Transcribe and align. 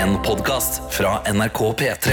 En 0.00 0.22
podkast 0.22 0.94
fra 0.94 1.32
NRK 1.32 1.58
P3. 1.78 2.10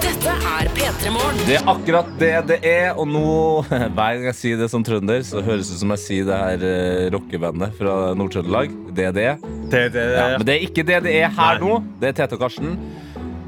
Dette 0.00 0.32
er 0.32 0.70
P3 0.72 1.12
Morgen. 1.12 1.40
Det 1.44 1.58
er 1.58 1.68
akkurat 1.68 2.08
det 2.20 2.34
det 2.48 2.60
er, 2.64 2.92
og 2.94 3.08
nå, 3.12 3.24
hver 3.68 3.92
gang 3.96 4.28
jeg 4.30 4.38
sier 4.40 4.62
det 4.62 4.70
som 4.72 4.84
trønder, 4.86 5.20
så 5.26 5.44
høres 5.44 5.68
det 5.68 5.76
ut 5.76 5.82
som 5.84 5.92
jeg 5.98 6.04
sier 6.06 6.30
det 6.30 6.38
her 6.46 6.64
uh, 6.64 7.08
rockebandet 7.18 7.76
fra 7.76 7.96
Nord-Trøndelag. 8.16 8.72
Det 8.96 9.10
er 9.10 9.18
det. 9.20 9.32
Det, 9.68 9.88
det, 9.92 10.06
Ja, 10.16 10.30
men 10.38 10.48
det 10.48 10.56
er 10.56 10.70
ikke 10.70 10.86
det 10.86 11.02
det 11.10 11.18
er 11.20 11.28
her 11.28 11.60
Nei. 11.60 11.66
nå. 11.68 11.82
Det 12.00 12.14
er 12.14 12.22
Tete 12.22 12.38
og 12.38 12.46
Karsten. 12.46 12.78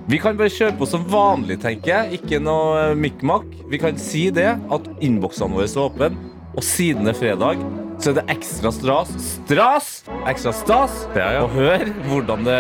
Vi 0.09 0.17
kan 0.17 0.39
bare 0.39 0.49
kjøre 0.49 0.73
på 0.81 0.87
som 0.89 1.03
vanlig, 1.05 1.59
tenker 1.61 1.91
jeg. 1.93 2.19
Ikke 2.23 2.39
noe 2.41 2.79
eh, 2.81 2.95
mikk-makk. 2.97 3.51
Vi 3.69 3.81
kan 3.83 3.99
si 4.01 4.31
det 4.33 4.55
at 4.57 4.87
innboksene 5.05 5.53
våre 5.53 5.67
er 5.69 5.83
åpne, 5.83 6.09
og 6.57 6.65
siden 6.65 7.05
det 7.05 7.13
er 7.13 7.19
fredag, 7.19 7.61
så 8.01 8.15
er 8.15 8.17
det 8.17 8.25
ekstra 8.33 8.71
stras 8.73 9.11
Stras! 9.21 9.89
Ekstra 10.31 10.53
stas 10.55 10.95
Ja, 11.19 11.27
ja. 11.35 11.43
å 11.45 11.51
høre 11.53 11.91
hvordan 12.07 12.47
det, 12.47 12.57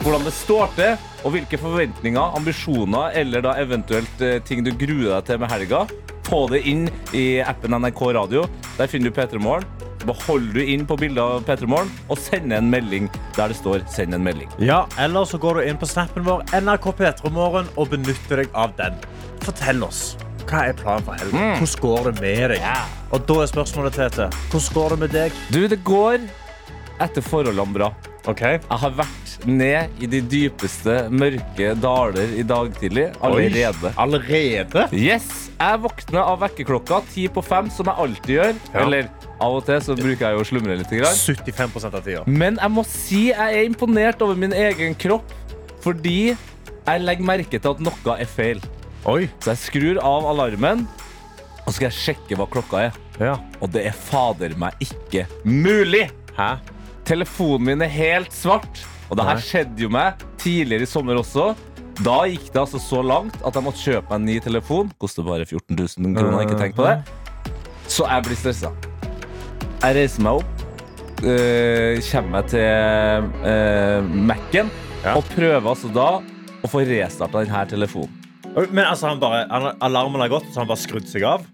hvordan 0.00 0.24
det 0.24 0.32
står 0.38 0.72
til, 0.78 1.04
og 1.26 1.34
hvilke 1.34 1.60
forventninger, 1.60 2.36
ambisjoner 2.40 3.18
eller 3.20 3.44
da 3.44 3.58
eventuelt 3.60 4.24
eh, 4.24 4.38
ting 4.48 4.64
du 4.64 4.72
gruer 4.72 5.18
deg 5.18 5.28
til 5.28 5.42
med 5.44 5.52
helga. 5.52 5.84
Få 6.28 6.46
det 6.54 6.62
inn 6.72 6.86
i 7.12 7.26
appen 7.44 7.76
NRK 7.76 8.00
Radio. 8.16 8.46
Der 8.80 8.88
finner 8.88 9.12
du 9.12 9.18
P3 9.20 9.44
Morgen. 9.44 9.68
Behold 10.06 10.52
du 10.54 10.60
inn 10.62 10.86
på 10.86 10.96
bildet 10.98 11.22
av 11.22 11.42
P3 11.46 11.66
Morgen 11.70 11.90
og 12.08 12.18
send 12.22 12.52
en 12.54 12.70
melding 12.70 13.08
der 13.36 13.48
det 13.48 13.56
står 13.58 13.82
'send 13.88 14.14
en 14.14 14.24
melding'. 14.24 14.50
Ja, 14.58 14.86
eller 14.98 15.24
så 15.24 15.38
går 15.38 15.54
du 15.54 15.68
inn 15.68 15.78
på 15.78 15.86
snappen 15.86 16.24
vår 16.24 16.44
NRK 16.52 16.92
P3morgen 16.98 17.66
og 17.76 17.90
benytter 17.90 18.36
deg 18.44 18.48
av 18.54 18.76
den. 18.76 18.94
Fortell 19.42 19.82
oss. 19.82 20.16
Hva 20.48 20.68
er 20.68 20.72
planen 20.72 21.04
for 21.04 21.12
helgen? 21.12 21.56
Hvordan 21.60 21.80
går 21.80 22.04
det 22.12 22.20
med 22.20 22.50
deg? 22.50 22.62
Og 23.12 23.26
da 23.26 23.34
er 23.42 23.46
spørsmålet, 23.46 23.92
Tete, 23.92 24.30
hvordan 24.50 24.74
går 24.74 24.88
det 24.88 24.98
med 24.98 25.10
deg? 25.10 25.32
Du, 25.52 25.68
det 25.68 25.84
går 25.84 26.20
etter 27.00 27.22
forholdene 27.22 27.72
bra. 27.74 27.90
Ok. 28.28 28.40
Jeg 28.42 28.78
har 28.82 28.90
vært 28.92 29.46
ned 29.48 30.02
i 30.02 30.08
de 30.10 30.20
dypeste 30.20 30.96
mørke 31.14 31.70
daler 31.80 32.34
i 32.36 32.42
dag 32.44 32.72
tidlig 32.76 33.06
allerede. 33.24 33.92
Allerede? 33.96 34.88
Yes, 34.92 35.50
Jeg 35.58 35.80
våkner 35.82 36.20
av 36.22 36.42
vekkerklokka 36.44 37.00
ti 37.12 37.24
på 37.28 37.42
fem, 37.42 37.70
som 37.70 37.88
jeg 37.90 37.98
alltid 38.04 38.34
gjør. 38.36 38.52
Ja. 38.72 38.82
Eller 38.84 39.08
av 39.38 39.54
og 39.54 39.64
til 39.66 39.80
så 39.84 39.94
bruker 39.98 40.24
jeg 40.24 40.36
jo 40.36 40.42
å 40.42 40.46
slumre 40.48 40.76
litt. 40.80 40.90
Grann. 40.90 41.14
75% 41.14 41.98
av 41.98 42.04
tida. 42.04 42.22
Men 42.26 42.58
jeg 42.58 42.74
må 42.74 42.84
si 42.88 43.28
jeg 43.30 43.60
er 43.60 43.68
imponert 43.68 44.22
over 44.24 44.38
min 44.38 44.54
egen 44.56 44.96
kropp, 44.98 45.30
fordi 45.84 46.32
jeg 46.32 47.04
legger 47.04 47.28
merke 47.28 47.60
til 47.60 47.70
at 47.70 47.82
noe 47.84 48.16
er 48.18 48.30
feil. 48.30 48.62
Oi. 49.08 49.28
Så 49.44 49.52
jeg 49.52 49.62
skrur 49.62 50.00
av 50.02 50.26
alarmen, 50.32 50.86
og 51.62 51.68
så 51.68 51.76
skal 51.76 51.88
jeg 51.90 51.98
sjekke 52.00 52.38
hva 52.40 52.48
klokka 52.50 52.88
er. 52.88 52.98
Ja. 53.20 53.36
Og 53.62 53.70
det 53.74 53.86
er 53.90 53.96
fader 53.96 54.54
meg 54.58 54.78
ikke 54.82 55.26
mulig! 55.46 56.08
Hæ? 56.38 56.56
Telefonen 57.08 57.66
min 57.70 57.82
er 57.86 57.92
helt 57.92 58.34
svart. 58.34 58.84
Og 59.08 59.16
det 59.16 59.24
her 59.24 59.40
skjedde 59.40 59.86
jo 59.86 59.88
meg 59.92 60.20
tidligere 60.40 60.84
i 60.84 60.90
sommer 60.90 61.18
også. 61.20 61.50
Da 61.98 62.20
gikk 62.30 62.52
det 62.52 62.60
altså 62.62 62.78
så 62.82 63.00
langt 63.02 63.40
at 63.42 63.56
jeg 63.56 63.66
måtte 63.66 63.82
kjøpe 63.82 64.12
meg 64.12 64.20
en 64.20 64.28
ny 64.28 64.36
telefon. 64.44 64.92
Koster 65.02 65.26
bare 65.26 65.48
14 65.48 65.74
000 65.74 66.14
kroner, 66.18 66.44
ikke 66.44 66.60
tenk 66.60 66.78
på 66.78 66.86
det. 66.86 67.00
Så 67.88 68.06
jeg 68.06 68.28
blir 68.28 68.38
stressa. 68.38 68.70
Jeg 69.78 69.94
reiser 69.94 70.24
meg 70.26 70.40
opp, 70.40 70.62
øh, 71.22 72.00
kommer 72.10 72.32
meg 72.32 72.48
til 72.50 72.64
øh, 73.46 74.08
Mac-en 74.28 74.70
Ja. 75.04 75.12
og 75.14 75.22
prøver 75.30 75.68
altså 75.70 75.86
da 75.94 76.08
å 76.18 76.70
få 76.70 76.82
restarta 76.82 77.44
denne 77.44 77.60
telefonen. 77.70 78.16
Men 78.72 78.82
altså, 78.88 79.12
han 79.12 79.20
bare, 79.22 79.44
han, 79.46 79.68
alarmen 79.86 80.18
har 80.24 80.32
gått, 80.32 80.48
så 80.50 80.64
han 80.64 80.70
bare 80.70 80.82
skrudd 80.82 81.06
seg 81.06 81.22
av? 81.28 81.44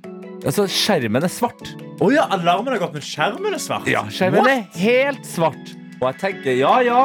Altså, 0.40 0.64
skjermen 0.70 1.26
er 1.26 1.32
svart. 1.32 1.74
Å 2.00 2.08
ja, 2.14 2.24
alarmen 2.32 2.72
har 2.72 2.80
gått, 2.86 2.96
men 2.96 3.04
skjermen 3.04 3.58
er 3.58 3.60
svart? 3.60 3.90
Ja, 3.92 4.06
skjermen 4.08 4.48
er 4.48 4.64
helt 4.80 5.28
svart. 5.28 5.74
Og 6.00 6.06
jeg 6.08 6.20
tenker, 6.22 6.56
ja, 6.56 6.78
ja, 6.86 7.02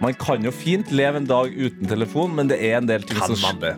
man 0.00 0.16
kan 0.16 0.44
jo 0.44 0.52
fint 0.54 0.88
leve 0.96 1.20
en 1.20 1.28
dag 1.28 1.52
uten 1.52 1.92
telefon, 1.92 2.32
men 2.40 2.48
det 2.48 2.62
er 2.64 2.80
en 2.80 2.88
del 2.88 3.04
ting 3.04 3.20
Kan 3.20 3.36
som 3.36 3.44
man 3.44 3.60
det? 3.60 3.76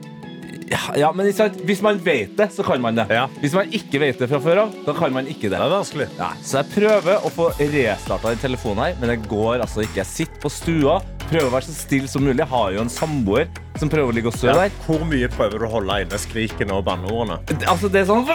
Ja, 0.66 0.80
ja, 0.98 1.12
men? 1.14 1.28
Hvis 1.66 1.82
man 1.84 1.98
vet 2.02 2.32
det, 2.38 2.48
så 2.54 2.64
kan 2.66 2.80
man 2.82 2.96
det. 2.98 3.04
Ja. 3.12 3.26
Hvis 3.42 3.52
man 3.54 3.70
ikke 3.70 4.00
vet 4.02 4.18
det 4.18 4.26
fra 4.30 4.40
før 4.42 4.64
av, 4.64 4.72
da 4.86 4.94
kan 4.96 5.12
man 5.14 5.28
ikke 5.30 5.46
det. 5.50 5.54
Det 5.54 5.62
er 5.62 5.70
vanskelig. 5.70 6.08
Ja, 6.18 6.32
så 6.42 6.58
jeg 6.62 6.72
prøver 6.74 7.22
å 7.22 7.30
få 7.30 7.50
restarta 7.60 8.32
den 8.32 8.42
telefonen 8.42 8.82
her, 8.84 8.96
men 9.00 9.12
det 9.12 9.18
går 9.30 9.60
altså 9.62 9.84
ikke. 9.84 10.00
Jeg 10.02 10.10
sitter 10.10 10.40
på 10.42 10.50
stua, 10.50 10.96
prøver 11.28 11.46
å 11.48 11.54
være 11.54 11.68
så 11.68 11.76
stille 11.76 12.10
som 12.10 12.26
mulig. 12.26 12.40
Jeg 12.42 12.50
har 12.50 12.74
jo 12.74 12.82
en 12.82 12.90
samboer 12.92 13.46
som 13.78 13.90
prøver 13.92 14.10
å 14.10 14.16
ligge 14.16 14.32
og 14.32 14.38
sove 14.38 14.54
Ja. 14.54 14.66
der. 14.66 14.74
Hvor 14.86 15.04
mye 15.06 15.28
prøver 15.36 15.58
du 15.62 15.66
å 15.68 15.72
holde 15.76 16.00
inne 16.02 16.18
skrikene 16.18 16.72
og 16.80 16.84
banneordene? 16.88 17.38
Altså, 17.68 17.88
det 17.92 18.02
er 18.02 18.10
sånn 18.10 18.26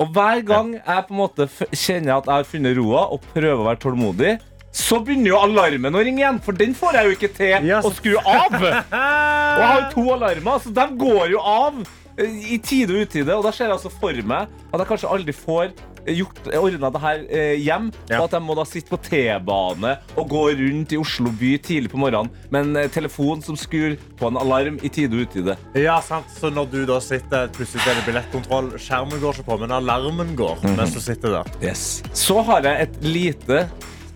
Og 0.00 0.08
hver 0.14 0.40
gang 0.46 0.72
jeg 0.78 1.04
på 1.08 1.12
en 1.14 1.20
måte 1.20 1.46
kjenner 1.76 2.16
at 2.16 2.26
jeg 2.26 2.32
har 2.34 2.48
funnet 2.48 2.76
roa 2.78 3.04
og 3.14 3.20
prøver 3.34 3.60
å 3.60 3.66
være 3.68 3.80
tålmodig, 3.84 4.32
så 4.72 4.98
begynner 5.04 5.34
jo 5.34 5.40
alarmen 5.44 5.94
å 5.94 6.00
ringe 6.04 6.22
igjen, 6.22 6.40
for 6.44 6.56
den 6.56 6.72
får 6.76 6.96
jeg 6.98 7.08
jo 7.08 7.16
ikke 7.18 7.32
til 7.36 7.68
Ja, 7.68 7.82
å 7.84 7.92
skru 7.92 8.14
av. 8.18 8.56
Og 8.56 8.62
jeg 8.64 9.68
har 9.68 9.80
jo 9.82 9.88
to 9.92 10.06
alarmer, 10.16 10.62
så 10.64 10.72
de 10.72 10.86
går 11.04 11.34
jo 11.34 11.42
av 11.44 11.80
eh, 12.16 12.36
i 12.56 12.60
tide 12.64 12.96
og 12.96 13.04
utide. 13.06 13.36
Og 13.36 13.44
da 13.44 13.52
ser 13.52 13.68
jeg 13.68 13.76
altså 13.76 13.92
for 13.92 14.16
meg 14.24 14.48
at 14.72 14.80
jeg 14.80 14.88
kanskje 14.94 15.12
aldri 15.12 15.34
får 15.36 15.74
gjort, 16.08 16.48
ordna 16.58 16.88
det 16.90 17.00
her 17.04 17.20
eh, 17.28 17.52
hjem. 17.62 17.90
Ja. 18.10 18.18
Og 18.18 18.24
at 18.26 18.36
jeg 18.38 18.44
må 18.48 18.56
da 18.58 18.64
sitte 18.66 18.90
på 18.94 18.98
T-bane 19.04 19.92
og 20.18 20.32
gå 20.32 20.42
rundt 20.58 20.96
i 20.96 20.98
Oslo 20.98 21.30
by 21.38 21.52
tidlig 21.62 21.92
på 21.92 22.00
morgenen 22.00 22.32
med 22.48 22.64
en 22.64 22.80
eh, 22.80 22.88
telefon 22.96 23.44
som 23.44 23.60
skrur 23.60 23.94
på 24.18 24.32
en 24.32 24.40
alarm 24.40 24.80
i 24.82 24.90
tide 24.92 25.14
og 25.20 25.28
utide. 25.28 25.58
Ja, 25.78 26.00
sant. 26.04 26.32
Så 26.40 26.50
når 26.50 26.72
du 26.72 26.80
da 26.88 26.98
sitter 27.04 27.52
plutselig 27.54 27.84
er 27.92 28.00
det 28.00 28.08
billettkontroll, 28.08 28.72
skjermen 28.82 29.20
går 29.22 29.36
ikke 29.36 29.50
på, 29.52 29.60
men 29.62 29.76
alarmen 29.78 30.32
går 30.38 30.64
mens 30.78 30.96
du 30.96 31.00
sitter 31.04 31.38
der. 31.42 31.72
Så 32.16 32.40
har 32.48 32.64
jeg 32.66 32.88
et 32.88 33.02
lite 33.04 33.66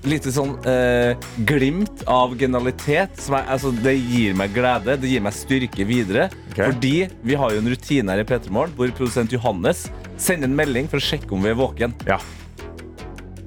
Lite 0.06 0.30
sånn 0.30 0.52
eh, 0.70 1.18
glimt 1.48 2.04
av 2.10 2.36
genialitet. 2.38 3.16
Som 3.20 3.36
er, 3.40 3.48
altså, 3.50 3.72
det 3.74 3.96
gir 3.98 4.36
meg 4.38 4.54
glede, 4.54 4.94
det 5.02 5.10
gir 5.10 5.24
meg 5.24 5.34
styrke 5.34 5.86
videre. 5.88 6.28
Okay. 6.52 6.70
Fordi 6.70 6.94
vi 7.26 7.38
har 7.38 7.54
jo 7.54 7.62
en 7.62 7.70
rutine 7.72 8.14
her 8.14 8.22
i 8.22 8.26
P3 8.28 8.52
Morgen 8.54 8.74
hvor 8.78 8.92
produsent 8.94 9.34
Johannes 9.34 9.88
sender 10.16 10.48
en 10.48 10.56
melding 10.56 10.86
for 10.90 11.02
å 11.02 11.06
sjekke 11.08 11.34
om 11.34 11.42
vi 11.42 11.50
er 11.52 11.58
våken. 11.58 11.96
Ja. 12.08 12.20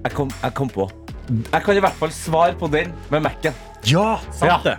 Jeg 0.03 0.15
kom, 0.15 0.31
jeg 0.43 0.55
kom 0.55 0.71
på. 0.71 0.87
Jeg 1.29 1.61
kan 1.63 1.77
i 1.77 1.81
hvert 1.83 1.97
fall 1.99 2.13
svare 2.15 2.55
på 2.59 2.69
den 2.71 2.91
med 3.13 3.23
Mac-en. 3.25 3.55
Ja, 3.87 4.19
sant 4.35 4.67
Ja. 4.67 4.77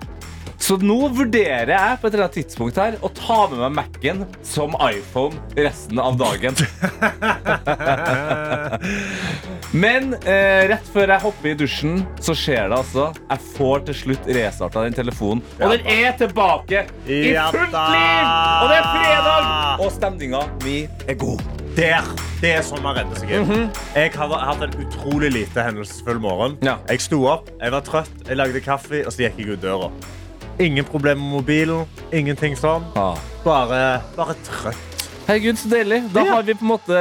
Så 0.60 0.76
nå 0.84 0.96
vurderer 1.16 1.70
jeg 1.72 1.98
på 2.00 2.06
et 2.08 2.14
eller 2.14 2.26
annet 2.26 2.36
tidspunkt 2.36 2.78
her 2.78 2.98
å 3.00 3.08
ta 3.16 3.38
med 3.48 3.62
meg 3.62 3.72
Mac-en 3.78 4.26
som 4.44 4.74
iPhone 4.84 5.40
resten 5.56 5.98
av 6.02 6.18
dagen. 6.20 6.54
Men 9.82 10.12
eh, 10.20 10.66
rett 10.70 10.90
før 10.92 11.14
jeg 11.14 11.24
hopper 11.24 11.52
i 11.52 11.54
dusjen, 11.62 12.02
så 12.20 12.34
skjer 12.36 12.68
det 12.72 12.76
altså. 12.80 13.08
Jeg 13.30 13.46
får 13.56 13.86
til 13.88 13.98
slutt 14.02 14.28
restarta 14.36 14.84
den 14.84 14.98
telefonen. 15.00 15.42
Og 15.62 15.72
den 15.76 15.88
er 15.88 16.12
tilbake 16.20 16.84
i 17.08 17.22
Ja 17.32 17.48
fullt 17.54 17.72
liv! 17.72 18.28
Og 18.60 18.68
det 18.70 18.78
er 18.82 18.90
fredag! 18.92 19.50
Og 19.80 19.90
stemninga 19.96 20.44
mi 20.66 20.76
er 21.08 21.18
god. 21.24 21.40
Der. 21.78 22.04
Det 22.42 22.50
er 22.58 22.64
sånn 22.66 22.82
man 22.84 22.96
redder 22.98 23.16
seg 23.20 23.30
inn. 23.38 23.68
Jeg 23.94 24.12
har 24.18 24.32
hatt 24.44 24.64
en 24.66 24.78
utrolig 24.82 25.30
lite 25.32 25.64
hendelsesfull 25.64 26.20
morgen. 26.20 26.58
Ja. 26.66 26.76
Jeg 26.90 27.06
sto 27.06 27.22
opp, 27.30 27.48
jeg 27.60 27.72
var 27.72 27.86
trøtt, 27.86 28.16
jeg 28.26 28.36
lagde 28.42 28.60
kaffe, 28.64 29.04
og 29.06 29.14
så 29.14 29.28
gikk 29.28 29.40
jeg 29.44 29.54
ut 29.54 29.62
døra. 29.64 29.92
Ingen 30.60 30.84
problemer 30.84 31.20
med 31.22 31.32
mobilen. 31.40 31.86
Ingenting 32.12 32.56
sånn. 32.58 32.84
Ah. 32.98 33.16
Bare, 33.46 34.02
bare 34.16 34.34
trøtt. 34.44 35.06
Herregud, 35.26 35.56
så 35.60 35.70
deilig. 35.72 36.02
Da 36.12 36.24
Ja. 36.26 36.34
har 36.34 36.42
vi 36.42 36.54
på 36.54 36.62
en 36.66 36.72
måte 36.74 36.98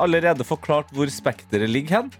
allerede 0.00 0.44
forklart 0.44 0.90
hvor 0.92 1.06
spekteret 1.12 1.68
ligger 1.70 2.00
hen. 2.00 2.10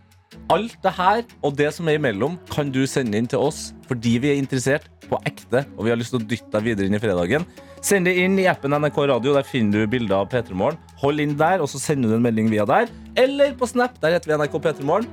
Alt 0.51 0.77
det 0.83 0.93
her 0.93 1.23
og 1.43 1.57
det 1.57 1.73
som 1.75 1.89
er 1.89 1.99
imellom, 1.99 2.39
kan 2.51 2.71
du 2.71 2.85
sende 2.87 3.17
inn 3.19 3.27
til 3.27 3.39
oss 3.39 3.73
fordi 3.89 4.19
vi 4.21 4.31
er 4.31 4.39
interessert 4.43 4.87
på 5.09 5.19
ekte, 5.27 5.65
og 5.77 5.85
vi 5.85 5.91
har 5.91 5.97
lyst 5.99 6.11
til 6.15 6.21
å 6.21 6.27
dytte 6.29 6.51
deg 6.55 6.63
videre 6.63 6.87
inn 6.87 6.95
i 6.95 6.99
fredagen. 7.03 7.45
Send 7.83 8.05
det 8.07 8.17
inn 8.17 8.39
i 8.39 8.47
appen 8.47 8.71
NRK 8.71 8.99
Radio. 9.09 9.33
Der 9.35 9.43
finner 9.43 9.81
du 9.81 9.87
bilder 9.89 10.21
av 10.21 10.29
P3 10.31 10.53
Morgen. 10.55 10.79
Hold 11.01 11.19
inn 11.19 11.35
der, 11.37 11.61
og 11.61 11.67
så 11.69 11.81
sender 11.81 12.11
du 12.11 12.15
en 12.15 12.23
melding 12.23 12.51
via 12.51 12.65
der. 12.69 12.87
Eller 13.17 13.55
på 13.55 13.67
Snap. 13.67 13.99
Der 14.01 14.13
heter 14.13 14.29
vi 14.31 14.37
NRK 14.37 14.59
P3 14.61 14.85
Morgen. 14.85 15.09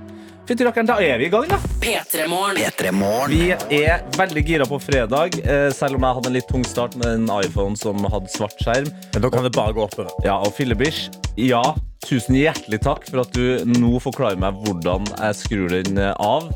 Fytti 0.47 0.63
rakkeren, 0.63 0.87
da 0.87 0.95
er 1.03 1.17
vi 1.19 1.25
i 1.27 1.31
gang, 1.31 1.43
da. 1.51 1.57
P3 1.83 2.27
Morgen. 2.31 2.55
P3 2.61 2.91
Morgen. 2.95 3.57
Vi 3.67 3.81
er 3.83 4.05
veldig 4.15 4.43
gira 4.47 4.67
på 4.69 4.77
fredag, 4.79 5.35
eh, 5.43 5.67
selv 5.75 5.97
om 5.97 6.05
jeg 6.07 6.15
hadde 6.19 6.29
en 6.31 6.37
litt 6.37 6.47
tung 6.47 6.63
start 6.63 6.95
med 6.95 7.07
en 7.17 7.27
iPhone 7.43 7.75
som 7.75 7.99
hadde 8.07 8.31
svart 8.31 8.55
skjerm. 8.63 8.87
Men 9.13 9.25
da 9.25 9.31
kan 9.33 9.43
det 9.43 9.51
bare 9.57 9.75
gå 9.75 9.83
oppover. 9.83 10.07
Ja, 10.23 10.37
og 10.39 10.53
Fillebish, 10.55 11.09
ja, 11.35 11.61
tusen 12.07 12.39
hjertelig 12.39 12.79
takk 12.85 13.09
for 13.11 13.25
at 13.25 13.35
du 13.35 13.65
nå 13.67 13.99
forklarer 13.99 14.39
meg 14.39 14.55
hvordan 14.63 15.09
jeg 15.17 15.35
skrur 15.43 15.67
den 15.75 15.99
eh, 15.99 16.13
av. 16.15 16.47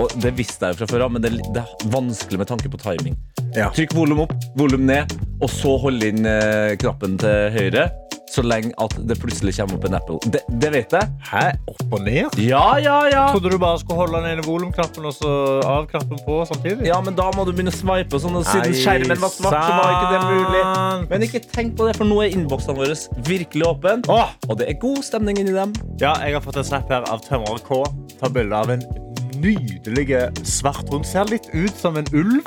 Og 0.00 0.12
det 0.20 0.34
visste 0.36 0.68
jeg 0.68 0.76
jo 0.76 0.82
fra 0.84 0.90
før 0.92 1.06
av, 1.08 1.12
men 1.16 1.24
det, 1.24 1.32
er 1.32 1.36
litt- 1.40 1.52
det 1.56 1.64
er 1.64 1.88
vanskelig 1.96 2.38
med 2.44 2.48
tanke 2.52 2.68
på 2.72 2.78
timing. 2.80 3.16
Ja. 3.56 3.70
Trykk 3.74 3.94
volum 3.96 4.22
opp, 4.26 4.34
volum 4.58 4.86
ned, 4.86 5.10
og 5.42 5.50
så 5.50 5.76
hold 5.82 6.04
inn 6.06 6.26
eh, 6.28 6.76
knappen 6.80 7.18
til 7.20 7.50
høyre. 7.56 7.88
så 8.30 8.44
lenge 8.46 8.70
at 8.78 8.92
det 9.10 9.16
plutselig 9.18 9.56
kommer 9.56 9.74
opp 9.74 9.84
en 9.88 9.96
Apple. 9.98 10.18
Det, 10.30 10.40
det 10.62 10.68
vet 10.70 10.92
jeg. 10.94 11.08
Hæ? 11.26 11.40
Opp 11.72 11.94
og 11.96 12.04
ned? 12.06 12.36
Ja, 12.38 12.76
ja, 12.78 12.98
ja. 13.10 13.24
Trodde 13.32 13.50
du 13.50 13.56
bare 13.58 13.80
skulle 13.80 14.04
holde 14.04 14.20
den 14.20 14.28
ene 14.36 14.44
volumknappen 14.46 15.08
og 15.08 15.16
så 15.16 15.32
av-knappen 15.66 16.20
på 16.26 16.36
samtidig? 16.46 16.86
Ja, 16.86 17.00
men 17.02 17.16
da 17.18 17.26
må 17.34 17.42
du 17.48 17.50
begynne 17.50 17.74
å 17.74 17.96
og 18.00 18.22
sånn, 18.22 18.36
og 18.38 18.46
siden 18.46 18.70
Nei, 18.70 18.78
skjermen 18.78 19.18
var 19.18 19.34
svart, 19.34 19.56
så 19.66 19.74
var 19.74 19.94
ikke 19.96 20.12
det 20.14 20.20
mulig. 20.28 20.62
sant. 20.62 21.10
Men 21.10 21.26
ikke 21.26 21.42
tenk 21.50 21.74
på 21.78 21.88
det, 21.88 21.96
for 21.98 22.06
nå 22.06 22.20
er 22.22 22.36
innboksene 22.36 22.78
våre 22.78 22.94
virkelig 23.26 23.66
åpne. 23.66 23.96
Åh! 24.14 24.36
Og 24.48 24.60
det 24.60 24.68
er 24.70 24.78
god 24.82 25.02
stemning 25.06 25.40
inni 25.42 25.56
dem. 25.56 25.74
Ja, 25.98 26.14
jeg 26.22 26.38
har 26.38 26.44
fått 26.44 26.60
en 26.62 26.68
snap 26.70 26.90
her 26.92 27.06
av 27.10 27.24
Tømrer 27.26 27.58
K. 27.66 27.82
Tar 28.20 28.34
bilde 28.36 28.62
av 28.62 28.70
en 28.76 28.86
nydelig 29.40 30.06
svart 30.46 30.86
hund. 30.92 31.08
Ser 31.08 31.26
litt 31.32 31.50
ut 31.50 31.74
som 31.74 31.98
en 31.98 32.06
ulv. 32.14 32.46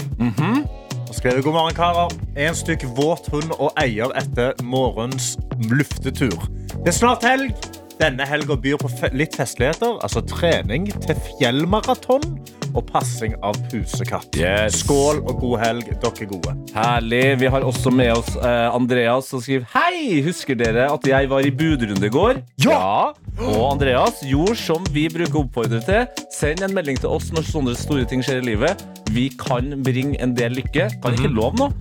Skrev 1.13 1.44
god 1.44 1.54
morgen, 1.54 1.75
karer. 1.77 2.10
En 2.38 2.56
stykk 2.57 2.88
våt 2.98 3.27
hund 3.30 3.51
og 3.62 3.75
eier 3.77 4.10
etter 4.18 4.56
morgens 4.65 5.36
luftetur. 5.69 6.48
Det 6.74 6.89
er 6.89 6.98
snart 6.98 7.25
helg. 7.27 7.54
Denne 8.00 8.25
helga 8.25 8.57
byr 8.57 8.80
på 8.81 8.89
litt 9.13 9.38
festligheter, 9.38 10.00
altså 10.01 10.24
trening 10.25 10.89
til 11.06 11.19
fjellmaraton 11.27 12.25
og 12.74 12.86
passing 12.90 13.36
av 13.46 13.58
pusekatt. 13.72 14.38
Yes. 14.40 14.81
Skål 14.84 15.22
og 15.24 15.38
god 15.42 15.58
helg. 15.64 15.92
Dere 16.04 16.25
er 16.25 16.30
gode. 16.30 16.56
Herlig. 16.75 17.24
Vi 17.42 17.52
har 17.56 17.66
også 17.68 17.94
med 17.94 18.14
oss 18.16 18.34
eh, 18.38 18.68
Andreas 18.74 19.30
som 19.31 19.42
skriver 19.44 19.68
Hei! 19.74 20.22
Husker 20.25 20.58
dere 20.60 20.90
at 20.92 21.08
jeg 21.08 21.30
var 21.31 21.46
i 21.46 21.54
budrunde 21.54 22.10
i 22.10 22.14
går? 22.14 22.42
Ja! 22.66 23.14
Og 23.40 23.64
Andreas 23.72 24.22
gjorde 24.28 24.58
som 24.60 24.86
vi 24.94 25.08
bruker 25.12 25.40
å 25.42 25.46
oppfordre 25.46 25.81
til. 25.86 26.25
Send 26.34 26.66
en 26.66 26.75
melding 26.75 27.00
til 27.02 27.14
oss 27.14 27.31
når 27.34 27.50
sånne 27.50 27.78
store 27.80 28.08
ting 28.10 28.25
skjer 28.25 28.44
i 28.44 28.48
livet. 28.54 28.84
Vi 29.14 29.30
kan 29.40 29.74
bringe 29.86 30.19
en 30.24 30.36
del 30.38 30.58
lykke. 30.60 30.90
Kan 31.04 31.18
ikke 31.18 31.34
love 31.34 31.60
noe. 31.62 31.74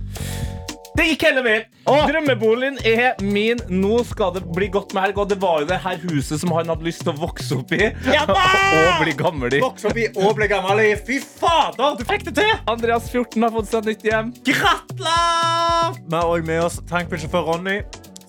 Det 0.93 1.05
gikk 1.07 1.23
hele 1.25 1.41
veien. 1.45 1.63
Drømmeboligen 1.87 2.77
er 2.85 3.17
min. 3.25 3.61
Nå 3.71 4.03
skal 4.05 4.35
det 4.35 4.43
bli 4.53 4.67
godt 4.73 4.93
med 4.93 5.07
helg. 5.07 5.21
Og 5.23 5.31
det 5.31 5.39
var 5.41 5.63
jo 5.63 5.69
det 5.71 5.79
her 5.81 5.97
huset 6.05 6.41
som 6.43 6.53
han 6.53 6.69
hadde 6.69 6.85
lyst 6.85 7.01
til 7.05 7.13
å 7.13 7.17
vokse 7.17 7.57
opp 7.57 7.73
i. 7.73 7.89
Ja 8.13 8.27
og 8.29 9.01
bli 9.01 9.15
gammel 9.17 9.57
i. 9.57 9.61
Vokse 9.63 9.89
opp 9.89 9.99
i 9.99 10.07
og 10.13 10.37
bli 10.37 10.49
gammel 10.51 10.83
i. 10.83 10.91
Fy 11.07 11.17
fader, 11.23 11.97
du 11.97 12.05
fikk 12.07 12.27
det 12.29 12.35
til! 12.37 12.53
Andreas 12.69 13.09
14 13.09 13.41
har 13.41 13.53
fått 13.57 13.71
seg 13.73 13.89
nytt 13.89 14.05
hjem. 14.07 14.31
Gratulerer! 14.45 15.99
Vi 16.03 16.17
har 16.17 16.29
òg 16.29 16.47
med 16.47 16.61
oss 16.67 16.79
tankbilsjåfør 16.89 17.49
Ronny. 17.49 17.79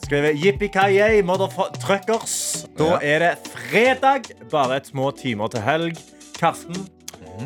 Skriver 0.04 0.36
yippee 0.36 1.22
motherfuckers. 1.24 2.64
Da 2.76 2.98
er 3.00 3.24
det 3.24 3.32
fredag. 3.52 4.32
Bare 4.52 4.80
et 4.80 4.88
små 4.88 5.10
timer 5.16 5.52
til 5.52 5.64
helg. 5.64 6.00
Karsten. 6.36 6.86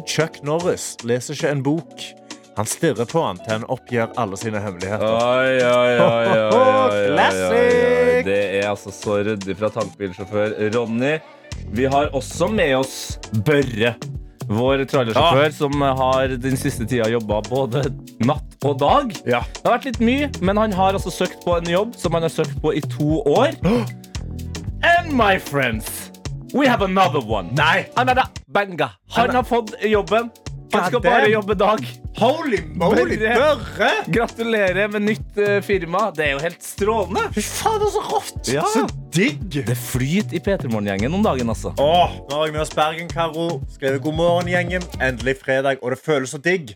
Chuck 0.06 0.42
Norris 0.42 0.96
leser 1.06 1.34
ikke 1.34 1.52
en 1.54 1.62
bok. 1.62 2.08
Han 2.58 2.66
stirrer 2.66 3.06
på 3.06 3.20
han 3.22 3.38
til 3.38 3.52
han 3.52 3.64
oppgir 3.70 4.08
alle 4.18 4.36
sine 4.38 4.58
hemmeligheter. 4.58 5.04
Oi, 5.06 5.58
oi, 5.62 5.92
oi, 6.02 6.38
oi, 6.58 7.02
oi. 7.22 8.22
Det 8.26 8.38
er 8.58 8.64
altså 8.66 8.90
så 8.90 9.20
ryddig 9.28 9.54
fra 9.60 9.70
tankbilsjåfør 9.76 10.56
Ronny. 10.74 11.12
Vi 11.70 11.84
har 11.86 12.10
også 12.18 12.48
med 12.50 12.72
oss 12.80 12.96
Børre. 13.46 13.92
Vår 14.48 14.82
trailersjåfør 14.90 15.54
som 15.54 15.84
har 16.00 16.34
den 16.42 16.58
siste 16.58 16.82
tida 16.88 17.06
jobba 17.12 17.38
både 17.46 17.84
natt 18.26 18.66
og 18.66 18.74
dag. 18.82 19.14
Ja. 19.28 19.44
Det 19.54 19.62
har 19.62 19.76
vært 19.76 19.88
litt 19.92 20.02
mye, 20.08 20.30
men 20.42 20.58
han 20.58 20.74
har 20.74 20.98
altså 20.98 21.14
søkt 21.14 21.38
på 21.44 21.54
en 21.60 21.70
jobb 21.70 21.94
som 22.00 22.18
han 22.18 22.26
har 22.26 22.32
søkt 22.32 22.58
på 22.64 22.74
i 22.74 22.82
to 22.96 23.20
år. 23.36 23.54
And 24.82 25.14
my 25.14 25.38
friends, 25.38 26.10
we 26.50 26.66
have 26.66 26.82
another 26.82 27.22
one. 27.22 27.54
Nei! 27.54 27.86
Another 27.94 28.26
banga. 28.50 28.90
Han 29.14 29.30
har 29.38 29.46
fått 29.46 29.76
jobben. 29.84 30.34
Han 30.74 30.90
skal 30.90 31.06
bare 31.06 31.30
jobbe 31.30 31.54
dag. 31.54 31.86
Holy 32.18 32.58
moly, 32.74 33.16
Børre. 33.20 33.90
Gratulerer 34.10 34.88
med 34.90 35.04
nytt 35.06 35.36
uh, 35.38 35.60
firma. 35.62 36.08
Det 36.16 36.24
er 36.24 36.32
jo 36.32 36.40
helt 36.42 36.64
strålende. 36.66 37.28
Fy 37.36 37.44
faen, 37.46 37.78
det 37.78 37.86
er 37.86 37.92
så 37.94 38.02
rått! 38.08 38.50
Ja. 38.50 38.64
Så 38.72 38.82
digg! 39.14 39.60
Det 39.68 39.76
flyter 39.78 40.34
i 40.34 40.40
P3 40.42 40.72
Morgen-gjengen 40.72 41.14
om 41.14 41.22
dagen, 41.22 41.52
altså. 41.54 41.70
Åh, 41.78 42.16
nå 42.26 42.40
har 42.40 42.48
jeg 42.48 42.56
med 42.56 42.64
oss 42.64 42.74
Bergen-Karo. 42.74 43.46
Skrevet 43.76 44.02
god 44.02 44.18
morgen, 44.18 44.50
gjengen. 44.50 44.86
Endelig 44.98 45.36
fredag, 45.44 45.78
og 45.78 45.94
det 45.94 46.00
føles 46.02 46.34
så 46.34 46.42
digg. 46.42 46.74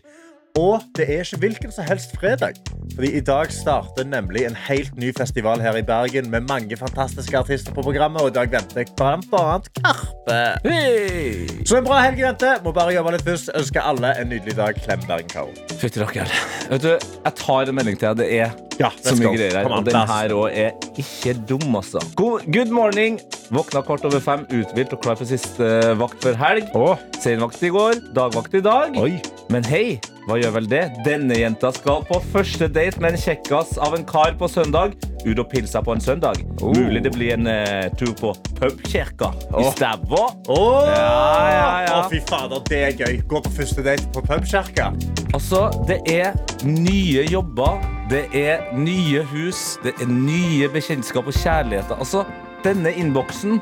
Og 0.59 0.81
det 0.93 1.07
er 1.09 1.23
ikke 1.23 1.37
hvilken 1.41 1.71
som 1.73 1.85
helst 1.87 2.11
fredag. 2.19 2.59
Fordi 2.93 3.09
i 3.17 3.21
dag 3.25 3.49
starter 3.51 4.05
nemlig 4.05 4.43
en 4.45 4.57
helt 4.67 4.93
ny 5.01 5.09
festival 5.17 5.61
her 5.61 5.79
i 5.79 5.81
Bergen 5.81 6.29
med 6.29 6.45
mange 6.45 6.77
fantastiske 6.77 7.37
artister 7.37 7.73
på 7.73 7.81
programmet. 7.81 8.21
Og 8.21 8.29
i 8.29 8.35
dag 8.35 8.51
venter 8.51 8.83
jeg 8.83 8.91
annet 9.01 9.71
Karpe. 9.79 10.37
Hey! 10.67 11.47
Så 11.65 11.79
en 11.79 11.87
bra 11.87 12.03
helg 12.05 12.21
i 12.21 12.27
vente. 12.27 12.51
Må 12.63 12.71
bare 12.75 12.93
jobbe 12.93 13.15
litt 13.15 13.25
først. 13.25 13.49
Ønsker 13.57 13.81
alle 13.81 14.13
en 14.21 14.29
nydelig 14.29 14.53
dag. 14.59 14.77
Klem 14.85 15.01
Bergen-Karo. 15.09 15.49
Fytti 15.81 16.03
rakkeren. 16.03 16.29
Vet 16.69 16.85
du, 16.85 16.91
jeg 17.25 17.35
tar 17.41 17.73
en 17.73 17.79
melding 17.81 17.97
til 17.97 18.13
deg. 18.13 18.21
Det 18.21 18.29
er 18.45 18.53
Ja, 18.79 18.89
som 19.03 19.19
vi 19.19 19.29
greier 19.35 19.59
her. 19.61 19.69
Og 19.69 19.85
den 19.85 19.97
her 20.09 20.33
òg 20.35 20.49
er 20.49 20.73
ikke 20.97 21.35
dum, 21.49 21.75
altså. 21.77 22.01
God, 22.17 22.47
good 22.53 22.73
morning. 22.73 23.19
Våkna 23.53 23.83
kvart 23.85 24.05
over 24.07 24.23
fem, 24.23 24.47
uthvilt 24.49 24.95
og 24.95 25.03
klar 25.03 25.19
for 25.19 25.29
siste 25.29 25.61
eh, 25.61 25.91
vakt 25.99 26.23
før 26.23 26.37
helg. 26.39 26.71
Oh. 26.77 26.97
Senvakt 27.21 27.61
i 27.61 27.69
går, 27.73 28.01
dagvakt 28.15 28.55
i 28.57 28.63
dag. 28.65 28.97
oi. 28.97 29.19
Men 29.53 29.65
hei, 29.67 29.99
hva 30.25 30.39
gjør 30.39 30.55
vel 30.55 30.69
det? 30.71 30.83
Denne 31.05 31.35
jenta 31.37 31.69
skal 31.75 32.05
på 32.07 32.17
første 32.33 32.69
date 32.71 33.01
med 33.03 33.13
en 33.13 33.21
kjekkas 33.21 33.75
av 33.83 33.93
en 33.97 34.05
kar 34.07 34.33
på 34.39 34.49
søndag. 34.49 34.95
Ut 35.23 35.39
og 35.39 35.45
pilsa 35.51 35.79
på 35.83 35.93
en 35.93 36.01
søndag. 36.03 36.39
Oh. 36.63 36.73
Mulig 36.73 37.03
det 37.05 37.13
blir 37.13 37.35
en 37.35 37.47
uh, 37.47 37.87
tur 37.99 38.11
på 38.19 38.33
pubkirka 38.57 39.29
i 39.53 39.61
Åh. 39.61 39.69
Stavå. 39.75 40.23
Åh! 40.51 40.89
Ja, 40.89 41.13
ja, 41.53 41.67
ja. 41.85 41.99
Å, 41.99 42.09
fy 42.11 42.23
fader, 42.27 42.63
det 42.71 42.81
er 42.89 42.97
gøy. 43.05 43.21
Gå 43.29 43.43
på 43.45 43.53
første 43.59 43.85
date 43.85 44.09
på 44.15 44.23
pubkirka. 44.25 44.89
Altså, 45.33 45.67
det 45.87 46.01
er 46.11 46.33
nye 46.65 47.27
jobber, 47.29 47.79
det 48.13 48.27
er 48.37 48.59
nye 48.77 49.23
hus, 49.25 49.59
det 49.81 49.95
er 50.03 50.05
nye 50.05 50.67
bekjentskap 50.69 51.25
og 51.25 51.33
kjærligheter. 51.33 51.97
Altså, 51.97 52.19
denne 52.61 52.91
innboksen, 52.93 53.57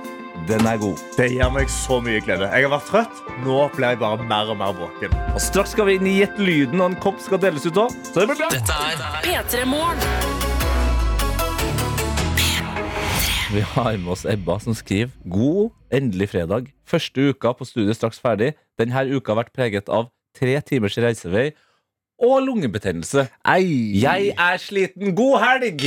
den 0.50 0.68
er 0.68 0.81
god. 0.81 1.00
Det 1.15 1.30
gir 1.31 1.53
meg 1.56 1.71
så 1.71 2.01
mye 2.03 2.19
glede. 2.25 2.50
Jeg 2.51 2.65
har 2.65 2.74
vært 2.74 2.89
trøtt. 2.89 3.21
Nå 3.45 3.62
blir 3.77 3.94
jeg 3.94 4.01
bare 4.01 4.27
mer 4.27 4.51
og 4.51 4.59
mer 4.59 4.75
våken. 4.75 5.15
Og 5.31 5.39
straks 5.39 5.71
skal 5.71 5.88
vi 5.88 5.95
inn 5.95 6.09
i 6.12 6.18
Gjett 6.18 6.36
lyden, 6.44 6.83
og 6.83 6.92
en 6.92 7.00
kopp 7.00 7.24
skal 7.24 7.39
deles 7.39 7.63
ut 7.63 7.80
òg. 7.80 7.95
Så 8.09 8.18
det 8.18 8.27
blir 8.33 8.42
bra. 8.42 8.51
Dette 8.51 8.75
er 8.89 9.24
P3 9.24 9.63
Morgen. 9.71 10.03
Vi 13.56 13.63
har 13.71 13.95
med 14.03 14.13
oss 14.18 14.27
Ebba 14.27 14.59
som 14.63 14.75
skriver 14.75 15.15
God, 15.31 15.71
endelig 15.95 16.33
fredag. 16.36 16.74
Første 16.83 17.31
uka 17.31 17.56
på 17.56 17.71
studiet 17.71 17.95
straks 17.95 18.19
ferdig. 18.19 18.57
Denne 18.75 19.07
uka 19.15 19.31
har 19.31 19.45
vært 19.45 19.56
preget 19.56 19.88
av 19.88 20.12
tre 20.36 20.59
timers 20.68 21.00
reisevei 21.00 21.53
og 22.21 22.41
lungebetennelse. 22.41 23.27
Ei. 23.56 24.01
Jeg 24.01 24.33
er 24.38 24.57
sliten. 24.57 25.15
God 25.15 25.39
helg! 25.44 25.81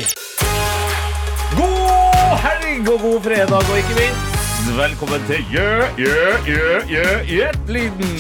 God 1.57 2.39
helg 2.45 2.89
og 2.93 3.01
god 3.01 3.21
fredag, 3.23 3.63
og 3.71 3.77
ikke 3.77 3.99
minst 3.99 4.35
velkommen 4.77 5.21
til 5.29 5.45
Gjø, 5.53 5.69
gjø, 5.97 6.15
gjø, 6.47 6.81
gjø, 6.89 7.05
Gjett-lyden. 7.29 8.17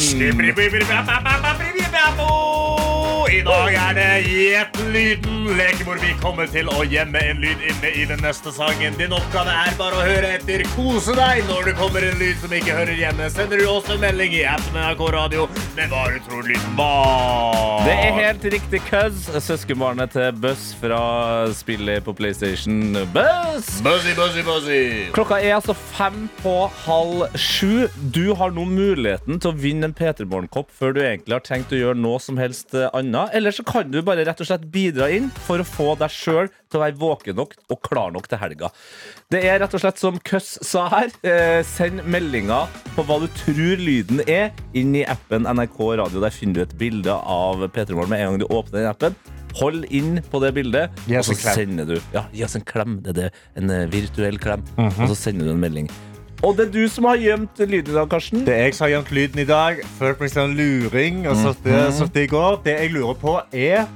I 3.34 3.40
dag 3.42 3.74
er 3.74 3.94
det 3.96 4.10
Gjett-lyden, 4.30 5.46
leken 5.58 5.88
hvor 5.88 5.98
vi 5.98 6.12
kommer 6.22 6.46
til 6.50 6.68
å 6.70 6.84
gjemme 6.86 7.18
en 7.18 7.40
lyd 7.42 7.62
inne 7.66 7.90
i 7.90 8.04
den 8.06 8.20
neste 8.22 8.52
sangen. 8.54 8.94
Din 9.00 9.14
oppgave 9.16 9.50
er 9.64 9.74
bare 9.78 9.98
å 9.98 10.04
høre 10.06 10.28
etter, 10.36 10.62
kose 10.76 11.16
deg. 11.18 11.40
Når 11.48 11.70
det 11.70 11.74
kommer 11.80 12.04
en 12.06 12.14
lyd 12.20 12.38
som 12.38 12.54
ikke 12.54 12.76
hører 12.76 12.94
hjemme, 12.94 13.26
sender 13.34 13.58
du 13.58 13.66
oss 13.72 13.88
en 13.90 13.98
melding 14.04 14.36
i 14.38 14.44
appen 14.46 14.78
NRK 14.78 15.02
Radio 15.16 15.46
med 15.74 15.90
hva 15.90 16.04
du 16.12 16.20
tror 16.28 16.46
lyden 16.46 16.76
var. 16.78 17.82
Det 17.88 17.96
er 18.04 18.14
helt 18.20 18.46
riktig, 18.54 18.82
cuz. 18.86 19.26
Søskenbarnet 19.48 20.14
til 20.14 20.30
Buzz 20.38 20.68
fra 20.78 21.00
spillet 21.58 22.06
på 22.06 22.14
PlayStation. 22.14 22.94
Buzz! 23.16 23.80
Buzzy, 23.82 24.14
buzzy, 24.14 24.46
buzzy. 24.46 24.78
Klokka 25.16 25.40
er 25.42 25.56
altså 25.56 25.74
fem 25.74 26.28
på 26.38 26.54
halv 26.84 27.26
sju. 27.34 27.88
Du 28.14 28.36
har 28.38 28.54
nå 28.54 28.68
muligheten 28.70 29.42
til 29.42 29.50
å 29.50 29.58
vinne 29.58 29.90
en 29.90 29.98
P3 29.98 30.30
Morgen-kopp 30.30 30.70
før 30.70 30.94
du 30.94 31.02
egentlig 31.02 31.34
har 31.34 31.44
tenkt 31.50 31.74
å 31.74 31.82
gjøre 31.82 31.98
noe 31.98 32.22
som 32.22 32.38
helst 32.38 32.78
eh, 32.78 32.86
Eller 33.32 33.54
så 33.54 33.64
kan 33.66 33.90
du 33.90 34.00
bare 34.04 34.24
rett 34.26 34.40
og 34.42 34.48
slett 34.48 34.66
bidra 34.72 35.08
inn 35.14 35.30
for 35.46 35.62
å 35.62 35.66
få 35.66 35.94
deg 36.00 36.12
sjøl 36.12 36.50
til 36.70 36.80
å 36.80 36.82
være 36.82 36.98
våken 37.00 37.38
nok 37.38 37.54
og 37.70 37.80
klar 37.86 38.14
nok 38.14 38.28
til 38.30 38.40
helga. 38.42 38.70
Det 39.30 39.42
er 39.46 39.60
rett 39.62 39.74
og 39.76 39.82
slett 39.82 40.00
som 40.02 40.18
Køss 40.24 40.58
sa 40.66 40.86
her. 40.92 41.12
Eh, 41.26 41.60
send 41.66 42.04
meldinger 42.10 42.70
på 42.94 43.04
hva 43.06 43.20
du 43.22 43.28
tror 43.44 43.80
lyden 43.80 44.24
er, 44.26 44.50
inn 44.76 44.94
i 44.98 45.04
appen 45.08 45.48
NRK 45.48 45.78
Radio. 46.02 46.22
Der 46.24 46.34
finner 46.34 46.60
du 46.60 46.64
et 46.66 46.78
bilde 46.80 47.14
av 47.14 47.64
P3 47.70 47.94
Morgen 47.96 48.12
med 48.14 48.24
en 48.24 48.32
gang 48.32 48.42
du 48.44 48.48
åpner 48.50 48.82
den 48.82 48.90
appen. 48.90 49.20
Hold 49.60 49.84
inn 49.94 50.18
på 50.32 50.40
det 50.42 50.50
bildet, 50.56 51.04
og 51.06 51.28
så 51.28 51.36
sender 51.38 51.86
du 51.86 51.94
Ja, 52.14 52.24
gi 52.34 52.42
oss 52.42 52.56
en 52.58 52.64
klem. 52.66 52.98
Det 53.04 53.12
er 53.14 53.20
det. 53.20 53.28
En 53.60 53.70
eh, 53.70 53.86
virtuell 53.92 54.40
klem. 54.42 54.64
Mhm. 54.74 55.04
Og 55.04 55.14
så 55.14 55.20
sender 55.28 55.46
du 55.46 55.54
en 55.54 55.62
melding. 55.62 55.90
Og 56.44 56.52
det 56.58 56.66
er 56.66 56.72
du 56.74 56.82
som 56.92 57.06
har 57.08 57.16
gjemt 57.16 57.60
lyden 57.64 57.94
i 57.94 57.96
dag, 57.96 58.08
Karsten. 58.12 58.42
Det 58.44 58.52
er 58.52 58.66
jeg 58.66 58.74
som 58.76 58.84
har 58.84 58.90
gjemt 58.98 59.12
lyden 59.16 59.40
i 59.40 59.46
dag. 59.48 59.78
Følt 59.96 60.18
meg 60.20 60.32
som 60.32 60.50
en 60.50 60.56
luring. 60.58 61.22
Og 61.30 61.38
så 61.40 61.54
det, 61.64 61.78
så 61.96 62.08
det, 62.12 62.26
går. 62.28 62.58
det 62.66 62.74
jeg 62.82 62.90
lurer 62.92 63.16
på, 63.20 63.38
er 63.52 63.86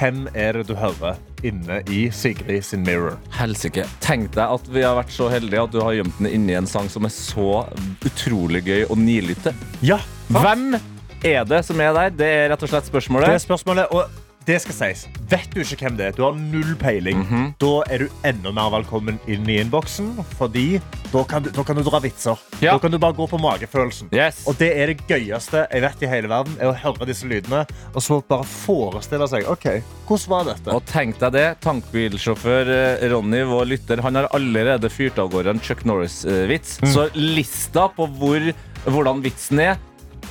Hvem 0.00 0.22
er 0.32 0.56
det 0.56 0.62
du 0.70 0.72
hører 0.80 1.18
inne 1.44 1.82
i 1.92 2.06
Sigrid 2.16 2.64
sin 2.64 2.80
mirror? 2.86 3.18
Helsike. 3.36 3.84
Tenk 4.00 4.30
deg 4.32 4.54
at 4.56 4.70
vi 4.72 4.86
har 4.86 4.96
vært 4.96 5.12
så 5.12 5.28
heldige 5.28 5.66
at 5.66 5.74
du 5.74 5.82
har 5.84 5.98
gjemt 5.98 6.16
den 6.22 6.30
inni 6.30 6.56
en 6.56 6.70
sang 6.70 6.88
som 6.88 7.04
er 7.04 7.12
så 7.12 7.66
utrolig 8.08 8.64
gøy 8.64 8.86
å 8.88 8.96
nilytte. 8.96 9.52
Ja, 9.84 10.00
Hvem 10.32 10.78
er 11.26 11.44
det 11.44 11.60
som 11.68 11.80
er 11.84 11.92
der? 11.92 12.16
Det 12.16 12.32
er 12.38 12.50
rett 12.54 12.64
og 12.64 12.72
slett 12.72 12.88
spørsmålet. 12.88 13.28
Det 13.28 13.40
er 13.42 13.44
spørsmålet. 13.44 13.92
Og 13.92 14.29
det 14.48 14.56
skal 14.62 14.74
sies. 14.74 15.02
Vet 15.30 15.50
du 15.54 15.60
ikke 15.60 15.76
hvem 15.84 15.96
det 15.98 16.06
er, 16.08 16.14
du 16.16 16.22
har 16.24 16.32
null 16.34 16.72
peiling, 16.80 17.18
Mhm. 17.22 17.54
da 17.60 17.82
er 17.92 17.98
du 17.98 18.08
enda 18.24 18.50
mer 18.56 18.70
velkommen 18.72 19.18
inn 19.28 19.44
i 19.48 19.58
innboksen, 19.60 20.24
fordi 20.38 20.80
da 21.12 21.22
kan 21.24 21.42
du, 21.44 21.50
da 21.54 21.62
kan 21.62 21.76
du 21.76 21.82
dra 21.86 22.00
vitser. 22.00 22.38
Ja. 22.60 22.72
Da 22.72 22.78
kan 22.78 22.90
du 22.90 22.98
bare 22.98 23.12
gå 23.14 23.28
på 23.28 23.38
magefølelsen. 23.38 24.08
Yes. 24.12 24.42
Og 24.48 24.56
det 24.58 24.72
er 24.76 24.86
det 24.94 25.06
gøyeste 25.06 25.66
jeg 25.70 25.82
vet 25.84 26.02
i 26.02 26.06
hele 26.10 26.28
verden, 26.32 26.56
er 26.58 26.72
å 26.72 26.74
høre 26.74 27.06
disse 27.06 27.28
lydene, 27.28 27.66
og 27.94 28.02
så 28.02 28.20
bare 28.26 28.44
forestille 28.48 29.28
seg, 29.28 29.46
ok, 29.46 29.82
hvordan 30.08 30.28
var 30.32 30.44
dette? 30.54 30.74
Og 30.74 30.84
tenk 30.86 31.18
deg 31.20 31.32
det, 31.36 31.46
tankbilsjåfør 31.60 32.72
eh, 32.74 33.08
Ronny, 33.12 33.42
vår 33.46 33.66
lytter, 33.76 34.00
han 34.02 34.14
har 34.18 34.28
allerede 34.34 34.90
fyrt 34.90 35.18
av 35.18 35.30
gårde 35.30 35.50
en 35.54 35.60
Chuck 35.60 35.84
Norris-vits. 35.84 36.78
Mm. 36.82 36.92
Så 36.94 37.08
lista 37.14 37.88
på 37.94 38.08
hvor, 38.18 38.52
hvordan 38.88 39.22
vitsen 39.22 39.60
er, 39.60 39.76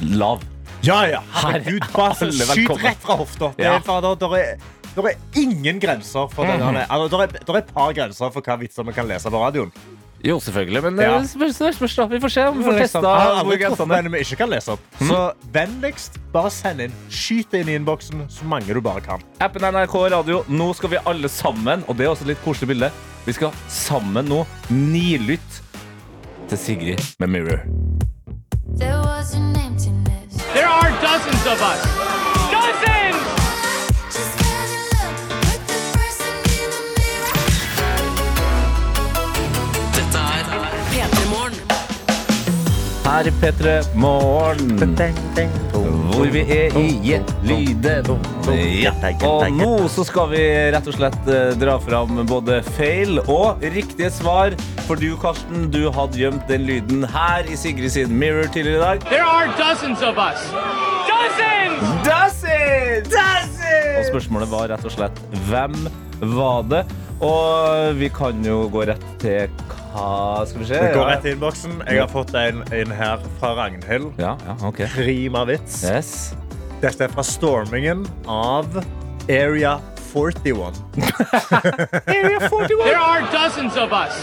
lav. 0.01 0.41
Ja, 0.85 0.99
ja, 1.09 1.19
herregud, 1.41 1.83
bare 1.93 2.29
skyt 2.31 2.69
rett 2.83 3.01
fra 3.03 3.17
hofta. 3.19 3.53
Det 3.57 3.65
er, 3.67 3.79
fader, 3.83 4.15
der 4.19 4.35
er, 4.37 4.59
der 4.95 5.07
er 5.11 5.15
ingen 5.35 5.79
grenser 5.79 6.29
for 6.31 6.47
det. 6.47 6.59
Mhm. 6.59 6.83
Altså, 6.87 7.07
der, 7.17 7.23
er, 7.25 7.45
der 7.47 7.53
er 7.53 7.63
et 7.65 7.73
par 7.75 7.93
grenser 7.93 8.31
for 8.31 8.41
hva 8.45 8.55
vitser 8.61 8.87
vi 8.87 8.95
kan 8.95 9.07
lese 9.09 9.29
på 9.31 9.41
radioen. 9.43 9.73
Jo, 10.23 10.39
selvfølgelig, 10.39 10.83
men 10.83 10.99
Ja. 10.99 11.17
eh, 11.17 11.25
spørs, 11.27 11.55
spørs, 11.55 11.75
spørs 11.75 11.95
da. 11.95 12.05
Vi 12.11 12.19
får 12.19 12.29
se 12.29 12.47
om 12.47 12.57
vi 12.57 12.63
får 12.63 12.77
testa 12.79 12.99
hvor 12.99 14.09
vi 14.11 14.19
ikke 14.19 14.35
kan 14.35 14.49
lese 14.49 14.71
opp. 14.71 14.79
Så 14.99 15.19
vennligst, 15.53 16.19
bare 16.33 16.51
send 16.51 16.81
inn. 16.81 16.93
Skyt 17.09 17.53
inn 17.53 17.69
i 17.69 17.75
innboksen 17.79 18.25
så 18.29 18.43
mange 18.43 18.73
du 18.73 18.81
bare 18.81 19.01
kan. 19.01 19.23
Appen 19.39 19.61
NRK 19.63 19.95
Radio. 20.11 20.43
Nå 20.47 20.73
skal 20.75 20.89
vi 20.89 20.97
alle 21.05 21.29
sammen, 21.29 21.83
og 21.87 21.95
det 21.97 22.05
er 22.05 22.09
også 22.11 22.27
et 22.27 22.33
litt 22.35 22.43
koselig 22.43 22.67
bilde, 22.67 22.91
vi 23.25 23.33
skal 23.33 23.51
sammen 23.67 24.27
nå 24.27 24.45
nilytte 24.69 25.63
til 26.49 26.57
Sigrid 26.57 26.99
med 27.19 27.29
Mirror. 27.29 27.98
The 31.49 31.55
mirror. 31.55 31.79
Dette 39.95 40.19
er 40.19 40.51
P3 40.91 41.29
Morgen. 41.29 41.63
Her 43.05 43.27
i 43.27 43.31
P3 43.41 43.73
Morgen, 43.95 44.93
hvor 46.11 46.29
vi 46.29 46.43
er 46.53 46.77
i 46.77 46.85
Jet-lyden. 47.07 48.21
Ja. 48.83 48.93
Og 49.25 49.49
nå 49.57 49.87
så 49.89 50.05
skal 50.05 50.29
vi 50.35 50.43
rett 50.75 50.85
og 50.85 50.97
slett 50.99 51.33
eh, 51.33 51.55
dra 51.57 51.79
fram 51.81 52.21
både 52.29 52.61
feil 52.75 53.23
og 53.25 53.65
riktige 53.65 54.11
svar. 54.13 54.53
For 54.85 55.01
du, 55.01 55.15
Karsten, 55.21 55.71
du 55.73 55.87
hadde 55.95 56.21
gjemt 56.21 56.45
den 56.51 56.69
lyden 56.69 57.09
her 57.09 57.49
i 57.49 57.57
Sigrid 57.57 57.89
sin 57.97 58.13
Mirror 58.13 58.53
tidligere 58.53 58.77
i 58.77 58.85
dag. 58.85 59.09
There 59.09 59.25
are 59.25 59.49
dozens 59.57 60.05
of 60.05 60.21
us. 60.21 60.98
Dozens! 61.19 62.05
Dozens! 62.07 63.57
Og 63.99 64.05
spørsmålet 64.07 64.51
var 64.51 64.69
rett 64.71 64.85
og 64.87 64.93
slett 64.93 65.19
hvem 65.49 65.75
var 66.35 66.63
det? 66.71 66.83
Og 67.19 67.97
vi 67.99 68.07
kan 68.15 68.39
jo 68.45 68.61
gå 68.71 68.85
rett 68.87 69.03
til 69.19 69.51
hva 69.91 70.45
Skal 70.47 70.61
vi 70.61 70.67
se? 70.69 70.79
Vi 70.79 70.93
går 70.95 71.09
rett 71.09 71.23
til 71.25 71.35
innboksen. 71.35 71.81
Jeg 71.89 71.99
har 71.99 72.11
fått 72.11 72.31
en 72.39 72.61
inn 72.77 72.93
her 72.95 73.19
fra 73.41 73.51
Ragnhild. 73.57 74.13
Ja, 74.21 74.37
ja, 74.47 74.55
ok. 74.63 74.85
Prima 74.93 75.43
vits. 75.49 75.81
Yes. 75.83 76.13
Dette 76.79 77.09
er 77.09 77.11
fra 77.11 77.25
stormingen 77.27 78.05
av 78.31 78.79
Area 79.27 79.75
41. 80.09 80.73
There 82.05 82.97
are 82.97 83.21
dozens 83.31 83.77
of 83.77 83.93
us. 83.93 84.15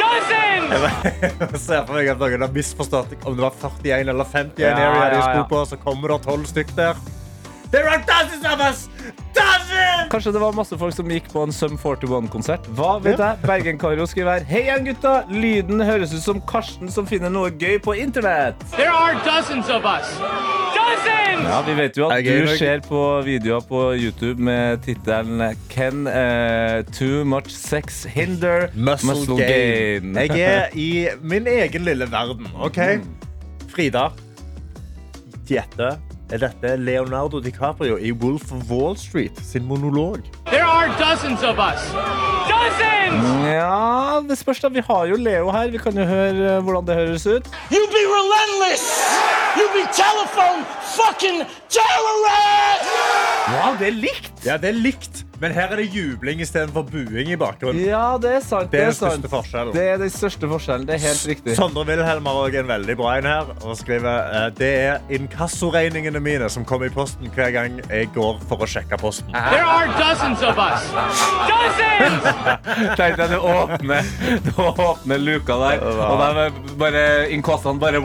Dozens! 0.00 0.70
Jeg 1.52 1.60
ser 1.60 1.84
for 1.86 1.94
meg 1.96 2.08
at 2.12 2.22
noen 2.22 2.42
har 2.46 2.54
misforstått 2.54 3.14
om 3.26 3.36
det 3.36 3.44
var 3.44 3.54
41 3.60 4.10
eller 4.14 4.24
51 4.32 4.62
Ja, 4.62 4.72
area 4.74 5.10
de 5.10 5.20
ja, 5.20 5.26
sto 5.28 5.42
ja. 5.42 5.46
på, 5.50 5.62
så 5.72 5.78
kommer 5.82 6.14
det 6.14 6.22
12 6.26 6.50
stykk 6.54 6.74
der. 6.78 7.06
There 7.72 7.88
are 7.90 7.98
dozens 8.06 8.44
of 8.46 8.60
us! 8.60 8.88
Dozens! 9.34 10.10
Kanskje 10.10 10.32
det 10.32 10.40
var 10.40 10.54
masse 10.54 10.76
folk 10.78 10.94
som 10.94 11.08
gikk 11.10 11.26
på 11.32 11.42
en 11.42 11.52
Sum 11.52 11.74
41-konsert. 11.80 12.68
Hva 12.78 12.92
vet 13.02 13.18
jeg? 13.18 13.40
Bergen-Karo 13.42 14.06
skriver 14.06 14.38
her. 14.38 14.46
Hei 14.46 14.60
igjen, 14.68 14.86
gutta! 14.86 15.14
Lyden 15.32 15.82
høres 15.82 16.14
ut 16.14 16.22
som 16.22 16.38
Karsten 16.46 16.92
som 16.92 17.08
finner 17.10 17.32
noe 17.34 17.50
gøy 17.50 17.80
på 17.82 17.96
internett. 17.98 18.62
There 18.76 18.94
are 18.94 19.18
dozens 19.26 19.66
of 19.72 19.82
us. 19.82 20.14
Dozens! 20.76 21.42
Ja, 21.42 21.58
Vi 21.66 21.74
vet 21.80 21.98
jo 21.98 22.06
at 22.08 22.22
du 22.24 22.54
ser 22.54 22.86
på 22.86 23.02
videoer 23.26 23.66
på 23.66 23.82
YouTube 23.98 24.38
med 24.46 24.86
tittelen 24.86 25.42
Can 25.72 26.06
uh, 26.06 26.86
too 26.94 27.26
much 27.26 27.50
sex 27.50 28.04
hinder 28.08 28.70
Muscle, 28.78 29.36
gain. 29.42 30.14
Jeg 30.14 30.38
er 30.46 30.70
i 30.78 31.08
min 31.20 31.50
egen 31.50 31.84
lille 31.90 32.06
verden, 32.14 32.46
OK? 32.62 32.78
Frida, 33.74 34.12
gjette. 35.50 35.96
Er 36.28 36.38
dette 36.38 36.76
Leonardo 36.76 37.38
DiCaprio 37.38 37.96
i 37.96 38.10
Wolf 38.12 38.50
of 38.52 38.68
Wall 38.68 38.96
Street 38.96 39.38
sin 39.38 39.64
monolog? 39.64 40.20
There 40.46 40.64
are 40.64 40.88
dozens 40.98 41.42
of 41.42 41.56
us. 41.58 41.80
Dozens! 42.50 43.46
Ja, 43.46 44.20
det 44.28 44.38
spørs 44.38 44.60
da. 44.60 44.68
Vi 44.68 44.82
har 44.88 45.04
jo 45.06 45.16
Leo 45.16 45.50
her. 45.54 45.70
Vi 45.70 45.78
kan 45.78 45.94
jo 45.98 46.04
høre 46.04 46.56
eh, 46.56 46.62
hvordan 46.62 46.86
det 46.86 46.94
høres 46.94 47.26
ut. 47.26 47.46
You 47.70 47.82
be 47.94 48.02
relentless. 48.18 48.86
You 49.54 49.66
be 49.76 49.86
telephone 49.94 50.66
fucking 50.98 51.46
terrorist. 51.70 52.92
Ja, 53.46 53.76
det 53.78 53.86
er 53.86 53.94
likt! 53.94 54.32
Ja, 54.46 54.56
det 54.58 54.68
er 54.72 54.76
likt, 54.78 55.20
men 55.42 55.52
her 55.54 55.70
er 55.74 55.80
det 55.80 55.86
jubling 55.94 56.40
istedenfor 56.42 56.82
buing 56.86 57.28
i 57.30 57.36
bakgrunnen. 57.38 57.78
Ja, 57.82 58.16
det 58.22 58.32
er 58.38 58.42
sant. 58.42 58.72
Det 58.72 58.80
er 58.80 58.90
den 58.90 58.96
største. 58.96 59.62
Det 59.74 59.84
er 59.86 60.00
den 60.00 60.10
største 60.10 60.50
forskjellen. 60.50 60.86
Det 60.88 60.96
er 60.96 61.02
helt 61.04 61.26
riktig. 61.30 61.56
Sondre 61.58 61.84
Wilhelm 61.86 62.26
har 62.26 62.40
òg 62.42 62.56
en 62.58 62.70
veldig 62.70 62.96
bra 62.98 63.12
en 63.20 63.28
her. 63.30 63.52
Og 63.62 63.76
skriver 63.78 64.32
eh, 64.38 64.46
det 64.58 64.70
er 64.86 65.14
inkassoregningene 65.18 66.22
mine 66.22 66.50
som 66.50 66.66
kommer 66.66 66.90
i 66.90 66.94
posten 66.94 67.30
hver 67.34 67.52
gang 67.54 67.78
jeg 67.86 68.10
går 68.14 68.42
for 68.50 68.66
å 68.66 68.70
sjekke 68.70 68.98
posten. 69.02 69.30
There 69.34 69.66
are 69.66 69.90
dozens 69.98 70.42
of 70.46 70.58
us. 70.62 70.90
Dozens! 71.50 72.30
Tenk 72.98 73.18
deg, 73.20 73.30
du 73.30 73.38
åpner, 73.46 74.10
du 74.46 74.52
åpner 74.62 75.22
luka 75.22 75.58
der, 75.62 75.86
og 75.86 76.18
der 76.22 76.42
er 76.46 76.60
bare 76.82 77.06
inkassaen 77.34 77.82
bare 77.82 78.02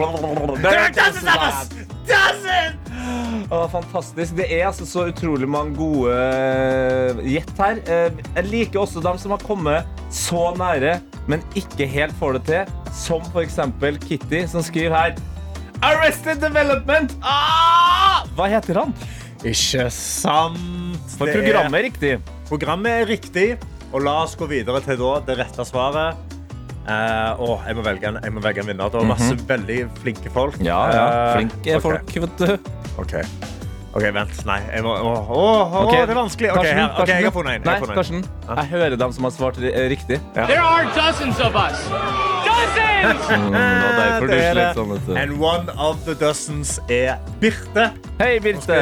Å, 3.51 3.65
fantastisk. 3.67 4.37
Det 4.37 4.45
er 4.47 4.61
altså 4.69 4.85
så 4.87 5.09
utrolig 5.11 5.47
mange 5.51 5.75
gode 5.75 6.13
eh, 6.15 7.17
gjett 7.33 7.51
her. 7.59 7.81
Eh, 7.83 8.21
Jeg 8.37 8.47
liker 8.47 8.79
også 8.85 9.03
dem 9.03 9.19
som 9.19 9.33
har 9.35 9.43
kommet 9.43 9.89
så 10.11 10.53
nære, 10.55 11.01
men 11.27 11.43
ikke 11.59 11.87
helt 11.91 12.15
får 12.19 12.37
det 12.39 12.43
til. 12.47 12.71
Som 12.95 13.25
f.eks. 13.33 13.59
Kitty, 14.07 14.45
som 14.51 14.63
skriver 14.63 14.95
her 14.95 15.19
Arrested 15.83 16.39
Development! 16.43 17.11
Ah! 17.25 18.23
Hva 18.37 18.47
heter 18.51 18.77
han? 18.83 18.95
Ikke 19.43 19.87
sant? 19.91 21.15
For 21.17 21.27
programmet 21.33 21.79
er 21.81 21.87
riktig. 21.89 22.11
Programmet 22.47 23.01
er 23.01 23.09
riktig, 23.09 23.47
og 23.91 24.03
la 24.05 24.19
oss 24.23 24.37
gå 24.39 24.47
videre 24.51 24.79
til 24.85 24.99
da, 25.01 25.15
det 25.27 25.39
rette 25.41 25.65
svaret. 25.67 26.37
Eh, 26.81 27.41
å, 27.41 27.55
jeg, 27.67 27.77
må 27.77 27.83
velge 27.85 28.09
en, 28.09 28.19
jeg 28.23 28.33
må 28.33 28.41
velge 28.43 28.63
en 28.63 28.69
vinner. 28.71 28.89
Det 28.91 29.01
var 29.01 29.09
masse 29.13 29.35
veldig 29.49 29.79
flinke 30.01 30.33
folk. 30.33 30.57
Ja, 30.65 30.81
ja. 30.89 31.03
Eh, 31.07 31.33
Flinke 31.37 31.77
uh, 31.77 31.81
folk, 31.83 32.13
vet 32.25 32.41
du. 32.41 32.71
OK. 33.01 33.17
Ok, 33.91 34.05
Vent. 34.15 34.37
Nei, 34.47 34.57
jeg 34.71 34.85
må 34.85 34.93
Å, 34.95 35.11
å, 35.11 35.15
å, 35.35 35.79
okay. 35.83 36.05
det 36.07 36.13
er 36.13 36.17
vanskelig. 36.17 36.51
Karsten, 36.55 36.79
her. 36.79 36.93
Karsten. 36.95 37.11
jeg 37.11 37.27
har 37.27 37.33
funnet 37.35 37.51
en. 37.51 37.57
Jeg 37.57 37.67
Nei, 37.67 37.75
jeg. 37.83 37.97
Karsten. 37.97 38.21
Jeg 38.47 38.69
hører 38.71 38.95
dem 39.03 39.15
som 39.17 39.27
har 39.27 39.33
svart 39.35 39.59
riktig. 39.59 39.89
riktig. 39.91 40.19
There 40.37 40.63
are 40.63 40.85
dozens 40.95 41.41
of 41.43 41.59
us. 41.59 41.85
Dozens! 41.91 42.41
Mm, 43.01 43.55
og 44.21 44.27
Det 44.29 44.35
er 44.37 44.53
det. 44.59 44.65
sånn. 44.77 45.17
And 45.17 45.39
one 45.41 45.73
of 45.81 46.03
the 46.05 46.13
dozens 46.13 46.75
er 46.93 47.17
Birte. 47.41 47.87
Hei, 48.21 48.35
Birte. 48.43 48.77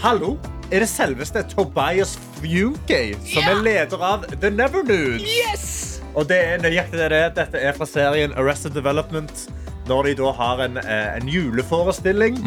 Hallo, 0.00 0.38
er 0.72 0.84
det 0.84 0.88
selveste 0.88 1.44
Tobias 1.52 2.16
Fugay, 2.38 3.12
som 3.28 3.44
er 3.52 3.60
leder 3.66 4.08
av 4.14 4.24
The 4.40 4.50
Never 4.50 4.82
Nudes? 4.88 5.87
Og 6.18 6.26
det 6.26 6.38
er 6.42 6.58
nøyaktig 6.58 6.98
det 6.98 7.12
det 7.12 7.22
er. 7.22 7.32
Dette 7.36 7.62
er 7.62 7.76
fra 7.76 7.86
serien 7.86 8.34
Arrested 8.34 8.74
Development. 8.74 9.46
Når 9.88 10.10
de 10.10 10.14
da 10.18 10.32
har 10.36 10.60
en, 10.66 10.76
eh, 10.82 11.16
en 11.16 11.28
juleforestilling. 11.30 12.42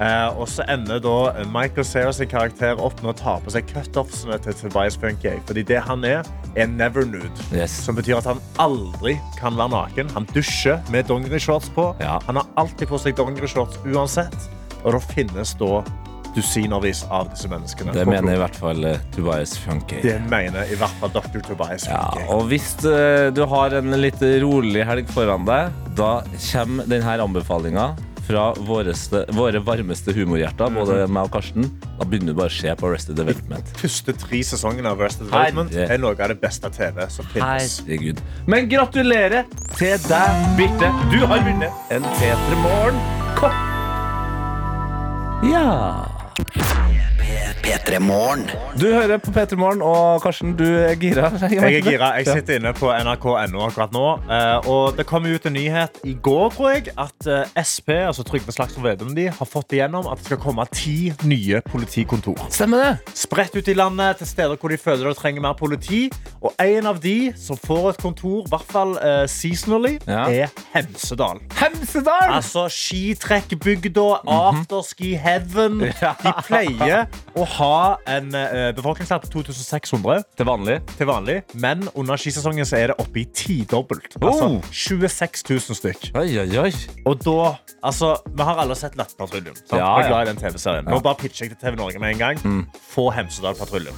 Eh, 0.00 0.38
og 0.38 0.48
så 0.50 0.64
ender 0.68 0.98
da 0.98 1.44
Michael 1.46 1.86
Cera 1.86 2.12
sin 2.12 2.28
karakter 2.28 2.80
opp 2.82 2.98
med 3.02 3.14
å 3.14 3.16
ta 3.16 3.36
på 3.38 3.52
seg 3.54 3.68
cutoffsene 3.70 4.40
til 4.42 4.56
Tobias 4.58 4.98
Funky. 4.98 5.36
Fordi 5.46 5.62
det 5.62 5.78
han 5.86 6.04
er, 6.04 6.26
er 6.56 6.66
never 6.66 7.06
nude. 7.06 7.30
Yes. 7.54 7.70
Som 7.70 7.94
betyr 7.94 8.18
at 8.18 8.26
han 8.26 8.42
aldri 8.58 9.14
kan 9.38 9.54
være 9.56 9.70
naken. 9.70 10.10
Han 10.10 10.26
dusjer 10.34 10.82
med 10.90 11.06
dongerishorts 11.06 11.70
på. 11.76 11.92
Ja. 12.02 12.18
Han 12.26 12.36
har 12.42 12.50
alltid 12.56 12.90
på 12.90 12.98
seg 12.98 13.16
dongerishorts 13.16 13.78
uansett. 13.86 14.50
Og 14.82 14.92
det 14.92 15.02
finnes 15.14 15.54
da 15.62 15.84
dusinervis 16.34 17.04
av 17.10 17.28
disse 17.32 17.48
menneskene. 17.50 17.94
Det 17.96 18.06
mener 18.08 18.34
i 18.36 18.40
hvert 18.40 18.56
fall 18.58 18.84
eh, 18.88 19.02
Tobias 19.14 19.56
Funky. 19.58 20.00
Det 20.04 20.16
mener 20.30 20.70
i 20.72 20.78
hvert 20.80 20.96
fall 21.00 21.12
Dr. 21.14 21.42
Tobias 21.46 21.86
Ja, 21.90 22.06
og 22.34 22.48
hvis 22.50 22.74
eh, 22.88 23.30
du 23.34 23.44
har 23.50 23.76
en 23.80 23.94
litt 24.00 24.22
rolig 24.42 24.84
helg 24.88 25.10
foran 25.14 25.46
deg, 25.48 25.70
da 25.98 26.16
kommer 26.50 26.90
denne 26.90 27.20
anbefalinga 27.24 27.92
fra 28.24 28.54
våreste, 28.56 29.24
våre 29.36 29.60
varmeste 29.60 30.12
humorhjerter, 30.16 30.70
både 30.72 31.02
meg 31.12 31.28
og 31.28 31.34
Karsten. 31.34 31.66
Da 31.98 32.06
begynner 32.08 32.32
du 32.32 32.38
bare 32.38 32.52
å 32.52 32.56
se 32.56 32.72
på 32.80 32.88
Arrested 32.88 33.18
Development. 33.20 33.74
første 33.80 34.14
tre 34.16 34.40
sesongene 34.48 34.88
av 34.94 35.00
Arrested 35.02 35.28
Development 35.28 35.74
Herre. 35.76 35.92
er 35.92 36.00
noe 36.00 36.16
av 36.16 36.32
det 36.32 36.38
beste 36.40 36.70
TV 36.72 37.04
som 37.12 37.28
finnes. 37.34 37.78
Herregud. 37.84 38.24
Men 38.48 38.70
gratulerer 38.72 39.44
til 39.76 40.08
deg, 40.08 40.48
Birte. 40.58 40.90
Du 41.12 41.20
har 41.28 41.44
vunnet 41.44 41.94
en 41.94 42.10
P3 42.16 42.60
Morgen-kopp. 42.64 43.62
Ja. 45.44 46.13
over. 46.40 46.83
P3 47.64 47.98
Morgen. 47.98 48.42
Du 48.80 48.86
hører 48.92 49.16
på 49.18 49.30
P3 49.32 49.56
Morgen, 49.56 49.80
og 49.82 50.20
Karsten, 50.22 50.50
du 50.58 50.64
er 50.64 50.94
gira. 51.00 51.30
Jeg 51.50 51.78
er 51.78 51.84
gira. 51.86 52.10
Jeg 52.18 52.26
sitter 52.28 52.58
inne 52.60 52.72
på 52.76 52.90
nrk.no 52.92 53.62
akkurat 53.64 53.94
nå. 53.94 54.02
eh, 54.28 54.68
Og 54.68 54.96
det 54.98 55.06
kom 55.08 55.24
ut 55.24 55.46
en 55.48 55.54
nyhet 55.56 55.96
i 56.04 56.12
går, 56.22 56.50
tror 56.52 56.74
jeg, 56.74 56.92
at 57.00 57.28
eh, 57.30 57.62
Sp, 57.64 57.88
altså 58.10 58.24
Trygve 58.28 58.52
Slagsvold 58.52 58.84
Vedum, 58.84 59.14
de 59.16 59.24
har 59.32 59.48
fått 59.48 59.72
igjennom 59.78 60.08
at 60.12 60.20
det 60.20 60.26
skal 60.28 60.40
komme 60.42 60.66
ti 60.76 61.12
nye 61.24 61.62
politikontor. 61.64 62.36
Stemmer 62.52 62.84
det? 62.84 63.14
Spredt 63.16 63.56
ut 63.56 63.70
i 63.72 63.76
landet 63.78 64.20
til 64.20 64.28
steder 64.34 64.60
hvor 64.60 64.74
de 64.74 64.78
føler 64.84 65.08
de 65.08 65.16
trenger 65.22 65.44
mer 65.46 65.56
politi. 65.56 66.02
Og 66.44 66.52
en 66.60 66.90
av 66.92 67.00
de 67.00 67.16
som 67.40 67.56
får 67.56 67.94
et 67.94 68.02
kontor, 68.04 68.42
i 68.44 68.52
hvert 68.52 68.68
fall 68.76 68.96
eh, 69.00 69.24
seasonally, 69.30 69.94
Ja. 70.04 70.26
er 70.28 70.52
Hemsedal. 70.74 71.40
Hemsedal! 71.62 72.28
Altså 72.36 72.66
skitrekkbygda, 72.68 74.06
afterski 74.28 75.14
heaven. 75.16 75.80
De 76.24 76.32
pleier 76.44 77.06
å 77.38 77.44
ha 77.58 77.96
en 78.10 78.28
uh, 78.34 78.70
befolkningstall 78.76 79.20
på 79.24 79.30
2600 79.32 80.24
Til 80.38 80.46
vanlig. 80.48 80.76
til 80.98 81.06
vanlig, 81.06 81.36
men 81.54 81.84
under 81.94 82.16
skisesongen 82.20 82.66
så 82.66 82.76
er 82.80 82.92
det 82.92 82.96
oppe 83.02 83.20
i 83.22 83.24
tidobbelt. 83.34 84.16
Altså 84.20 84.48
Oh. 84.48 84.58
26 84.70 85.44
000 85.50 85.78
stykk. 85.78 86.10
Oi, 86.18 86.26
oi, 86.44 86.48
oi. 86.66 86.72
Og 87.06 87.20
da 87.24 87.54
Altså, 87.84 88.14
vi 88.32 88.42
har 88.42 88.56
alle 88.62 88.74
sett 88.80 88.94
Nattpatruljen. 88.96 89.54
Ja, 89.70 89.76
Ja, 89.76 89.88
Vi 89.96 90.02
er 90.02 90.06
ja. 90.06 90.08
glad 90.08 90.22
i 90.22 90.30
den 90.32 90.38
TV-serien. 90.40 90.84
Nå 90.88 91.00
bare 91.04 91.14
pitcher 91.20 91.44
jeg 91.44 91.50
til 91.58 91.60
TV 91.68 91.76
Norge 91.76 91.98
med 92.00 92.14
en 92.14 92.18
gang. 92.18 92.38
Få 92.88 93.10
Hemsedal-patruljen. 93.12 93.92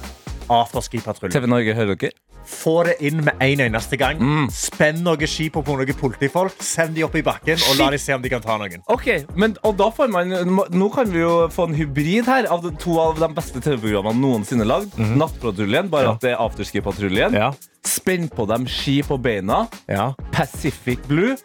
Afterski-patruljen. 0.51 1.31
TV 1.31 1.47
Norge, 1.47 1.73
hører 1.75 1.95
dere? 1.95 2.11
Få 2.47 2.77
det 2.87 2.95
inn 3.03 3.19
med 3.25 3.35
en 3.43 3.59
eneste 3.67 3.97
gang. 3.99 4.21
Spenn 4.55 5.01
noen 5.03 5.27
ski 5.27 5.49
på 5.51 5.63
noen 5.67 5.91
politifolk. 5.99 6.55
Send 6.63 6.95
de 6.95 7.03
opp 7.03 7.15
i 7.19 7.23
bakken 7.25 7.59
og 7.69 7.77
la 7.81 7.89
de 7.91 7.99
se 7.99 8.15
om 8.15 8.21
de 8.23 8.31
kan 8.31 8.41
ta 8.43 8.55
noen. 8.57 8.81
Ok, 8.93 9.07
men, 9.35 9.57
og 9.67 9.75
da 9.79 9.89
får 9.91 10.07
man 10.13 10.31
Nå 10.71 10.87
kan 10.95 11.11
vi 11.11 11.19
jo 11.25 11.47
få 11.51 11.67
en 11.67 11.75
hybrid 11.77 12.25
her 12.31 12.47
av 12.53 12.63
to 12.79 12.97
av 13.03 13.19
de 13.19 13.27
beste 13.35 13.59
TV-programmene 13.63 14.19
noensinne 14.23 14.65
lagd. 14.67 14.95
Nattpatruljen, 14.97 15.89
bare 15.91 16.03
Ja. 16.07 16.11
at 16.15 16.21
det 16.23 16.31
er 16.31 16.41
Afterski-patruljen. 16.47 17.35
Ja. 17.35 17.51
Spenn 17.87 18.29
på 18.29 18.47
dem 18.47 18.65
ski 18.67 19.01
på 19.03 19.17
beina. 19.21 19.65
Ja. 19.87 20.13
Pacific 20.31 20.99
Blue. 21.07 21.35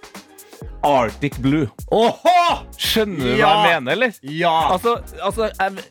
Arctic 0.83 1.37
Blue. 1.43 1.67
Oho! 1.91 2.33
Skjønner 2.79 3.19
du 3.23 3.37
Ja. 3.39 3.47
hva 3.47 3.67
jeg 3.71 3.83
mener, 3.83 3.93
eller? 3.93 4.13
Ja. 4.23 4.55
Altså, 4.75 4.97
altså 5.23 5.51
jeg, 5.59 5.85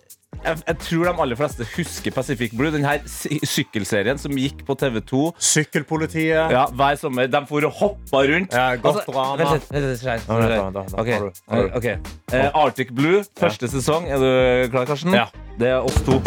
jeg, 0.46 0.58
jeg 0.68 0.78
tror 0.86 1.04
de 1.08 1.14
aller 1.26 1.36
fleste 1.40 1.66
husker 1.76 2.12
Pacific 2.16 2.52
Blue, 2.58 2.72
den 2.74 2.86
her 2.88 3.00
sykkelserien 3.08 4.18
som 4.22 4.32
gikk 4.38 4.64
på 4.68 4.76
TV2 4.82 5.22
Sykkelpolitiet. 5.52 6.52
ja, 6.54 6.66
hver 6.78 6.96
sommer. 7.02 7.28
De 7.32 7.42
for 7.50 7.68
og 7.68 7.72
hoppa 7.80 8.24
rundt. 8.32 8.54
Ja, 8.54 8.76
godt 8.82 9.06
drama. 9.08 9.36
Vent 9.42 9.52
litt, 9.58 9.70
vent 9.72 9.86
litt, 9.90 10.00
Skjær, 10.02 10.20
Ja, 10.20 10.22
Skjær. 10.22 10.48
da, 10.50 10.70
da, 10.70 10.86
da, 10.88 11.02
Ok, 11.02 11.08
har 11.08 11.20
du- 11.20 11.32
har 11.56 11.68
du. 11.68 11.78
ok. 11.78 11.86
Eh, 12.34 12.50
Arctic 12.64 12.92
Blue, 12.96 13.24
første 13.40 13.68
sesong. 13.68 14.08
Er 14.10 14.18
du 14.18 14.70
klar, 14.72 14.86
Karsten? 14.86 15.14
Ja. 15.14 15.28
Det 15.60 15.68
er 15.68 15.80
oss 15.84 15.96
to. 16.06 16.22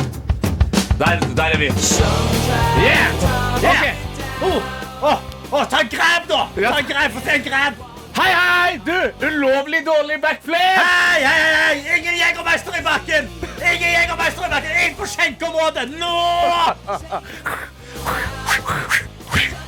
Der, 0.99 1.19
der 1.35 1.45
er 1.55 1.59
vi. 1.59 1.71
Yeah! 2.85 3.11
Ok. 3.65 3.85
Å, 4.45 4.51
oh, 5.03 5.19
oh, 5.53 5.65
ta 5.65 5.81
en 5.83 5.89
grab, 5.91 6.29
da! 6.29 6.47
Ta 6.55 6.79
en 6.79 6.87
grab, 6.87 7.11
Få 7.17 7.21
se 7.25 7.35
en 7.41 7.43
grab! 7.49 7.94
Hei, 8.15 8.31
hei! 8.33 8.81
Du, 8.87 9.27
ulovlig 9.27 9.83
dårlig 9.87 10.21
backflip! 10.23 10.57
Hei, 10.57 11.23
hei, 11.25 11.55
hei! 11.55 11.99
Ingen 11.99 12.15
jegermester 12.21 12.77
i 12.79 12.83
bakken! 12.85 13.29
Ingen 13.59 13.91
jegermester 13.91 14.47
i 14.47 14.51
bakken! 14.53 14.77
Inn 14.85 14.95
på 14.99 15.09
skjenkeområdet! 15.11 15.89
Nå! 15.99 16.13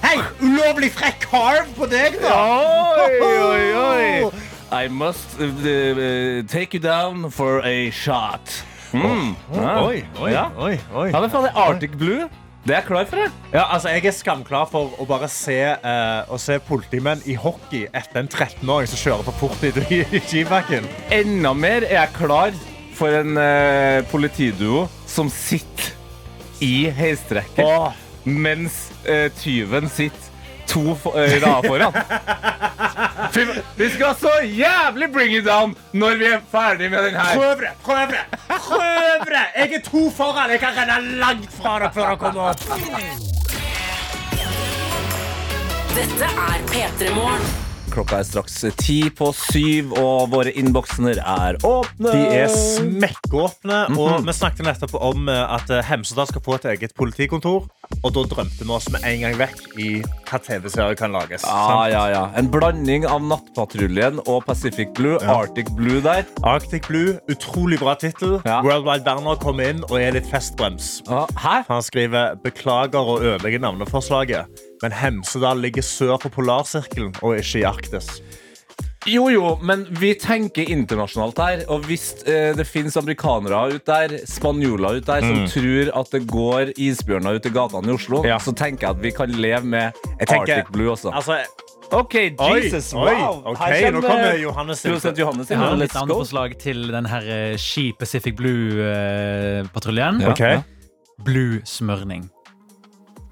Hei, 0.06 0.16
ulovlig 0.46 0.92
frekk 0.94 1.26
harv 1.32 1.72
på 1.76 1.88
deg, 1.90 2.20
da! 2.22 2.36
Oi, 3.02 3.18
oi, 3.26 3.64
oi. 3.82 4.30
I 4.76 4.86
must 4.90 5.38
uh, 5.40 5.46
uh, 5.46 6.42
take 6.50 6.74
you 6.74 6.80
down 6.82 7.30
for 7.30 7.60
a 7.66 7.90
shot. 7.90 8.62
Mm. 8.92 9.34
Ja. 9.54 9.74
Oi, 9.82 10.04
oi, 10.22 10.30
Ja. 10.32 10.48
oi, 10.56 10.76
oi. 10.94 11.08
Ja, 11.10 11.20
men 11.20 11.30
fra 11.30 11.42
er 11.48 11.56
Arctic 11.66 11.98
Blue. 11.98 12.28
Det 12.66 12.74
er 12.74 12.80
jeg 12.80 12.86
klar 12.88 13.04
for, 13.06 13.20
det. 13.22 13.26
Ja, 13.52 13.62
altså, 13.74 13.92
jeg 13.94 14.08
er 14.10 14.14
skamklar 14.16 14.64
for 14.66 14.96
å 14.98 15.04
bare 15.06 15.28
se, 15.30 15.54
uh, 15.86 16.26
å 16.26 16.38
se 16.42 16.56
politimenn 16.66 17.20
i 17.22 17.36
hockey 17.38 17.84
etter 17.94 18.24
en 18.24 18.26
13-åring 18.26 18.90
som 18.90 18.98
kjører 19.04 19.28
for 19.28 19.38
fort 19.44 19.62
i, 19.62 20.00
i, 20.02 20.22
skibakken. 20.26 20.88
Enda 21.14 21.52
mer 21.54 21.86
er 21.86 22.00
jeg 22.00 22.14
klar 22.16 22.58
for 22.98 23.14
en 23.14 23.38
uh, 23.38 24.02
politiduo 24.10 24.88
som 25.06 25.30
sitter 25.30 25.92
i 26.64 26.88
heistrekket 26.90 27.62
Åh, 27.62 27.94
mens 28.26 28.88
uh, 29.06 29.28
tyven 29.38 29.86
sitter 29.92 30.25
to 30.68 30.80
uh, 30.80 30.96
rader 31.14 31.68
foran. 31.68 31.92
Fy, 33.32 33.44
vi 33.76 33.90
skal 33.90 34.14
så 34.20 34.32
jævlig 34.44 35.10
bring 35.12 35.34
it 35.36 35.44
down 35.46 35.76
når 35.92 36.16
vi 36.20 36.24
er 36.24 36.40
ferdig 36.50 36.90
med 36.90 37.04
den 37.04 37.14
her. 37.16 37.34
prøv 37.34 37.60
det! 37.60 37.72
Prøv 37.84 38.06
det! 38.14 38.24
Prøv 38.48 39.26
det! 39.26 39.44
Jeg 39.56 39.72
er 39.80 39.84
to 39.90 40.10
foran. 40.16 40.50
Jeg 40.50 40.60
kan 40.60 40.68
renne 40.78 41.18
langt 41.20 41.52
fra 41.60 41.78
deg 41.84 41.94
før 41.94 42.06
dere 42.06 42.16
kommer 42.16 42.42
opp. 42.50 42.60
Dette 45.96 46.34
er 46.48 46.66
P3 46.72 47.14
Morgen. 47.14 47.65
Klokka 47.96 48.18
er 48.20 48.26
straks 48.28 48.58
ti 48.76 48.98
på 49.16 49.30
syv, 49.32 49.94
og 49.96 50.26
våre 50.34 50.50
innbokser 50.52 51.16
er 51.16 51.56
åpne. 51.64 52.10
De 52.12 52.42
er 52.42 52.50
smekkåpne. 52.52 53.78
Og 53.96 54.26
vi 54.26 54.34
snakket 54.36 54.66
nettopp 54.68 54.98
om 55.00 55.30
eh, 55.32 55.54
at 55.56 55.72
eh, 55.72 55.80
Hemsedal 55.88 56.28
skal 56.28 56.44
få 56.44 56.58
et 56.58 56.66
eget 56.74 56.92
politikontor. 56.98 57.64
Og 58.02 58.12
da 58.12 58.24
drømte 58.28 58.66
vi 58.66 58.74
oss 58.76 58.90
med 58.92 59.06
en 59.08 59.22
gang 59.24 59.38
vekk 59.40 59.62
i 59.80 59.88
hva 60.28 60.40
TV-serier 60.44 60.98
kan 60.98 61.14
lages. 61.16 61.46
Ja, 61.46 61.56
sant? 61.70 61.94
ja, 61.94 62.02
ja. 62.12 62.22
En 62.36 62.50
blanding 62.52 63.08
av 63.08 63.24
Nattpatruljen 63.24 64.20
og 64.26 64.44
Pacific 64.44 64.92
Blue. 64.98 65.16
Arctic 65.24 65.72
Blue 65.78 66.04
der. 66.04 66.28
Arctic 66.44 66.84
Blue, 66.90 67.16
utrolig 67.32 67.80
bra 67.80 67.96
tittel. 67.96 68.42
Ja. 68.44 68.60
Worldwide 68.66 69.08
Werner 69.08 69.40
kommer 69.40 69.72
inn 69.72 69.80
og 69.88 69.96
er 70.02 70.18
litt 70.18 70.28
festbrems. 70.28 70.98
Ja, 71.08 71.24
Hæ? 71.40 71.62
Han 71.70 71.84
skriver 71.86 72.36
beklager 72.44 73.08
å 73.16 73.16
ødelegge 73.22 73.62
navneforslaget, 73.64 74.65
men 74.82 74.92
Hemsedal 74.92 75.60
ligger 75.62 75.82
sør 75.82 76.18
for 76.22 76.28
polarsirkelen 76.34 77.14
og 77.22 77.36
ikke 77.38 77.60
i 77.62 77.64
Arktis. 77.68 78.08
Jo, 79.06 79.28
jo, 79.30 79.52
men 79.62 79.84
vi 80.00 80.14
tenker 80.18 80.66
internasjonalt 80.74 81.38
her. 81.38 81.60
Og 81.70 81.84
hvis 81.86 82.08
eh, 82.26 82.50
det 82.58 82.64
finnes 82.66 82.96
amerikanere 82.98 83.60
ut 83.76 83.84
der, 83.86 84.16
spanjoler 84.26 84.98
ut 84.98 85.06
der, 85.06 85.22
som 85.22 85.44
tror 85.52 85.92
at 86.00 86.10
det 86.16 86.24
går 86.26 86.72
isbjørner 86.74 87.38
ut 87.38 87.46
i 87.46 87.52
gatene 87.54 87.92
i 87.92 87.94
Oslo, 87.94 88.24
Ja. 88.26 88.40
så 88.42 88.50
tenker 88.58 88.88
jeg 88.88 88.96
at 88.96 89.02
vi 89.04 89.12
kan 89.14 89.30
leve 89.30 89.62
med 89.62 89.92
Jeg 90.18 90.26
tenker- 90.28 90.56
Arctic 90.58 90.72
Blue 90.74 90.90
også. 90.90 91.14
Altså, 91.14 91.38
OK, 91.92 92.14
oi, 92.42 92.58
Jesus, 92.64 92.92
oi, 92.98 93.14
wow! 93.14 93.42
ok, 93.52 93.58
Her 93.62 93.92
nå 93.94 94.00
kommer 94.02 94.34
Johannes 94.42 94.82
inn. 94.84 94.90
Produsent 94.90 95.18
Johannes 95.22 95.50
Jeg 95.50 95.54
inn. 95.60 95.62
har 95.68 95.76
litt 95.78 95.92
Let's 95.94 96.02
andre 96.02 96.14
go. 96.14 96.20
forslag 96.24 96.58
til 96.58 96.88
den 96.90 97.06
her 97.06 97.22
eh, 97.30 97.56
Ski 97.56 97.92
Pacific 98.00 98.34
Blue-patruljen. 98.34 100.20
Ja. 100.20 100.30
Ok. 100.34 100.64
Blue-smørning. 101.22 101.22
Blues 101.22 101.80
med 101.80 102.35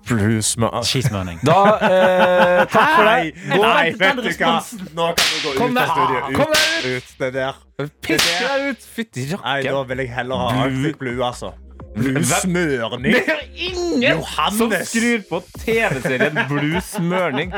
Skismørning. 0.05 1.41
Da, 1.45 1.59
eh, 1.81 2.65
takk 2.69 2.95
for 2.95 3.09
deg. 3.09 3.35
deg. 3.35 3.61
nei, 3.61 3.85
vet 3.99 4.21
du 4.21 4.31
hva? 4.45 4.55
Nå 4.95 5.11
kan 5.17 5.27
du 5.33 5.37
gå 5.49 5.55
Kom 5.59 5.73
ut 5.73 5.81
av 5.81 5.93
studiet. 5.95 6.29
Ut, 6.29 6.37
kom 6.37 6.55
deg 6.55 6.89
ut. 6.97 7.13
Det 7.19 7.33
der. 7.35 7.61
Pisk 8.05 8.33
deg 8.39 8.69
ut! 8.71 8.89
Fytti 8.95 9.27
Nei, 9.35 9.61
da 9.67 9.83
vil 9.89 10.05
jeg 10.05 10.13
heller 10.15 10.45
ha 10.45 10.65
Arctic 10.67 10.99
Blue, 11.01 11.19
altså. 11.25 11.55
Blue 11.95 12.25
smørning. 12.25 13.15
Det 13.15 13.23
er 13.29 13.43
ingen 13.55 14.03
Johannes. 14.03 14.59
som 14.59 14.73
skrur 14.85 15.23
på 15.29 15.41
TV-serien 15.59 16.39
Blue 16.49 16.81
Smørning. 16.81 17.53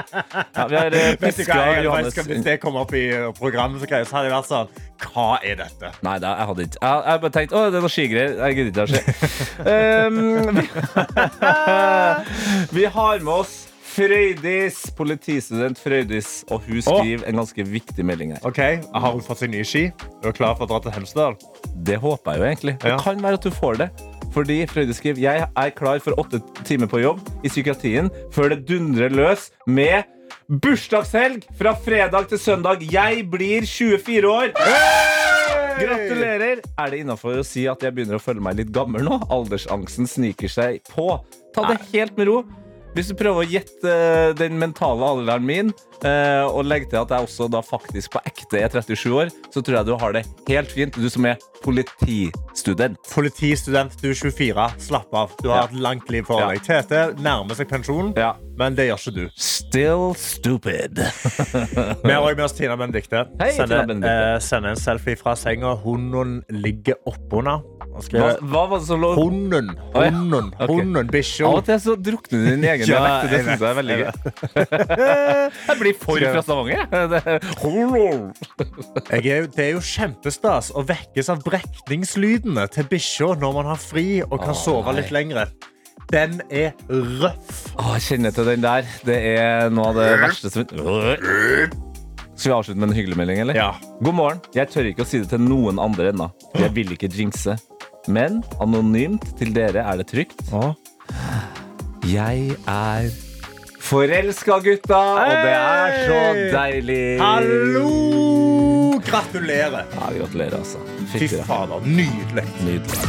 Ja, 0.56 0.66
vi 0.68 0.76
har 0.76 0.86
eh, 0.92 1.84
Johannes. 1.84 2.14
Hvis 2.14 2.44
det 2.44 2.60
kommer 2.60 2.80
opp 2.84 2.92
i 2.94 3.08
uh, 3.16 3.32
programmet, 3.36 3.80
så 3.80 4.16
hadde 4.16 4.28
jeg 4.28 4.34
vært 4.34 4.50
sånn 4.50 4.68
Hva 5.06 5.28
er 5.40 5.56
dette? 5.62 5.92
Nei, 6.04 6.18
da, 6.22 6.34
jeg 6.40 6.50
hadde 6.50 6.66
ikke. 6.68 6.82
Jeg, 6.82 7.06
jeg 7.06 7.22
bare 7.22 7.36
tenkte 7.38 7.56
å, 7.56 7.62
det 7.70 7.80
er 7.80 7.86
noe 7.86 7.94
skigreier. 7.94 8.36
Jeg 8.42 8.58
gidder 8.58 8.70
ikke 8.70 8.84
å 8.84 8.90
se. 8.92 9.00
Um, 9.64 10.60
vi, 12.76 12.84
har 12.96 13.24
med 13.24 13.32
oss 13.38 13.54
Frøydis, 13.96 14.82
politistudent 14.96 15.80
Frøydis, 15.80 16.42
og 16.52 16.66
hun 16.66 16.82
skriver 16.84 17.24
en 17.30 17.40
ganske 17.40 17.64
viktig 17.70 18.04
melding 18.04 18.34
her. 18.36 18.42
Ok, 18.44 18.60
Har 18.92 19.14
hun 19.14 19.24
fått 19.24 19.40
seg 19.40 19.54
nye 19.54 19.64
ski? 19.64 19.86
Er 20.20 20.28
hun 20.28 20.36
klar 20.36 20.58
for 20.58 20.68
å 20.68 20.74
dra 20.74 20.82
til 20.84 20.92
Hemsedal? 20.98 21.38
Det 21.72 21.96
håper 22.02 22.36
jeg 22.36 22.42
jo 22.42 22.50
egentlig. 22.50 22.76
Det 22.84 22.98
kan 23.00 23.24
være 23.24 23.40
at 23.40 23.48
hun 23.48 23.56
får 23.56 23.80
det. 23.86 23.88
Fordi 24.36 24.58
Frøyde 24.68 24.92
skriver 24.92 25.22
jeg 25.22 25.46
er 25.48 25.70
klar 25.72 26.02
for 26.04 26.18
åtte 26.20 26.42
timer 26.68 26.90
på 26.92 27.00
jobb 27.00 27.22
i 27.40 27.48
psykiatrien 27.48 28.10
før 28.34 28.52
det 28.52 28.66
dundrer 28.68 29.14
løs 29.14 29.48
med 29.64 30.04
bursdagshelg 30.60 31.46
fra 31.56 31.72
fredag 31.72 32.28
til 32.28 32.42
søndag. 32.42 32.84
Jeg 32.92 33.24
blir 33.32 33.64
24 33.64 34.28
år. 34.28 34.52
Gratulerer! 35.80 36.60
Er 36.76 36.92
det 36.92 37.00
innafor 37.00 37.40
å 37.40 37.46
si 37.48 37.64
at 37.68 37.80
jeg 37.84 37.96
begynner 37.96 38.20
å 38.20 38.22
føle 38.22 38.44
meg 38.44 38.60
litt 38.60 38.74
gammel 38.76 39.08
nå? 39.08 39.22
Aldersangsten 39.32 40.08
sniker 40.08 40.52
seg 40.52 40.84
på. 40.92 41.08
Ta 41.56 41.64
det 41.72 41.80
helt 41.94 42.20
med 42.20 42.28
ro. 42.28 42.38
Hvis 42.96 43.10
du 43.12 43.16
prøver 43.18 43.44
å 43.44 43.50
gjette 43.50 43.90
den 44.38 44.54
mentale 44.56 45.04
alderen 45.04 45.44
min, 45.44 45.72
eh, 46.00 46.44
og 46.48 46.64
legge 46.64 46.88
til 46.88 47.02
at 47.02 47.10
jeg 47.12 47.26
også 47.26 47.48
da 47.52 47.60
faktisk 47.60 48.14
på 48.14 48.22
ekte 48.24 48.56
er 48.62 48.72
37 48.72 49.12
år, 49.12 49.32
så 49.52 49.60
tror 49.60 49.76
jeg 49.82 49.88
du 49.90 49.92
har 50.00 50.14
det 50.16 50.22
helt 50.48 50.72
fint, 50.72 50.96
du 50.96 51.10
som 51.12 51.26
er 51.28 51.36
politistudent. 51.60 52.96
Politistudent, 53.12 53.98
du 54.00 54.08
er 54.08 54.16
24. 54.16 54.66
Slapp 54.86 55.12
av. 55.12 55.34
Du 55.42 55.50
har 55.50 55.56
Ja. 55.58 55.64
et 55.68 55.76
langt 55.76 56.08
liv 56.10 56.24
for 56.24 56.40
Ja. 56.40 56.48
deg. 56.48 56.62
Tete 56.64 57.14
nærmer 57.20 57.54
seg 57.54 57.68
pensjonen, 57.68 58.14
Ja. 58.16 58.32
men 58.56 58.74
det 58.74 58.88
gjør 58.88 58.98
ikke 58.98 59.14
du. 59.14 59.30
Still 59.36 60.14
stupid. 60.14 60.96
Vi 62.04 62.12
har 62.12 62.22
også 62.22 62.36
med 62.36 62.44
oss 62.44 62.52
Tina 62.52 62.76
Bendikte 62.76 63.26
Hei, 63.40 63.52
Tina 63.52 63.66
Sender, 63.84 64.08
eh, 64.08 64.38
sender 64.40 64.70
en 64.70 64.76
selfie 64.76 65.16
fra 65.20 65.34
senga. 65.36 65.74
Hunden 65.76 66.42
ligger 66.48 66.94
oppunder. 67.06 67.60
Hva, 67.96 68.28
hva 68.42 68.62
var 68.70 68.80
det 68.82 68.86
som 68.88 69.00
lå 69.00 69.12
Hunden. 69.16 69.70
Å, 69.92 70.02
ja. 70.04 70.10
Hunden. 70.12 70.50
okay. 70.54 70.68
Hunden. 70.70 71.10
Bikkja. 71.12 71.46
Av 71.48 71.60
og 71.60 71.66
til 71.68 71.78
så 71.82 71.96
drukner 71.96 72.42
du 72.42 72.48
din 72.50 72.66
egen 72.66 72.90
Ja, 72.90 73.00
dialekt. 73.00 73.30
Det 73.32 73.40
syns 73.46 73.62
jeg 73.62 73.70
er 73.70 73.78
veldig 73.80 73.96
gøy. 74.00 74.10
Jeg 75.66 75.78
blir 75.80 75.94
for 76.00 76.20
fra 76.20 76.42
Stavanger, 76.42 76.76
jeg. 76.76 76.88
Det- 79.06 79.64
er, 79.64 79.70
jo- 79.72 79.84
kjempestas 79.86 80.72
å 80.76 80.82
vekkes 80.86 81.30
av 81.32 81.42
brekningslydene 81.46 82.66
til 82.74 82.88
bikkja 82.90 83.32
når 83.40 83.56
man 83.60 83.70
har 83.72 83.80
fri 83.80 84.06
og 84.24 84.38
kan 84.42 84.54
oh, 84.54 84.58
sove 84.58 84.92
nei. 84.92 85.00
litt 85.00 85.12
lengre. 85.14 85.46
Den 86.12 86.38
er 86.54 86.74
røff. 86.90 87.64
Å, 87.80 87.96
kjenner 88.02 88.34
til 88.34 88.46
den 88.52 88.62
der. 88.64 88.86
Det 89.06 89.16
er 89.34 89.72
noe 89.74 89.90
av 89.90 89.98
det 89.98 90.10
verste 90.22 90.52
som 90.52 90.66
Skal 92.36 92.50
vi 92.50 92.54
avslutte 92.54 92.78
med 92.78 92.90
en 92.90 92.96
hyggelig 92.98 93.18
melding, 93.18 93.40
eller? 93.42 93.58
Ja. 93.58 93.72
God 94.00 94.18
morgen. 94.18 94.42
Jeg 94.54 94.70
tør 94.74 94.90
ikke 94.90 95.06
å 95.06 95.08
si 95.08 95.22
det 95.22 95.32
til 95.32 95.42
noen 95.42 95.80
andre 95.82 96.12
ennå. 96.12 96.28
Jeg 96.60 96.74
vil 96.76 96.94
ikke 96.94 97.10
jinxe. 97.10 97.56
Men 98.06 98.42
anonymt 98.62 99.24
til 99.38 99.50
dere 99.54 99.82
er 99.82 99.98
det 99.98 100.06
trygt. 100.12 100.42
Jeg 102.06 102.54
er 102.70 103.08
forelska, 103.82 104.60
gutta! 104.62 105.00
Og 105.18 105.32
det 105.42 105.54
er 105.54 105.96
så 106.06 106.20
deilig. 106.54 107.00
Hallo! 107.20 109.00
Gratulerer. 109.06 109.90
Ja, 109.90 110.10
gratulerer, 110.18 110.58
altså. 110.58 110.78
Fy 111.12 111.26
fader, 111.46 111.82
nydelig. 111.86 112.46
Nydelig. 112.66 113.02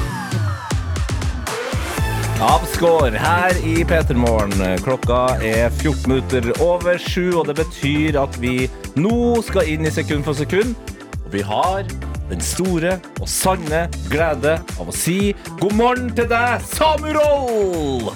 Avskår 2.42 3.16
her 3.18 3.58
i 3.66 3.80
P3 3.90 4.18
Morgen. 4.18 4.60
Klokka 4.86 5.24
er 5.42 5.72
14 5.82 6.12
minutter 6.12 6.52
over 6.62 6.98
sju, 7.02 7.32
og 7.40 7.48
det 7.50 7.58
betyr 7.62 8.20
at 8.22 8.38
vi 8.42 8.68
nå 8.98 9.42
skal 9.46 9.70
inn 9.74 9.90
i 9.90 9.94
sekund 9.94 10.26
for 10.26 10.38
sekund. 10.38 10.78
Og 11.24 11.34
vi 11.34 11.42
har 11.46 11.90
den 12.28 12.44
store 12.44 12.98
og 13.22 13.28
sanne 13.32 13.86
glede 14.12 14.58
av 14.78 14.90
å 14.90 14.96
si 14.96 15.34
god 15.62 15.76
morgen 15.78 16.10
til 16.18 16.28
deg, 16.32 16.64
Samuroll! 16.74 18.10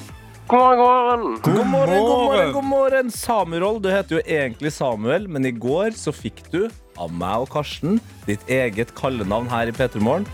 God 0.52 0.80
morgen. 0.82 1.38
God 1.46 1.68
morgen, 1.72 2.02
god 2.04 2.24
morgen, 2.26 2.50
god 2.58 2.66
morgen. 2.68 3.12
Samuroll, 3.16 3.78
du 3.80 3.88
heter 3.88 4.18
jo 4.18 4.24
egentlig 4.26 4.74
Samuel, 4.76 5.30
men 5.32 5.48
i 5.48 5.54
går 5.56 5.96
så 5.96 6.12
fikk 6.12 6.42
du 6.52 6.66
av 7.00 7.14
meg 7.16 7.46
og 7.46 7.54
Karsten 7.54 8.02
ditt 8.28 8.44
eget 8.52 8.92
kallenavn 8.98 9.48
her 9.48 9.72
i 9.72 9.76
P3 9.76 10.04
Morgen. 10.04 10.28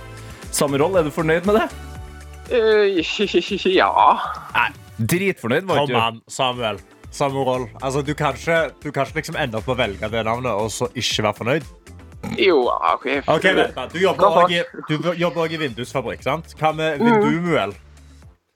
Samuroll, 0.49 0.97
er 0.97 1.05
du 1.05 1.13
fornøyd 1.13 1.45
med 1.45 1.59
det? 1.59 1.67
Eh, 2.49 2.97
ja. 3.77 3.91
Dritfornøyd, 4.97 5.67
var 5.69 5.83
Kom 5.83 5.91
ikke 5.91 5.93
du? 5.93 6.01
an, 6.01 6.21
Samuel. 6.25 6.81
Samuel. 7.13 7.67
Altså, 7.77 8.01
du, 8.01 8.15
kan 8.17 8.33
ikke, 8.33 8.71
du 8.81 8.89
kan 8.89 9.05
ikke 9.05 9.21
liksom 9.21 9.37
ende 9.37 9.61
opp 9.61 9.69
med 9.69 9.77
å 9.77 9.81
velge 9.85 10.09
det 10.17 10.25
navnet 10.25 10.65
og 10.65 10.73
så 10.73 10.89
ikke 10.97 11.27
være 11.27 11.39
fornøyd. 11.43 11.69
Jo, 12.37 12.59
OK. 12.93 13.05
Ok, 13.27 13.43
vent 13.55 13.75
da. 13.77 13.87
Du 13.91 13.99
jobber 14.01 14.27
også 14.43 14.53
i, 14.53 14.63
du 14.89 15.11
jobber 15.17 15.43
også 15.45 15.53
i 15.57 15.61
vindusfabrikk, 15.65 16.23
sant? 16.25 16.55
Hva 16.59 16.73
med 16.75 16.99
Vindumuel? 17.03 17.73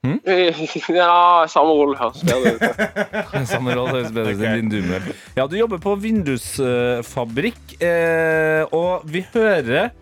Mm. 0.02 0.18
Ja, 0.98 1.46
samme 1.46 1.76
rolle 1.78 1.94
høres 2.00 2.24
bedre 2.26 2.56
ut. 2.58 3.46
Samuroll 3.46 3.92
høres 3.94 4.10
bedre 4.10 4.32
ut 4.34 4.42
enn. 4.48 5.12
Ja, 5.38 5.46
du 5.46 5.54
jobber 5.54 5.78
på 5.82 5.94
vindusfabrikk, 6.02 7.76
eh, 7.78 8.64
og 8.74 9.06
vi 9.06 9.22
hører 9.34 9.92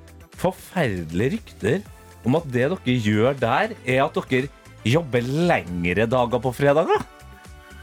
forferdelige 0.41 1.35
rykter 1.37 1.83
om 2.25 2.37
at 2.41 2.49
det 2.53 2.71
dere 2.73 2.97
gjør 3.05 3.37
der, 3.41 3.75
er 3.85 4.03
at 4.07 4.17
dere 4.33 4.49
jobber 4.89 5.21
lengre 5.51 6.07
dager 6.09 6.41
på 6.41 6.53
fredager. 6.57 7.05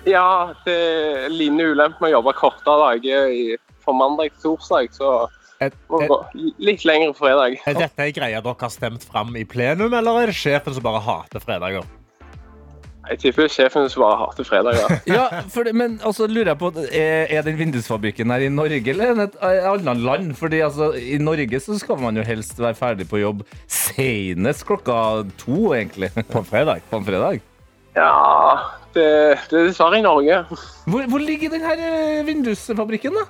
Ja, 0.10 0.54
det 0.66 0.74
er 0.74 1.30
lignende 1.30 1.70
ulempe 1.76 2.02
med 2.02 2.10
å 2.10 2.18
jobbe 2.18 2.34
kortere 2.38 2.78
dager 2.82 3.30
i- 3.30 3.58
fra 3.86 3.94
mandag 3.94 4.32
til 4.34 4.56
torsdag, 4.58 4.90
så 4.98 5.28
Er, 5.58 5.74
må 5.90 6.00
er, 6.06 6.42
litt 6.62 6.84
lengre 6.86 7.16
fredag. 7.18 7.58
er 7.66 7.78
dette 7.80 8.04
ei 8.04 8.14
greie 8.14 8.42
dere 8.42 8.60
har 8.62 8.74
stemt 8.74 9.06
fram 9.08 9.34
i 9.40 9.46
plenum, 9.48 9.90
eller 9.90 10.22
er 10.22 10.32
det 10.32 10.38
sjefen 10.38 10.76
som 10.76 10.86
bare 10.86 11.02
hater 11.02 11.42
fredager? 11.42 11.88
Jeg 13.08 13.22
tipper 13.22 13.48
sjefen 13.48 13.88
som 13.90 14.04
bare 14.04 14.18
hater 14.20 14.48
fredager. 14.48 14.98
Ja, 15.18 15.26
for 15.54 15.68
det, 15.68 15.74
men 15.80 15.98
altså 16.06 16.28
lurer 16.28 16.52
jeg 16.52 16.60
på 16.60 16.72
Er, 16.92 17.30
er 17.32 17.46
den 17.46 17.58
vindusfabrikken 17.60 18.34
her 18.34 18.44
i 18.44 18.50
Norge 18.52 18.92
eller 18.92 19.14
i 19.14 19.26
et 19.26 19.38
et 19.38 19.68
annet 19.72 20.04
land? 20.04 20.34
Fordi 20.36 20.60
altså, 20.66 20.92
I 20.94 21.18
Norge 21.24 21.62
så 21.64 21.78
skal 21.80 22.02
man 22.02 22.20
jo 22.20 22.26
helst 22.28 22.60
være 22.60 22.76
ferdig 22.76 23.08
på 23.10 23.22
jobb 23.22 23.46
senest 23.68 24.66
klokka 24.68 25.24
to, 25.40 25.72
egentlig. 25.74 26.12
På 26.34 26.44
en 26.44 26.50
fredag? 26.50 26.84
På 26.92 27.00
en 27.00 27.08
fredag. 27.08 27.40
Ja, 27.96 28.12
det, 28.94 29.08
det 29.50 29.62
er 29.62 29.70
dessverre 29.72 30.02
i 30.02 30.06
Norge. 30.06 30.44
Hvor, 30.86 31.08
hvor 31.10 31.24
ligger 31.24 31.50
den 31.56 31.64
her 31.66 31.80
eh, 31.80 32.26
vindusfabrikken, 32.28 33.16
da? 33.16 33.26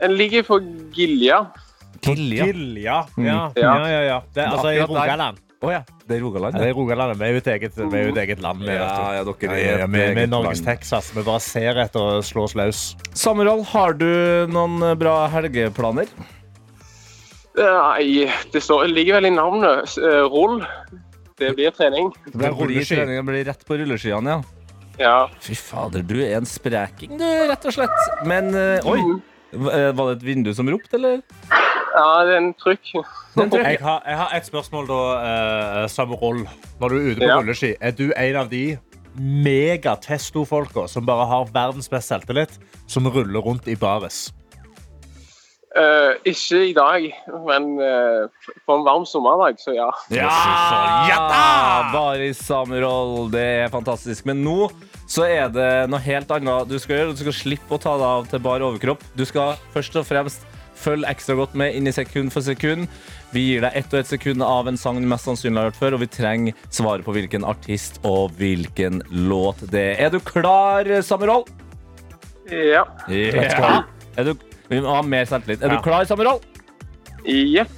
Den 0.00 0.16
ligger 0.16 0.42
på 0.48 0.58
Gilja. 0.96 1.44
Gilja. 2.00 2.46
Gilja. 2.46 2.98
Mm. 3.16 3.26
Ja, 3.26 3.52
ja, 3.56 3.76
ja. 3.88 4.02
ja. 4.08 4.18
Det 4.34 4.42
er 4.42 4.54
altså 4.54 4.72
i 4.72 4.80
Rogaland. 4.80 5.40
Å 5.60 5.72
ja. 5.74 5.80
Det 6.08 6.16
er 6.16 6.22
Rogaland. 6.24 6.56
Ja, 6.56 6.62
det 6.62 6.68
er 6.70 6.76
Rogaland. 6.78 7.18
Vi 7.20 7.26
er 7.26 7.34
jo 7.34 7.40
et 7.42 7.48
eget, 7.52 7.76
vi 7.76 7.98
er 7.98 8.06
jo 8.06 8.14
et 8.14 8.20
eget 8.22 8.40
land. 8.40 8.62
Vi, 8.64 8.72
Ja, 8.72 8.86
ja, 9.18 9.24
dere 9.28 9.58
er 9.60 9.82
vi, 9.84 10.00
vi 10.16 10.22
er 10.24 10.30
Norges 10.30 10.62
land. 10.62 10.70
Texas. 10.70 11.10
Vi 11.12 11.24
bare 11.26 11.42
ser 11.44 11.80
etter 11.84 12.00
å 12.00 12.22
slå 12.24 12.46
oss 12.48 12.56
løs. 12.56 12.80
Samuel, 13.12 13.60
har 13.68 13.98
du 14.00 14.08
noen 14.48 14.80
eh, 14.88 14.96
bra 14.98 15.26
helgeplaner? 15.34 16.08
Nei, 17.60 18.24
det 18.54 18.62
står, 18.64 18.86
ligger 18.88 19.18
vel 19.18 19.28
i 19.28 19.34
navnet. 19.36 19.98
Roll. 20.00 20.62
Rull. 20.62 21.00
Det 21.40 21.54
blir 21.56 21.70
trening. 21.72 22.10
Det 22.24 22.36
blir 22.36 22.52
rulleski. 22.52 22.96
trening, 22.96 23.16
det 23.16 23.24
blir 23.24 23.44
rett 23.48 23.62
på 23.64 23.76
rulleskiene, 23.80 24.34
ja. 24.36 24.40
Ja. 25.00 25.30
Fy 25.40 25.54
fader, 25.56 26.02
du 26.04 26.18
er 26.20 26.34
en 26.36 26.48
spreking, 26.48 27.14
du, 27.16 27.24
rett 27.48 27.64
og 27.64 27.72
slett. 27.72 28.24
Men 28.28 28.52
eh, 28.52 28.84
oi! 28.84 29.00
Eh, 29.52 29.90
Var 29.96 30.04
det 30.14 30.16
et 30.18 30.26
vindu 30.26 30.52
som 30.54 30.68
ropte, 30.70 30.94
eller? 30.96 31.22
ja, 31.50 32.24
det 32.24 32.34
er 32.34 32.38
en 32.38 32.52
trykk. 32.54 32.92
Jeg 33.36 33.78
har, 33.82 34.02
jeg 34.06 34.16
har 34.18 34.30
et 34.36 34.46
spørsmål, 34.46 34.86
da, 34.90 35.86
samme 35.90 36.14
roll. 36.18 36.44
Når 36.80 36.88
du 36.88 36.96
er 36.96 37.10
ute 37.10 37.20
på 37.20 37.26
Ja. 37.28 37.38
rulleski, 37.40 37.74
er 37.80 37.90
du 37.92 38.12
en 38.16 38.36
av 38.36 38.48
de 38.50 38.78
megatesto-folka 39.18 40.86
som 40.88 41.06
bare 41.06 41.26
har 41.26 41.48
verdens 41.54 41.88
beste 41.90 42.14
selvtillit, 42.14 42.58
som 42.86 43.06
ruller 43.10 43.40
rundt 43.42 43.66
i 43.68 43.74
baris? 43.76 44.30
Eh, 45.76 46.14
ikke 46.26 46.60
i 46.70 46.72
dag, 46.74 47.04
men 47.46 47.78
eh, 47.78 48.26
på 48.66 48.74
en 48.74 48.82
varm 48.86 49.04
sommerdag, 49.06 49.58
så 49.62 49.70
ja. 49.76 49.86
Ja! 50.10 50.30
Bare 51.92 52.32
Samuel, 52.34 53.28
det 53.30 53.44
er 53.64 53.68
fantastisk. 53.70 54.26
Men 54.26 54.42
nå 54.42 54.70
så 55.10 55.24
er 55.26 55.48
det 55.50 55.68
noe 55.90 55.98
helt 56.04 56.30
annet 56.30 56.68
du 56.70 56.76
skal 56.78 57.00
gjøre. 57.00 57.14
Du 57.18 57.22
skal 57.24 57.34
slippe 57.34 57.74
å 57.74 57.80
ta 57.82 57.96
deg 57.98 58.06
av 58.06 58.28
til 58.30 58.42
bar 58.44 58.62
overkropp. 58.62 59.02
Du 59.18 59.24
skal 59.26 59.56
først 59.74 59.96
og 59.98 60.06
fremst 60.06 60.46
følge 60.80 61.10
ekstra 61.10 61.34
godt 61.36 61.56
med 61.60 61.74
inn 61.76 61.90
i 61.90 61.92
sekund 61.92 62.30
for 62.32 62.40
sekund. 62.46 62.86
Vi 63.34 63.42
gir 63.50 63.64
deg 63.66 63.74
ett 63.76 63.90
og 63.92 63.98
ett 64.00 64.08
sekund 64.14 64.40
av 64.46 64.70
en 64.70 64.78
sang 64.80 64.96
du 65.02 65.08
mest 65.10 65.26
sannsynlig 65.28 65.58
har 65.60 65.68
hørt 65.72 65.80
før, 65.80 65.96
og 65.98 66.00
vi 66.04 66.08
trenger 66.14 66.62
svaret 66.72 67.04
på 67.04 67.12
hvilken 67.18 67.44
artist 67.44 67.98
og 68.06 68.32
hvilken 68.38 69.02
låt 69.10 69.60
det 69.74 69.82
er. 69.98 70.06
Er 70.06 70.14
du 70.14 70.20
klar, 70.24 70.88
Samuel? 71.04 71.44
Ja. 72.50 72.86
Ja. 73.12 73.82
Er 74.18 74.30
du, 74.30 74.32
vi 74.70 74.80
må 74.80 74.94
ha 74.94 75.02
mer 75.06 75.26
selvtillit. 75.28 75.60
Er 75.62 75.74
Ja. 75.74 75.76
du 75.76 75.82
klar, 75.84 76.06
Samuel? 76.08 76.40
Jepp. 77.26 77.74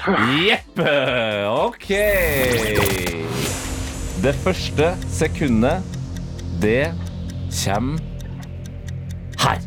Jepp. 0.46 0.78
OK. 1.66 1.88
Det 4.22 4.34
første 4.44 4.92
sekundet, 5.10 5.82
det 6.62 6.92
kommer 7.52 7.98
her. 9.42 9.58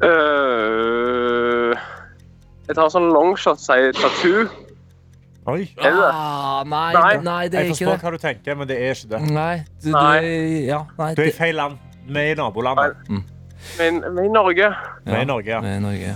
Uh, 0.00 1.74
jeg 2.68 2.76
tar 2.78 2.90
sånn 2.92 3.10
longshot, 3.14 3.60
sier 3.60 3.92
tattoo. 3.96 4.46
Oi. 5.50 5.62
Er 5.80 5.90
det 5.90 5.96
det? 5.96 6.10
Ah, 6.12 6.60
nei, 6.68 6.92
Nei. 6.94 7.14
nei, 7.24 7.42
det 7.50 7.58
er 7.58 7.64
Jeg 7.64 7.74
forstår 7.74 8.02
hva 8.04 8.10
du 8.14 8.18
tenker, 8.22 8.56
men 8.60 8.68
det 8.68 8.76
er 8.78 8.94
ikke 8.94 9.10
det. 9.14 9.20
Nei, 9.32 9.54
du, 9.82 9.88
du, 9.90 10.28
ja, 10.68 10.82
nei, 10.98 11.10
Du 11.16 11.22
er 11.24 11.30
i 11.30 11.34
feil 11.34 11.56
land. 11.58 11.78
Vi 12.06 12.20
er 12.20 12.32
i 12.34 12.38
nabolandet. 12.38 12.96
Vi 13.08 13.86
er 13.86 14.22
i 14.24 14.28
Norge. 14.30 14.70
Vi 15.06 15.16
er 15.16 15.24
i 15.24 15.28
Norge, 15.28 15.50
ja. 15.50 15.60
Vi 15.64 15.72
er 15.74 15.82
Norge. 15.84 16.14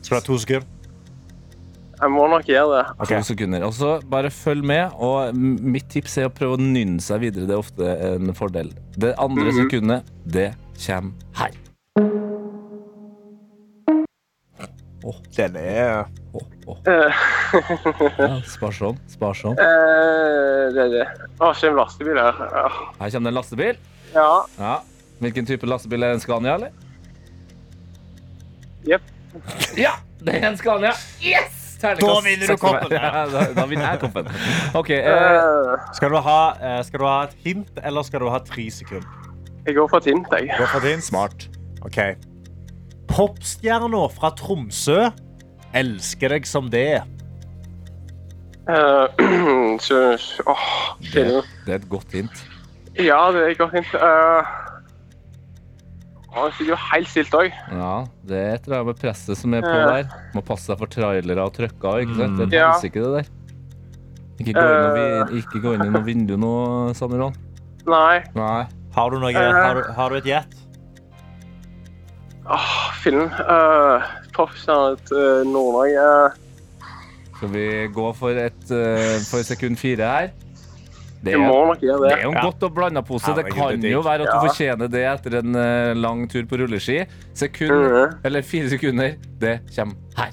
Skal 0.00 0.14
du 0.14 0.18
ha 0.20 0.24
to 0.28 0.38
sekunder? 0.40 0.66
Jeg 2.00 2.10
må 2.14 2.26
nok 2.30 2.44
gjøre 2.46 2.76
det. 2.76 2.82
Okay. 3.02 3.18
To 3.18 3.26
sekunder. 3.32 3.64
Og 3.66 3.72
så 3.74 3.96
bare 4.10 4.30
følg 4.30 4.62
med. 4.64 4.92
Og 5.02 5.34
mitt 5.34 5.88
tips 5.90 6.18
er 6.22 6.28
å 6.28 6.34
prøve 6.34 6.54
å 6.58 6.60
nynne 6.62 7.00
seg 7.02 7.20
videre. 7.24 7.46
Det 7.48 7.56
er 7.56 7.58
ofte 7.64 7.94
en 8.12 8.34
fordel. 8.38 8.70
Det 8.96 9.14
andre 9.18 9.50
Mhm. 9.50 9.56
sekundet, 9.64 10.12
det 10.24 10.54
kommer 10.78 11.12
her. 11.34 11.50
Den 15.36 15.54
er 15.56 16.04
oh, 16.34 16.42
oh. 16.66 16.76
Ja, 16.84 18.40
sparsom. 18.44 18.98
Sparsom. 19.08 19.52
eh, 19.52 20.64
det 20.74 20.82
er 20.82 20.90
det. 20.92 21.04
Å, 21.38 21.52
kommer 21.54 21.70
en 21.70 21.78
lastebil 21.78 22.18
her. 22.18 22.40
Ja. 22.42 22.64
Her 22.98 23.10
kommer 23.14 23.30
det 23.30 23.32
en 23.32 23.38
lastebil. 23.38 23.78
Ja. 24.14 24.26
Ja. 24.58 24.74
Hvilken 25.22 25.46
type 25.48 25.66
lastebil 25.70 26.02
er 26.02 26.12
det? 26.12 26.18
En 26.18 26.24
Scania, 26.26 26.54
eller? 26.58 26.70
Jepp. 28.86 29.02
Ja, 29.78 29.94
det 30.20 30.34
er 30.42 30.48
en 30.50 30.58
Scania. 30.60 30.92
Yes! 31.22 31.57
Da 31.80 32.14
vinner 32.24 32.46
du 32.50 32.56
koppen. 32.58 32.90
Ja, 32.98 33.24
da, 33.30 33.44
da 33.54 33.66
vinner 33.70 33.92
jeg 33.92 34.00
koppen. 34.02 34.26
OK. 34.74 34.90
Eh, 34.90 35.04
Eh, 35.08 35.92
skal 35.94 36.10
du, 36.10 36.18
ha, 36.24 36.40
eh, 36.60 36.80
skal 36.88 37.00
du 37.00 37.06
ha 37.06 37.18
et 37.28 37.36
hint, 37.44 37.70
eller 37.86 38.02
skal 38.06 38.20
du 38.24 38.30
ha 38.32 38.40
tre 38.42 38.66
sekunder? 38.70 39.06
jeg 39.68 39.76
går 39.76 39.88
for 39.92 40.00
et 40.00 40.08
hint, 40.10 40.26
jeg. 40.32 40.48
Går 40.58 40.66
for 40.72 40.80
din. 40.80 41.00
smart. 41.04 41.48
Ok. 41.84 41.98
Popstjerna 43.08 44.06
fra 44.14 44.30
Tromsø 44.36 45.10
elsker 45.76 46.32
deg 46.32 46.46
som 46.48 46.70
det. 46.72 47.02
Eh, 48.68 49.06
så, 49.86 50.00
oh, 50.46 50.64
Det, 51.12 51.26
det 51.66 51.74
er 51.74 51.78
et 51.82 51.88
godt 51.88 52.12
hint. 52.16 52.44
Ja, 52.98 53.20
det 53.32 53.44
er 53.44 53.54
godt 53.60 53.76
hint. 53.78 53.92
Uh, 53.94 54.42
han 56.42 56.52
sitter 56.56 56.70
jo 56.72 56.76
helt 56.92 57.08
stilt 57.08 57.34
òg. 57.38 57.52
Ja, 57.72 57.92
det 58.28 58.36
er 58.38 58.54
et 58.54 58.66
eller 58.68 58.80
annet 58.80 58.86
med 58.92 59.00
presset 59.02 59.36
som 59.40 59.54
er 59.54 59.62
på 59.62 59.72
Ja. 59.74 59.86
der. 60.02 60.08
Må 60.34 60.42
passe 60.44 60.66
seg 60.70 60.78
for 60.78 60.86
trailere 60.86 61.44
og 61.44 61.52
trøkker. 61.54 62.02
Ikke 62.04 62.16
sant? 62.16 62.36
Det 62.38 62.52
er 62.52 62.56
Ja. 62.58 62.72
helsike, 62.72 62.94
det 63.02 63.12
der. 63.16 63.34
Ikke 64.38 64.54
gå 64.54 64.62
inn, 64.62 64.86
Eh. 64.86 65.24
vi, 65.32 65.38
ikke 65.42 65.60
gå 65.62 65.74
inn 65.74 65.82
i 65.86 65.90
noe 65.90 66.02
vindu 66.04 66.36
nå, 66.38 66.94
Samuel. 66.94 67.32
Nei. 67.86 68.22
Nei. 68.34 68.66
Har 68.94 69.10
du, 69.10 69.18
noe, 69.18 69.30
Eh. 69.30 69.52
har 69.52 69.74
du, 69.74 69.92
har 69.92 70.08
du 70.10 70.16
et 70.16 70.24
gjett? 70.24 70.54
Åh, 72.48 72.92
filmen. 73.02 73.28
Uh, 73.44 74.00
Popstjerne 74.32 74.96
til 75.08 75.44
Nord-Norge. 75.50 76.32
Skal 77.36 77.48
vi 77.52 77.64
gå 77.94 78.14
for, 78.16 78.30
et, 78.30 78.70
uh, 78.70 79.18
for 79.28 79.42
sekund 79.46 79.76
fire 79.78 80.06
her? 80.08 80.30
Det 81.24 81.32
er, 81.34 81.38
det 81.80 81.80
det. 81.82 82.12
er 82.12 82.22
jo 82.22 82.30
en 82.30 82.36
Ja. 82.36 82.44
godt 82.44 82.62
og 82.62 82.74
blanda 82.74 83.00
pose. 83.02 83.34
Det 83.34 83.46
kan 83.52 83.82
jo 83.82 84.00
være 84.00 84.22
at 84.22 84.28
du 84.32 84.46
fortjener 84.48 84.88
det 84.88 85.02
etter 85.04 85.38
en 85.40 85.54
eh, 85.56 85.94
lang 85.98 86.28
tur 86.30 86.44
på 86.46 86.56
rulleski. 86.60 87.04
Sekund, 87.34 87.72
Mhm. 87.72 88.20
eller 88.24 88.42
fire 88.42 88.68
sekunder, 88.70 89.14
det 89.40 89.60
kommer 89.74 89.94
her. 90.16 90.30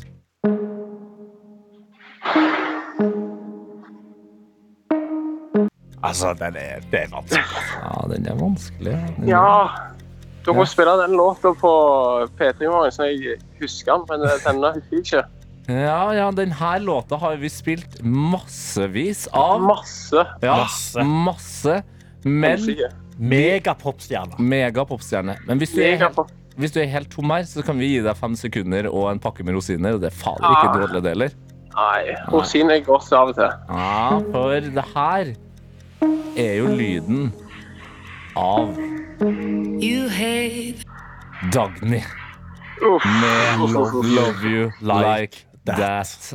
Altså, 6.05 6.33
den 6.39 6.55
er, 6.59 6.79
det 6.91 6.99
er 7.01 7.09
vanskelig. 7.11 7.43
Ja, 7.81 8.13
den 8.13 8.27
er 8.29 8.35
vanskelig. 8.39 8.95
Den 9.17 9.29
Ja. 9.29 9.67
Du 10.45 10.53
må 10.53 10.59
Ja. 10.61 10.65
spille 10.65 10.91
den 11.01 11.11
låta 11.17 11.53
på 11.53 11.71
P3 12.37 12.63
i 12.63 12.67
morgen, 12.67 12.91
så 12.91 13.03
jeg 13.03 13.37
husker 13.61 13.93
den, 13.93 14.05
men 14.09 14.29
denne 14.45 14.73
husker 14.73 14.91
jeg 14.91 14.99
ikke. 14.99 15.23
Ja, 15.67 16.13
ja, 16.13 16.31
den 16.31 16.51
her 16.51 16.79
låta 16.79 17.17
har 17.17 17.35
vi 17.41 17.49
spilt 17.49 18.01
massevis 18.03 19.27
av. 19.33 19.61
Masse. 19.61 20.25
Ja, 20.41 20.57
Masse. 20.57 21.03
masse. 21.03 21.83
Men 22.23 22.59
Megapopstjerne. 23.17 24.35
Megapopstjerne. 24.39 25.37
Men 25.47 25.57
hvis 25.61 25.71
du, 25.73 25.81
er 25.81 25.95
Mega 25.97 26.25
hvis 26.59 26.73
du 26.75 26.81
er 26.83 26.89
helt 26.91 27.09
tom 27.13 27.31
her, 27.31 27.47
så 27.47 27.63
kan 27.65 27.79
vi 27.79 27.93
gi 27.93 28.01
deg 28.03 28.17
fem 28.19 28.35
sekunder 28.37 28.89
og 28.91 29.07
en 29.13 29.21
pakke 29.23 29.45
med 29.47 29.55
rosiner. 29.57 29.95
Og 29.95 30.03
det 30.03 30.11
er 30.11 30.17
fader 30.19 30.45
ikke 30.51 30.73
dårlige 30.73 30.87
dårlig, 30.91 31.03
det 31.03 31.13
heller. 31.15 31.37
Nei, 31.75 32.15
rosin 32.31 32.71
er 32.71 32.83
godt 32.85 33.09
av 33.15 33.31
og 33.31 33.39
til. 33.39 33.55
Ja, 33.69 34.19
for 34.31 34.69
det 34.77 34.85
her 34.93 35.33
er 36.39 36.53
jo 36.59 36.69
lyden 36.71 37.33
av 38.35 38.75
Dagny 41.55 42.03
med 42.81 43.59
Love, 43.71 44.03
love 44.03 44.43
You 44.43 44.71
Like 44.83 45.45
That. 45.65 46.33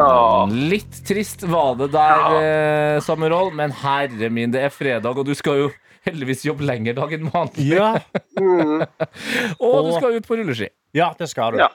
Ah, 0.00 0.46
Litt 0.50 1.00
trist 1.06 1.42
var 1.48 1.74
det 1.80 1.90
der, 1.92 2.36
eh, 2.40 3.00
Samuel, 3.04 3.50
men 3.54 3.70
herre 3.72 4.30
min, 4.32 4.50
det 4.52 4.62
er 4.64 4.68
fredag, 4.72 5.16
og 5.18 5.26
du 5.26 5.34
skal 5.34 5.58
jo 5.64 5.70
heldigvis 6.06 6.44
jobbe 6.46 6.64
lenger 6.64 6.94
dag 6.96 7.12
enn 7.16 7.28
vanlig. 7.32 7.66
Ja. 7.74 7.90
Og 9.60 9.84
du 9.84 9.92
skal 9.98 10.16
ut 10.16 10.26
på 10.28 10.36
rulleski. 10.38 10.68
ja, 10.96 11.10
det 11.18 11.28
skal 11.28 11.52
du. 11.52 11.58
Ja. 11.60 11.68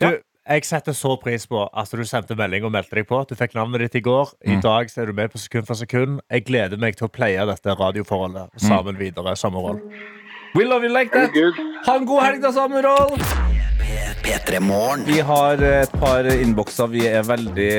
du. 0.00 0.18
Jeg 0.50 0.64
setter 0.66 0.92
så 0.96 1.12
pris 1.20 1.44
på 1.46 1.60
at 1.68 1.90
du 1.94 2.02
sendte 2.08 2.34
melding 2.34 2.64
og 2.66 2.72
meldte 2.74 2.96
deg 2.98 3.06
på. 3.06 3.20
Du 3.28 3.36
fikk 3.38 3.54
navnet 3.54 3.84
ditt 3.84 3.94
i 4.00 4.02
går. 4.02 4.32
I 4.42 4.56
Mm. 4.56 4.60
dag 4.64 4.88
er 4.96 5.06
du 5.06 5.12
med 5.12 5.30
på 5.30 5.38
sekund 5.38 5.66
for 5.68 5.74
sekund. 5.78 6.20
Jeg 6.30 6.44
gleder 6.46 6.76
meg 6.80 6.96
til 6.96 7.06
å 7.06 7.12
pleie 7.12 7.44
dette 7.46 7.76
radioforholdet 7.78 8.48
Mm. 8.50 8.58
sammen 8.68 8.96
videre. 8.98 9.36
Sommerhold. 9.36 9.80
We 10.56 10.64
love 10.64 10.82
you 10.82 10.88
like 10.92 11.12
that. 11.12 11.30
Ha 11.86 11.94
en 11.96 12.04
god 12.06 12.22
helg, 12.24 12.42
da, 12.42 12.50
Samuel. 12.50 13.49
P3 14.30 14.60
Morgen. 14.60 15.00
Vi 15.06 15.20
har 15.20 15.58
et 15.58 15.92
par 15.98 16.26
innbokser 16.30 16.86
vi 16.92 17.00
er 17.08 17.24
veldig 17.26 17.70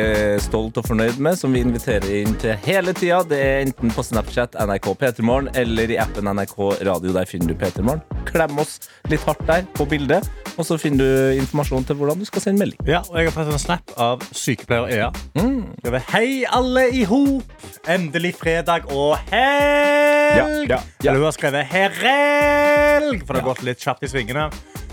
stolt 0.43 0.75
og 0.81 0.83
fornøyd 0.83 1.21
med, 1.23 1.37
som 1.39 1.53
vi 1.55 1.61
inviterer 1.63 2.09
inn 2.17 2.33
til 2.41 2.57
hele 2.65 2.91
tida. 2.91 3.21
Det 3.23 3.37
er 3.39 3.61
enten 3.61 3.93
på 3.95 4.03
Snapchat 4.03 4.57
NRK 4.59 4.89
P3morgen 4.99 5.47
eller 5.55 5.93
i 5.93 5.95
appen 6.03 6.27
NRK 6.27 6.57
Radio. 6.83 7.13
Der 7.15 7.29
finner 7.29 7.53
du 7.53 7.55
P3morgen. 7.55 8.03
Klem 8.27 8.59
oss 8.59 8.81
litt 9.07 9.23
hardt 9.29 9.45
der 9.47 9.63
på 9.77 9.87
bildet, 9.87 10.27
og 10.57 10.67
så 10.67 10.75
finner 10.81 11.07
du 11.07 11.39
informasjon 11.39 11.87
til 11.87 12.01
hvordan 12.01 12.19
du 12.19 12.27
skal 12.27 12.43
sende 12.43 12.65
melding. 12.65 12.83
Ja, 12.83 12.99
og 13.07 13.15
jeg 13.21 13.29
har 13.29 13.37
fått 13.37 13.53
en 13.53 13.63
snap 13.63 13.95
av 13.95 14.27
sykepleier 14.35 14.91
Ea. 14.97 15.09
Mm. 15.39 15.71
Skriver, 15.77 16.05
Hei, 16.11 16.27
alle 16.51 16.89
i 16.91 17.05
hop! 17.07 17.55
Endelig 17.87 18.33
fredag 18.41 18.91
og 18.91 19.15
helg! 19.31 20.35
Ja, 20.35 20.51
ja, 20.67 20.67
ja. 20.75 20.83
Eller 21.05 21.23
hun 21.23 21.29
har 21.29 21.39
skrevet 21.39 21.71
herelg, 21.71 23.23
for 23.23 23.31
det 23.31 23.39
har 23.39 23.51
gått 23.53 23.65
litt 23.71 23.87
kjapt 23.87 24.03
i 24.03 24.11
svingene. 24.11 24.49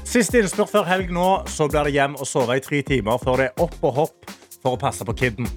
Siste 0.09 0.41
innspurt 0.41 0.71
før 0.73 0.87
helg 0.89 1.11
nå, 1.13 1.27
så 1.53 1.67
blir 1.69 1.85
det 1.85 1.93
hjem 1.93 2.15
og 2.17 2.25
sove 2.25 2.55
i 2.57 2.63
tre 2.65 2.79
timer 2.87 3.21
før 3.21 3.43
det 3.43 3.49
er 3.51 3.61
opp 3.61 3.83
og 3.85 3.93
hopp 3.99 4.31
for 4.63 4.73
å 4.73 4.81
passe 4.81 5.05
på 5.05 5.13
kidden. 5.13 5.49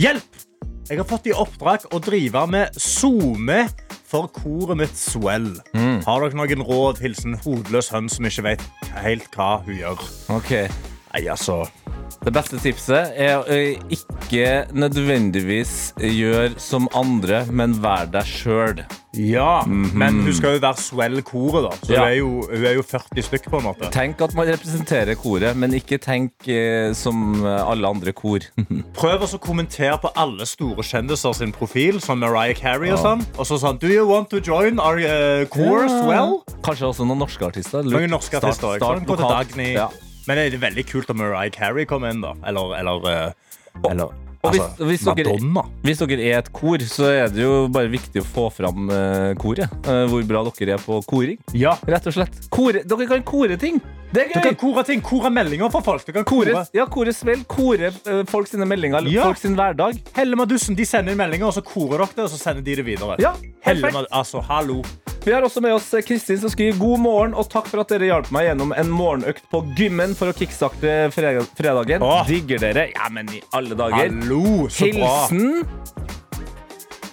Hjelp! 0.00 0.38
Jeg 0.88 0.96
har 1.02 1.04
fått 1.04 1.28
i 1.28 1.34
oppdrag 1.36 1.84
å 1.92 2.00
drive 2.00 2.46
med 2.48 2.78
SoMe 2.80 3.66
for 4.08 4.30
koret 4.32 4.80
mitt 4.80 4.96
Swell. 4.96 5.50
Mm. 5.76 6.00
Har 6.06 6.24
dere 6.24 6.40
noen 6.40 6.64
råd? 6.64 7.02
Hilsen 7.04 7.36
hodeløs 7.44 7.92
hønn 7.92 8.08
som 8.08 8.24
ikke 8.24 8.46
vet 8.46 8.64
helt 8.96 9.28
hva 9.36 9.58
hun 9.66 9.76
gjør. 9.76 10.00
Ok 10.32 10.54
Nei, 10.56 11.26
altså. 11.28 11.66
Det 12.24 12.32
beste 12.34 12.58
tipset 12.60 13.12
er 13.16 13.36
å 13.38 13.44
eh, 13.46 13.78
ikke 13.94 14.66
nødvendigvis 14.76 15.92
gjøre 16.02 16.58
som 16.60 16.88
andre, 16.98 17.44
men 17.54 17.76
vær 17.82 18.08
deg 18.10 18.26
sjøl. 18.26 18.80
Ja, 19.16 19.62
men 19.66 20.18
hun 20.26 20.34
skal 20.36 20.58
jo 20.58 20.60
være 20.62 20.82
Swell-koret, 20.82 21.64
da. 21.64 21.70
Så 21.80 21.94
Ja. 21.94 22.02
hun, 22.02 22.08
er 22.10 22.16
jo, 22.18 22.28
hun 22.50 22.66
er 22.68 22.74
jo 22.76 22.82
40 22.84 23.22
stykk, 23.24 23.46
på 23.50 23.60
en 23.62 23.64
måte. 23.70 23.88
Tenk 23.94 24.20
at 24.26 24.34
man 24.36 24.46
representerer 24.50 25.16
koret, 25.18 25.56
men 25.56 25.72
ikke 25.78 25.98
tenk 26.04 26.48
eh, 26.52 26.90
som 26.98 27.38
alle 27.46 27.88
andre 27.88 28.12
kor. 28.12 28.44
Prøv 28.98 29.24
å 29.24 29.30
kommentere 29.40 29.96
på 30.02 30.10
alle 30.18 30.44
store 30.46 30.84
kjendiser 30.84 31.32
sin 31.38 31.54
profil, 31.54 32.00
som 32.04 32.20
Mariah 32.20 32.58
Carey 32.58 32.92
og 32.92 33.00
sånn. 33.00 33.24
Og 33.38 33.46
så 33.48 33.56
sånn 33.62 33.78
Do 33.80 33.88
you 33.88 34.04
want 34.10 34.28
to 34.34 34.42
join 34.44 34.78
our 34.82 34.98
uh, 35.00 35.46
core 35.54 35.86
Swell? 35.88 36.40
Kanskje 36.66 36.90
også 36.90 37.06
noen 37.08 37.22
norske 37.24 37.46
artister. 37.48 37.86
Noen 37.86 38.10
norske 38.12 38.36
Start- 38.36 38.50
artister. 38.52 38.76
start 38.76 38.82
Start, 38.82 39.06
til 39.06 39.16
lokalt. 39.16 39.54
Dagny. 39.54 39.70
Ja. 39.78 39.88
Men 40.28 40.36
det 40.36 40.46
er 40.52 40.60
veldig 40.68 40.84
kult 40.90 41.10
om 41.14 41.18
Mariah 41.22 41.50
Carey 41.54 41.86
kommer 41.88 42.12
inn, 42.12 42.20
da. 42.24 42.34
Eller, 42.46 42.74
eller, 42.82 43.06
uh, 43.08 43.90
eller 43.90 44.10
og 44.38 44.52
hvis- 44.54 44.62
altså, 44.62 44.84
hvis 44.86 45.02
dere- 45.18 45.32
Hvis 45.82 45.98
dere 45.98 46.20
er 46.30 46.38
et 46.38 46.52
kor, 46.54 46.78
så 46.86 47.08
er 47.10 47.28
det 47.32 47.42
jo 47.42 47.66
bare 47.74 47.88
viktig 47.90 48.20
å 48.22 48.24
få 48.24 48.44
fram 48.54 48.86
uh, 48.88 49.32
koret. 49.34 49.66
Uh, 49.88 50.04
hvor 50.12 50.22
bra 50.28 50.44
dere 50.46 50.76
er 50.76 50.78
på 50.84 51.00
koring. 51.10 51.38
Ja. 51.58 51.72
Rett 51.88 52.06
og 52.06 52.14
slett. 52.14 52.36
Kore, 52.48 52.84
dere 52.86 53.08
kan 53.10 53.24
kore 53.26 53.56
ting! 53.58 53.80
Det 54.12 54.22
er 54.30 54.38
Du 54.38 54.40
kan 54.40 54.54
kore 54.56 54.84
ting. 54.88 55.02
Kore 55.04 55.28
meldinger 55.28 55.68
for 55.74 55.82
folk. 55.84 56.06
Du 56.06 56.12
kan 56.14 56.24
kore. 56.24 56.52
Kore, 56.54 56.66
ja, 56.72 56.86
kore 56.86 57.12
smell. 57.12 57.42
Kore 57.50 57.90
uh, 58.06 58.22
folk 58.30 58.46
sine 58.48 58.64
meldinger. 58.64 59.02
Ja. 59.10 59.24
Folk 59.26 59.42
sin 59.42 59.56
hverdag. 59.58 59.98
Helle 60.16 60.36
Madussen 60.38 60.76
de 60.78 60.86
sender 60.86 61.18
meldinger, 61.18 61.50
og 61.50 61.54
så 61.58 61.60
korer 61.66 61.98
dere 62.06 62.14
det, 62.14 62.24
og 62.28 62.30
så 62.30 62.38
sender 62.40 62.62
de 62.64 62.76
det 62.78 62.86
videre. 62.86 63.18
Ja, 63.20 63.34
Helle 63.66 63.82
perfekt. 63.90 64.12
Altså, 64.12 64.40
hallo. 64.48 64.82
Vi 65.24 65.32
har 65.34 65.42
også 65.44 65.60
med 65.60 65.74
oss 65.74 65.90
eh, 65.94 66.04
Kristin 66.06 66.38
som 66.40 66.50
skriver 66.52 66.78
god 66.78 67.02
morgen 67.04 67.34
og 67.36 67.50
takk 67.52 67.68
for 67.68 67.82
at 67.82 67.90
dere 67.92 68.08
hjalp 68.08 68.30
meg 68.34 68.48
gjennom 68.48 68.72
en 68.76 68.92
morgenøkt 68.92 69.44
på 69.52 69.60
gymmen 69.76 70.14
for 70.16 70.30
å 70.32 70.36
kickstarte 70.36 70.98
fredagen. 71.14 72.04
Åh. 72.04 72.22
Digger 72.28 72.62
dere. 72.62 72.88
Ja, 72.94 73.10
men 73.12 73.28
i 73.34 73.42
alle 73.56 73.76
dager. 73.78 74.06
Hallo, 74.08 74.68
så 74.72 74.88
bra. 74.94 75.14
Hilsen 75.28 75.66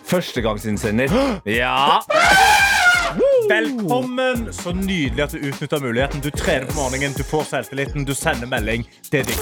førstegangsinnsender. 0.06 1.10
Ja. 1.46 2.02
Velkommen! 3.50 4.54
Så 4.54 4.72
nydelig 4.74 5.24
at 5.24 5.32
du 5.32 5.38
utnytter 5.38 5.80
muligheten. 5.80 6.22
Du 6.22 6.30
trener 6.32 6.66
på 6.66 6.74
morgenen, 6.74 7.14
du 7.18 7.24
får 7.24 7.44
selvtilliten, 7.52 8.06
du 8.06 8.16
sender 8.16 8.50
melding. 8.50 8.88
Det 9.12 9.22
er 9.22 9.30
digg. 9.30 9.40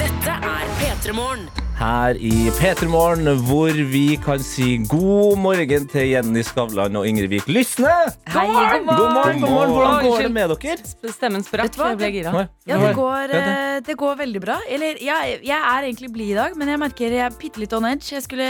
Dette 0.00 0.38
er 0.40 0.72
P3 0.80 1.14
Morgen. 1.14 1.63
Her 1.74 2.14
i 2.22 2.30
P3 2.54 2.86
Morgen, 2.88 3.26
hvor 3.48 3.74
vi 3.90 4.14
kan 4.22 4.38
si 4.46 4.76
god 4.88 5.34
morgen 5.42 5.88
til 5.90 6.06
Jenny 6.12 6.44
Skavlan 6.46 6.94
og 7.00 7.06
Ingrid 7.08 7.32
Vik 7.32 7.48
Lysne. 7.50 7.90
Hei, 8.30 8.44
god 8.46 8.84
morgen. 8.86 8.86
God 8.86 9.10
morgen, 9.16 9.40
god 9.42 9.50
morgen. 9.50 9.72
Hvordan 9.74 10.04
går 10.06 10.22
det 10.22 10.30
med 10.36 10.54
dere? 10.54 10.76
Stemmen 11.16 11.42
sprakk. 11.44 11.74
Jeg 11.74 11.98
ble 11.98 12.10
gira. 12.14 12.44
Ja, 12.70 12.78
det 12.78 12.92
går, 12.96 13.26
det- 13.32 13.90
eh, 13.90 13.96
går 14.04 14.14
veldig 14.22 14.40
bra. 14.46 14.58
Eller, 14.70 14.94
jeg, 15.02 15.40
jeg 15.42 15.58
er 15.58 15.82
egentlig 15.88 16.12
blid 16.12 16.30
i 16.30 16.38
dag, 16.38 16.56
men 16.56 16.68
jeg 16.68 16.78
merker 16.78 17.10
jeg 17.10 17.26
er 17.26 17.30
bitte 17.42 17.58
litt 17.60 17.72
on 17.74 17.84
edge. 17.90 18.14
Jeg 18.14 18.22
skulle, 18.22 18.48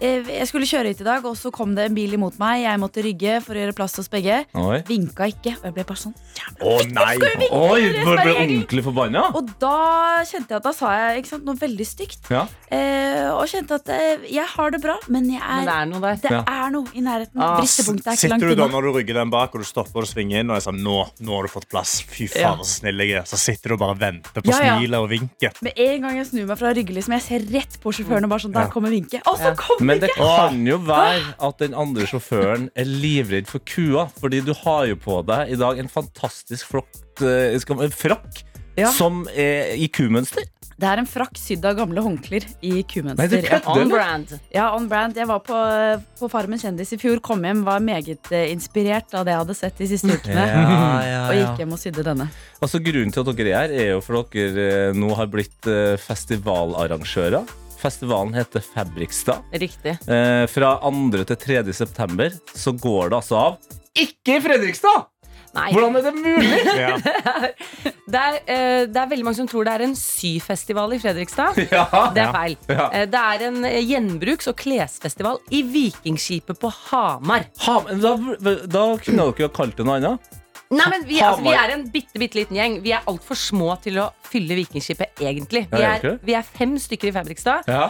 jeg 0.00 0.46
skulle 0.48 0.64
kjøre 0.68 0.90
hit 0.94 1.00
i 1.02 1.04
dag, 1.04 1.24
og 1.28 1.36
så 1.36 1.50
kom 1.52 1.74
det 1.76 1.84
en 1.90 1.94
bil 1.94 2.14
imot 2.16 2.38
meg. 2.40 2.62
Jeg 2.64 2.80
måtte 2.80 3.02
rygge 3.04 3.34
for 3.44 3.52
å 3.54 3.60
gjøre 3.60 3.74
plass 3.76 3.92
til 3.96 4.00
oss 4.04 4.08
begge. 4.12 4.38
Oi, 4.56 4.78
Vinka 4.88 5.26
ikke, 5.28 5.52
og 5.58 5.64
jeg 5.68 5.74
ble 5.76 5.84
bare 5.84 6.00
sånn 6.00 6.14
jævla 6.38 6.70
Å 6.70 6.74
nei! 6.88 7.14
Oi 7.50 7.80
er 7.84 7.92
ble 7.92 8.04
bare 8.06 8.24
du 8.24 8.30
regel. 8.30 8.40
ordentlig 8.40 8.84
forbanna? 8.86 9.24
Og 9.36 9.50
da 9.60 9.74
kjente 10.24 10.54
jeg 10.54 10.56
at 10.60 10.64
da 10.64 10.72
sa 10.72 10.92
jeg 10.96 11.20
ikke 11.22 11.32
sant, 11.34 11.44
noe 11.44 11.58
veldig 11.60 11.86
stygt. 11.86 12.30
Ja. 12.32 12.46
Eh, 12.72 13.28
og 13.34 13.44
kjente 13.50 13.76
at 13.76 13.88
eh, 13.92 14.24
jeg 14.32 14.46
har 14.54 14.70
det 14.72 14.80
bra, 14.84 14.96
men 15.08 15.28
jeg 15.30 15.40
Men 15.40 15.60
er, 15.60 15.68
det 15.68 15.76
er 15.76 15.90
noe 15.92 16.00
der. 16.06 16.16
det 16.24 16.30
Ja. 16.30 16.40
er 16.48 16.70
noe 16.70 16.86
i 16.96 17.00
nærheten. 17.04 17.36
Ah, 17.40 17.58
Bristepunktet 17.60 18.06
er 18.06 18.16
ikke 18.16 18.20
Sitter 18.30 18.48
du 18.48 18.54
da 18.62 18.68
når 18.72 18.82
du 18.88 18.90
rygger 18.98 19.14
den 19.20 19.30
bak 19.30 19.54
og 19.54 19.60
du 19.60 19.68
stopper 19.68 20.06
og 20.06 20.08
svinger 20.08 20.40
inn 20.40 20.50
og 20.50 20.56
jeg 20.60 20.62
sa 20.68 20.70
Nå, 20.80 20.96
nå 21.20 21.34
har 21.36 21.42
du 21.44 21.52
fått 21.52 21.68
plass. 21.68 22.00
Fy 22.08 22.28
Ja. 22.30 22.54
faen, 22.54 22.64
så 22.64 22.80
snill 22.80 22.96
jeg 23.04 23.18
er. 23.20 23.24
Så 23.28 23.36
sitter 23.36 23.68
du 23.68 23.74
og 23.76 23.80
bare 23.84 23.98
venter 24.00 24.40
på 24.40 24.48
Ja, 24.48 24.62
ja. 24.64 24.76
smilet 24.78 24.96
og 25.02 25.08
vinket. 25.10 25.60
Med 25.62 25.72
en 25.76 26.00
gang 26.06 26.16
jeg 26.16 26.26
snur 26.30 26.46
meg 26.46 26.58
fra 26.58 26.72
rygge, 26.72 26.94
liksom, 26.96 27.12
jeg 27.18 27.22
ser 27.26 27.46
rett 27.52 27.76
på 27.82 27.92
sjåføren 27.92 28.24
og 28.24 28.30
bare 28.30 28.40
sånn, 28.46 28.52
der 28.54 28.66
Ja. 28.68 28.70
kommer 28.72 28.88
vinket. 28.90 29.20
Og 29.26 29.36
så 29.36 29.50
Ja. 29.50 29.54
kommer 29.54 29.89
Men 29.90 30.00
det 30.04 30.10
kan 30.16 30.60
jo 30.66 30.78
være 30.86 31.34
at 31.50 31.58
den 31.64 31.74
andre 31.74 32.06
sjåføren 32.10 32.68
er 32.78 32.88
livredd 32.88 33.50
for 33.50 33.62
kua. 33.66 34.06
Fordi 34.20 34.40
du 34.46 34.54
har 34.64 34.86
jo 34.90 34.96
på 35.00 35.20
deg 35.28 35.52
i 35.56 35.58
dag 35.60 35.82
en 35.82 35.90
fantastisk 35.90 36.70
flott 36.70 37.24
eh, 37.26 37.58
skal 37.62 37.76
man- 37.82 37.90
frakk 37.92 38.46
Ja. 38.78 38.88
som 38.94 39.24
er 39.34 39.74
i 39.76 39.88
kumønster. 39.92 40.46
Det 40.80 40.88
er 40.88 40.96
en 41.02 41.04
frakk 41.10 41.36
sydd 41.36 41.64
av 41.68 41.74
gamle 41.76 42.00
håndklær 42.00 42.44
i 42.64 42.78
kumønster. 42.88 43.28
det 43.28 43.58
On 43.68 43.90
brand. 43.90 44.30
Ja, 44.54 44.70
on 44.74 44.86
brand. 44.88 45.18
Jeg 45.18 45.26
var 45.28 45.42
på, 45.44 45.52
på 46.16 46.30
Farmen 46.32 46.56
kjendis 46.62 46.94
i 46.94 46.96
fjor, 46.96 47.20
kom 47.20 47.42
hjem, 47.44 47.60
var 47.66 47.82
meget 47.84 48.30
eh, 48.32 48.46
inspirert 48.54 49.12
av 49.12 49.26
det 49.26 49.34
jeg 49.34 49.40
hadde 49.42 49.56
sett 49.58 49.76
de 49.82 49.88
siste 49.90 50.08
ukene. 50.16 50.46
Og 51.26 51.34
gikk 51.36 51.60
hjem 51.60 51.74
og 51.76 51.82
sydde 51.82 52.06
denne. 52.06 52.30
Altså 52.62 52.80
Grunnen 52.80 53.12
til 53.12 53.20
at 53.26 53.36
dere 53.36 53.50
er 53.52 53.58
her, 53.58 53.74
er 53.82 53.90
jo 53.90 54.00
for 54.06 54.22
dere 54.32 54.68
eh, 54.88 54.96
nå 54.96 55.10
har 55.18 55.28
blitt 55.34 55.68
eh, 55.68 55.98
festivalarrangører. 56.00 57.44
Festivalen 57.80 58.34
heter 58.36 58.62
Fabrikstad. 58.64 59.42
Riktig. 59.56 59.96
Eh, 60.06 60.44
fra 60.52 60.74
2. 60.84 61.24
til 61.32 61.40
3. 61.46 61.62
september 61.76 62.34
så 62.54 62.72
går 62.76 63.10
det 63.14 63.20
altså 63.22 63.40
av 63.46 63.56
ikke 64.00 64.36
i 64.38 64.42
Fredrikstad! 64.44 65.08
Nei, 65.50 65.72
Hvordan 65.74 65.96
er 65.98 66.04
det 66.06 66.12
mulig? 66.14 66.58
Ja. 66.78 66.92
det 68.06 68.20
er, 68.20 68.36
eh, 68.46 68.82
det 68.86 69.00
er 69.00 69.08
veldig 69.10 69.24
mange 69.26 69.38
som 69.40 69.48
tror 69.50 69.66
det 69.66 69.72
er 69.74 69.82
en 69.88 69.96
syfestival 69.98 70.94
i 70.94 71.00
Fredrikstad. 71.02 71.58
ja. 71.74 71.88
Det 72.14 72.22
er 72.22 72.30
feil. 72.36 72.54
Ja. 72.70 72.86
Eh, 72.94 73.06
Det 73.10 73.22
er 73.32 73.44
en 73.48 73.58
eh, 73.66 73.80
gjenbruks- 73.82 74.46
og 74.52 74.54
klesfestival 74.62 75.40
i 75.50 75.64
Vikingskipet 75.66 76.60
på 76.62 76.70
Hamar. 76.92 77.48
Ha, 77.66 77.76
da, 77.98 78.14
da 78.70 78.84
kunne 79.02 79.26
dere 79.26 79.42
jo 79.48 79.50
kalt 79.58 79.74
det 79.80 79.88
noe 79.90 79.98
annet. 79.98 80.38
Nei, 80.70 80.86
men 80.92 81.02
Vi, 81.08 81.16
altså, 81.18 81.42
vi 81.42 81.50
er 81.58 81.72
en 81.74 81.88
bitte, 81.90 82.18
bitte 82.22 82.38
liten 82.38 82.54
gjeng. 82.54 82.76
Vi 82.84 82.92
er 82.94 83.02
altfor 83.10 83.34
små 83.38 83.72
til 83.82 83.96
å 83.98 84.10
fylle 84.30 84.54
Vikingskipet, 84.60 85.18
egentlig. 85.18 85.64
Vi 85.72 85.80
Ja, 85.82 85.96
er 85.96 86.06
er, 86.12 86.20
vi 86.22 86.36
er 86.38 86.46
fem 86.46 86.76
stykker 86.78 87.10
i 87.10 87.12
Fabrikstad 87.16 87.66
Ja. 87.66 87.88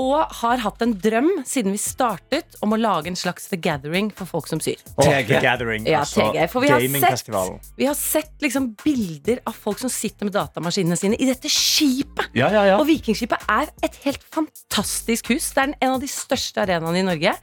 og 0.00 0.32
har 0.40 0.56
hatt 0.64 0.80
en 0.80 0.94
drøm 0.96 1.28
siden 1.44 1.74
vi 1.74 1.76
startet 1.76 2.56
om 2.64 2.72
å 2.72 2.78
lage 2.80 3.08
en 3.12 3.18
slags 3.20 3.50
The 3.50 3.58
Gathering 3.60 4.08
for 4.16 4.24
folk 4.24 4.48
som 4.48 4.60
syr. 4.64 4.80
TG. 4.96 5.26
The 5.28 5.40
Gathering. 5.44 5.84
Ja, 5.86 6.00
altså 6.06 6.32
TG, 6.32 6.48
for 6.48 6.64
vi 6.64 6.70
har 6.72 6.80
gamingfestivalen. 6.80 7.60
Vi 7.76 7.84
har 7.90 7.94
sett 8.00 8.32
liksom 8.40 8.70
bilder 8.82 9.42
av 9.44 9.52
folk 9.52 9.78
som 9.78 9.90
sitter 9.92 10.24
med 10.24 10.32
datamaskinene 10.32 10.96
sine 10.96 11.20
i 11.20 11.28
dette 11.28 11.52
skipet. 11.52 12.32
Ja, 12.32 12.48
ja, 12.48 12.64
ja. 12.64 12.80
Og 12.80 12.86
Vikingskipet 12.88 13.44
er 13.46 13.68
et 13.84 14.00
helt 14.06 14.24
fantastisk 14.32 15.28
hus. 15.34 15.52
Det 15.52 15.66
er 15.68 15.74
en 15.82 15.92
av 15.98 16.00
de 16.00 16.08
største 16.08 16.64
arenaene 16.64 17.04
i 17.04 17.08
Norge. 17.12 17.36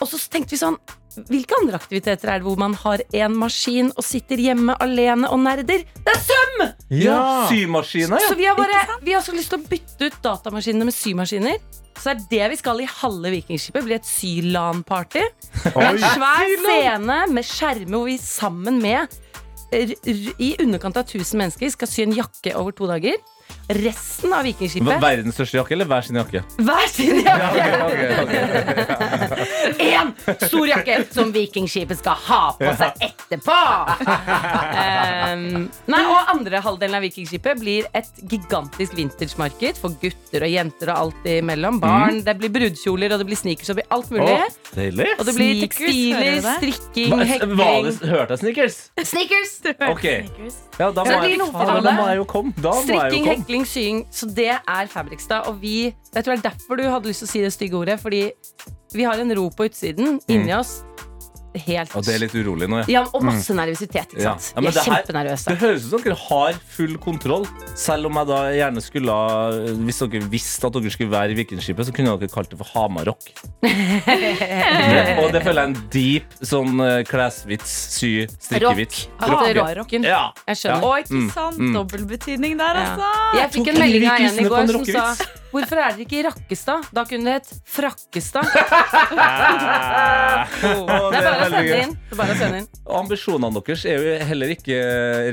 Og 0.00 0.08
så 0.10 0.18
tenkte 0.28 0.50
vi 0.50 0.58
sånn 0.66 0.74
Hvilke 1.30 1.56
andre 1.62 1.78
aktiviteter 1.80 2.28
er 2.28 2.40
det 2.40 2.46
hvor 2.46 2.58
man 2.60 2.74
har 2.82 3.02
én 3.16 3.34
maskin 3.40 3.88
og 3.96 4.04
sitter 4.04 4.40
hjemme 4.42 4.76
alene 4.82 5.30
og 5.32 5.40
nerder? 5.40 5.84
Det 5.96 6.12
er 6.12 6.20
søm! 6.20 6.66
ja. 6.90 7.46
Symaskiner, 7.50 8.20
ja. 8.20 8.28
Så 8.28 8.36
vi 8.38 8.46
har 8.48 8.56
bare 8.58 8.98
Vi 9.02 9.12
har 9.16 9.24
så 9.24 9.34
lyst 9.36 9.52
til 9.52 9.60
å 9.60 9.68
bytte 9.70 10.10
ut 10.10 10.18
datamaskinene 10.24 10.88
med 10.88 10.96
symaskiner. 10.96 11.58
Så 11.96 12.12
er 12.12 12.20
det 12.30 12.50
vi 12.52 12.58
skal 12.60 12.80
i 12.84 12.88
halve 12.90 13.30
Vikingskipet, 13.32 13.84
Blir 13.86 13.96
et 13.96 14.08
sylan-party. 14.08 15.22
En 15.72 16.02
svær 16.02 16.50
scene 16.66 17.20
med 17.32 17.48
skjermer 17.48 17.96
hvor 17.96 18.10
vi 18.10 18.18
sammen 18.20 18.82
med 18.82 19.06
r 19.74 19.94
r 19.96 20.28
i 20.38 20.52
underkant 20.62 20.96
av 21.00 21.08
1000 21.08 21.40
mennesker 21.40 21.72
skal 21.72 21.88
sy 21.90 22.04
en 22.04 22.14
jakke 22.14 22.52
over 22.54 22.76
to 22.76 22.86
dager. 22.86 23.16
Resten 23.68 24.30
av 24.32 24.44
Vikingskipet 24.46 25.00
Verdens 25.02 25.34
største 25.34 25.58
jakke 25.58 25.74
eller 25.74 25.88
hver 25.90 26.04
sin 26.06 26.18
jakke? 26.20 26.42
hver 26.62 26.86
sin 26.92 27.18
jakke. 27.18 27.62
Én 27.62 27.66
ja, 27.66 27.80
okay, 27.86 28.10
okay, 28.22 28.44
okay. 30.06 30.46
stor 30.50 30.70
jakke 30.70 30.98
som 31.10 31.32
Vikingskipet 31.34 31.98
skal 31.98 32.20
ha 32.28 32.40
på 32.60 32.74
seg 32.78 33.02
etterpå. 33.08 33.56
Um, 34.06 35.66
nei, 35.90 36.02
og 36.06 36.30
andre 36.36 36.60
halvdelen 36.62 36.98
av 37.00 37.02
Vikingskipet 37.08 37.58
blir 37.58 37.88
et 37.96 38.22
gigantisk 38.30 38.94
vintagemarked 38.98 39.80
for 39.82 39.98
gutter 40.02 40.46
og 40.46 40.54
jenter 40.54 40.92
og 40.94 41.02
alt 41.02 41.28
imellom. 41.34 41.80
Barn, 41.82 42.22
Det 42.26 42.36
blir 42.38 42.54
brudekjoler 42.54 43.16
og 43.16 43.24
det 43.24 43.28
blir 43.32 43.40
sneakers 43.40 43.72
og 43.72 43.74
det 43.74 43.82
blir 43.82 43.98
alt 43.98 44.14
mulig. 44.14 44.30
Oh. 44.30 44.46
Og 44.76 45.26
det 45.26 45.36
blir 45.40 45.52
Sneakers, 45.56 45.74
tekstiler, 45.74 46.38
du 46.38 46.50
strikking, 46.60 47.18
hekking 47.32 47.56
hørte 48.14 48.36
jeg 48.36 48.44
sneakers? 48.44 48.78
Sneakers! 49.02 49.52
Ok. 49.90 50.06
Ja, 50.76 50.90
da 50.92 51.02
må, 51.02 51.18
jeg, 51.24 51.40
da 51.40 51.92
må 51.96 52.08
jeg 52.10 52.18
jo 52.20 52.26
komme. 52.28 52.52
Da 52.60 52.74
må 52.76 52.84
jeg 52.84 53.10
Strikking, 53.10 53.26
jo 53.26 53.55
hekling, 53.56 53.66
sying. 53.66 54.06
Så 54.10 54.26
det 54.26 54.50
er 54.50 54.86
Fabrikstad. 54.86 55.48
Og 55.48 55.60
vi 55.62 55.94
Jeg 56.14 56.24
tror 56.24 56.36
det 56.36 56.44
er 56.44 56.50
derfor 56.50 56.76
du 56.76 56.82
hadde 56.88 57.08
lyst 57.08 57.24
til 57.24 57.28
å 57.28 57.30
si 57.30 57.40
det 57.40 57.52
stygge 57.52 57.76
ordet. 57.76 58.00
Fordi 58.00 58.30
vi 58.94 59.02
har 59.02 59.14
en 59.14 59.36
ro 59.36 59.50
på 59.50 59.68
utsiden 59.68 60.20
inni 60.28 60.52
oss. 60.52 60.82
Helt 61.56 61.94
Og 61.96 62.04
det 62.04 62.14
er 62.14 62.18
litt 62.20 62.34
urolig 62.36 62.68
nå, 62.68 62.78
ja. 62.82 62.86
Ja, 63.00 63.02
og 63.14 63.22
masse 63.24 63.54
nervøsitet, 63.56 64.12
ikke 64.12 64.20
Ja. 64.22 64.36
sant? 64.36 64.52
Ja, 64.56 64.60
men 64.60 64.66
vi 64.66 64.68
er 64.68 64.72
det 64.72 64.84
her- 64.84 65.02
kjempenervøse. 65.02 65.48
Det 65.48 65.58
høres 65.58 65.84
ut 65.86 65.90
som 65.90 66.02
dere 66.02 66.16
har 66.28 66.52
full 66.76 66.96
kontroll. 66.98 67.46
Selv 67.74 68.06
om 68.06 68.14
jeg 68.20 68.26
da 68.26 68.40
gjerne 68.52 68.82
skulle 68.82 69.10
ha 69.10 69.50
Hvis 69.86 69.98
dere 70.04 70.20
visste 70.30 70.66
at 70.66 70.72
dere 70.72 70.90
skulle 70.90 71.10
være 71.10 71.30
i 71.32 71.34
Vikingskipet, 71.44 71.86
så 71.86 71.94
kunne 71.94 72.18
dere 72.18 72.28
kalt 72.28 72.50
det 72.50 72.58
for 72.58 72.68
Hamarrock. 72.74 73.24
det, 73.62 75.18
og 75.22 75.32
det 75.32 75.42
føler 75.42 75.60
jeg 75.60 75.64
er 75.64 75.70
en 75.70 75.76
deep 75.92 76.36
sånn 76.42 76.80
eh, 76.84 77.02
klesvits, 77.08 77.72
sy, 77.96 78.10
strikkevits. 78.40 79.06
Rock. 79.20 79.30
Rock. 79.30 79.56
Rock. 79.56 79.72
Rocken. 79.80 80.06
Ja. 80.06 80.30
Jeg 80.48 80.56
skjønner. 80.60 80.82
Å, 80.86 80.92
ikke 81.02 81.16
Mm, 81.16 81.30
sant? 81.32 81.58
mm. 81.58 81.72
Dobbeltbetydning 81.76 82.56
der, 82.58 82.74
Ja. 82.74 82.84
altså. 82.84 83.10
Jeg 83.40 83.50
fikk 83.56 83.68
en 83.72 83.80
melding 83.80 84.06
av 84.10 84.20
en 84.20 84.38
i 84.38 84.48
går 84.48 84.72
som 84.72 84.84
sa. 84.84 85.06
Hvorfor 85.56 85.80
er 85.80 85.94
dere 85.94 86.04
ikke 86.06 86.18
i 86.20 86.24
Rakkestad? 86.26 86.90
Da 86.96 87.04
kunne 87.08 87.24
det 87.26 87.34
hett 87.38 87.50
Frakkestad. 87.76 88.46
Å, 90.66 91.10
Det 91.10 91.18
er 91.18 91.26
bare 91.26 91.36
å 91.36 91.50
sende 91.50 91.78
inn. 91.82 91.94
Det 92.16 92.50
inn. 92.60 92.68
Ambisjonene 93.00 93.60
deres 93.60 93.84
er 93.88 93.96
jo 94.00 94.16
heller 94.30 94.52
ikke 94.54 94.76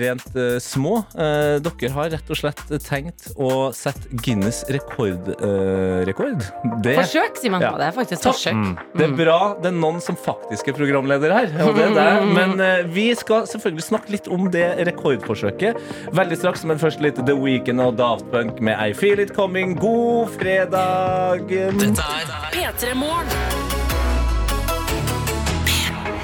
rent 0.03 0.29
uh, 0.38 0.57
små. 0.63 0.95
Uh, 1.15 1.59
dere 1.63 1.91
har 1.95 2.12
rett 2.15 2.33
og 2.33 2.39
slett 2.39 2.63
tenkt 2.86 3.29
å 3.36 3.71
sette 3.75 4.09
Guinness 4.23 4.63
rekord. 4.73 5.33
Uh, 5.43 6.03
rekord. 6.07 6.41
Forsøk, 6.83 7.39
sier 7.41 7.53
man. 7.53 7.63
Ja. 7.63 7.73
Det 7.79 7.89
er 7.89 7.97
faktisk 7.97 8.27
forsøk. 8.29 8.59
det 8.97 9.07
er 9.07 9.17
bra 9.17 9.39
det 9.63 9.71
er 9.71 9.75
noen 9.77 10.01
som 10.03 10.17
faktisk 10.19 10.69
er 10.71 10.77
programleder 10.77 11.33
her. 11.33 11.51
Det 11.53 11.86
er 11.86 11.95
deg. 11.95 12.27
Men 12.36 12.55
eh, 12.63 12.83
vi 12.93 13.05
skal 13.17 13.47
selvfølgelig 13.49 13.86
snakke 13.86 14.13
litt 14.15 14.29
om 14.31 14.49
det 14.53 14.65
rekordforsøket 14.89 15.79
veldig 16.15 16.39
straks. 16.39 16.65
Men 16.69 16.81
først 16.81 17.03
litt 17.03 17.19
The 17.27 17.36
Weekend 17.38 17.83
og 17.83 17.97
Daft 17.99 18.29
Punk 18.33 18.62
med 18.63 18.79
I 18.79 18.95
Feel 18.97 19.21
It 19.23 19.33
Coming. 19.38 19.75
God 19.81 20.12
fredag! 20.28 21.39
P3 22.52 22.95
Morgen. 22.95 23.83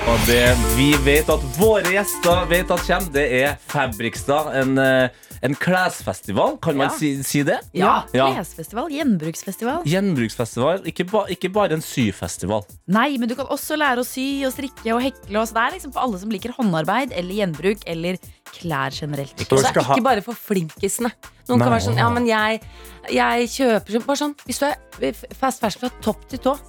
Og 0.10 0.18
det 0.26 0.44
vi 0.74 0.88
vet 1.06 1.28
at 1.30 1.44
våre 1.60 1.86
gjester 1.94 2.46
vet 2.50 2.72
at 2.74 2.82
kommer, 2.88 3.12
det 3.14 3.26
er 3.44 3.58
Fabrikstad. 3.70 4.48
En, 4.58 4.72
eh, 4.82 5.10
en 5.46 5.54
klesfestival, 5.56 6.58
kan 6.62 6.76
man 6.78 6.90
Ja. 6.90 6.98
si, 6.98 7.22
si 7.24 7.44
det? 7.44 7.60
Ja, 7.74 8.04
Ja. 8.14 8.34
klesfestival, 8.34 8.90
gjenbruksfestival. 8.90 9.84
Gjenbruksfestival. 9.86 10.82
Ikke, 10.88 11.06
ba, 11.06 11.26
ikke 11.30 11.52
bare 11.54 11.74
en 11.74 11.82
syfestival. 11.82 12.66
Nei, 12.88 13.18
men 13.20 13.30
du 13.30 13.36
kan 13.36 13.46
også 13.46 13.78
lære 13.78 14.00
å 14.02 14.06
sy 14.06 14.44
og 14.46 14.54
strikke 14.54 14.96
og 14.96 15.02
hekle. 15.04 15.38
Og 15.40 15.48
så 15.48 15.54
det 15.54 15.62
er 15.68 15.72
liksom 15.78 15.94
for 15.94 16.00
alle 16.02 16.20
som 16.20 16.30
liker 16.30 16.54
håndarbeid 16.58 17.12
eller 17.14 17.34
gjenbruk 17.36 17.84
eller 17.86 18.18
klær 18.52 18.90
generelt. 18.92 19.40
Og 19.40 19.62
det 19.62 19.66
er 19.76 19.82
ikke 19.84 20.04
bare 20.04 20.22
for 20.24 20.34
flinkisene. 20.34 21.12
Noen 21.48 21.60
kan 21.60 21.72
være 21.72 21.82
sånn 21.88 21.98
Ja, 21.98 22.10
men 22.10 22.26
jeg, 22.28 22.62
jeg 23.10 23.48
kjøper 23.50 23.90
sånn- 23.90 24.06
Bare 24.06 24.18
sånn 24.18 24.36
Hvis 24.46 24.60
du 24.60 24.66
er 25.06 25.14
fast 25.34 25.60
fashion 25.60 25.80
fra 25.82 25.90
topp 26.00 26.28
til 26.30 26.38
tå, 26.40 26.60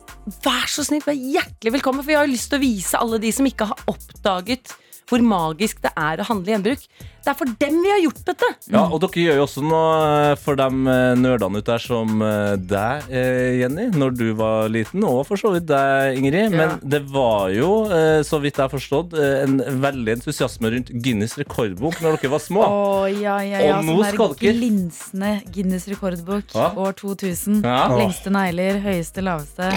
vær 0.45 0.69
så 0.71 0.85
snill, 0.87 1.05
vær 1.07 1.17
hjertelig 1.17 1.75
velkommen. 1.79 2.05
For 2.05 2.13
vi 2.13 2.19
har 2.19 2.31
lyst 2.31 2.51
til 2.53 2.61
å 2.61 2.65
vise 2.65 3.01
alle 3.01 3.21
de 3.23 3.33
som 3.35 3.49
ikke 3.49 3.71
har 3.71 3.85
oppdaget 3.91 4.75
hvor 5.11 5.23
magisk 5.27 5.81
det 5.83 5.91
er 5.99 6.21
å 6.23 6.27
handle 6.29 6.55
gjenbruk. 6.55 6.85
Det 7.21 7.31
er 7.33 7.37
for 7.37 7.51
dem 7.61 7.81
vi 7.85 7.91
har 7.93 8.01
gjort 8.01 8.21
dette. 8.31 8.49
Ja, 8.73 8.83
og 8.89 9.01
dere 9.03 9.23
gjør 9.27 9.37
jo 9.41 9.45
også 9.45 9.63
noe 9.65 10.37
for 10.41 10.57
de 10.57 10.67
eh, 10.95 11.15
nerdene 11.21 11.61
ute 11.61 11.69
der 11.71 11.83
som 11.85 12.23
eh, 12.25 12.55
deg, 12.71 13.11
eh, 13.13 13.59
Jenny, 13.61 13.89
når 13.93 14.15
du 14.17 14.25
var 14.39 14.71
liten, 14.73 15.05
og 15.05 15.23
for 15.29 15.37
så 15.41 15.53
vidt 15.55 15.67
deg, 15.69 16.17
Ingrid. 16.21 16.55
Men 16.57 16.79
det 16.83 17.03
var 17.13 17.51
jo, 17.55 17.71
eh, 17.93 18.23
så 18.27 18.41
vidt 18.43 18.57
jeg 18.57 18.65
har 18.67 18.73
forstått, 18.73 19.15
eh, 19.21 19.43
en 19.45 19.61
veldig 19.85 20.15
entusiasme 20.17 20.73
rundt 20.73 20.93
Guinness 21.05 21.37
rekordbok 21.41 22.01
når 22.01 22.17
dere 22.23 22.33
var 22.33 22.43
små. 22.45 22.65
Å, 22.71 23.05
ja, 23.13 23.37
ja, 23.45 23.61
ja. 23.69 23.77
Og 23.79 23.85
nå 23.91 23.99
der 24.03 24.17
skal 24.17 24.35
dere- 24.35 24.57
glinsende 24.57 25.33
Guinness 25.53 25.87
rekordbok 25.93 26.57
Ja. 26.57 26.71
år 26.81 26.97
2000. 26.99 27.61
Ja. 27.65 27.83
Lengste 28.01 28.33
negler, 28.35 28.81
høyeste, 28.85 29.23
laveste. 29.27 29.69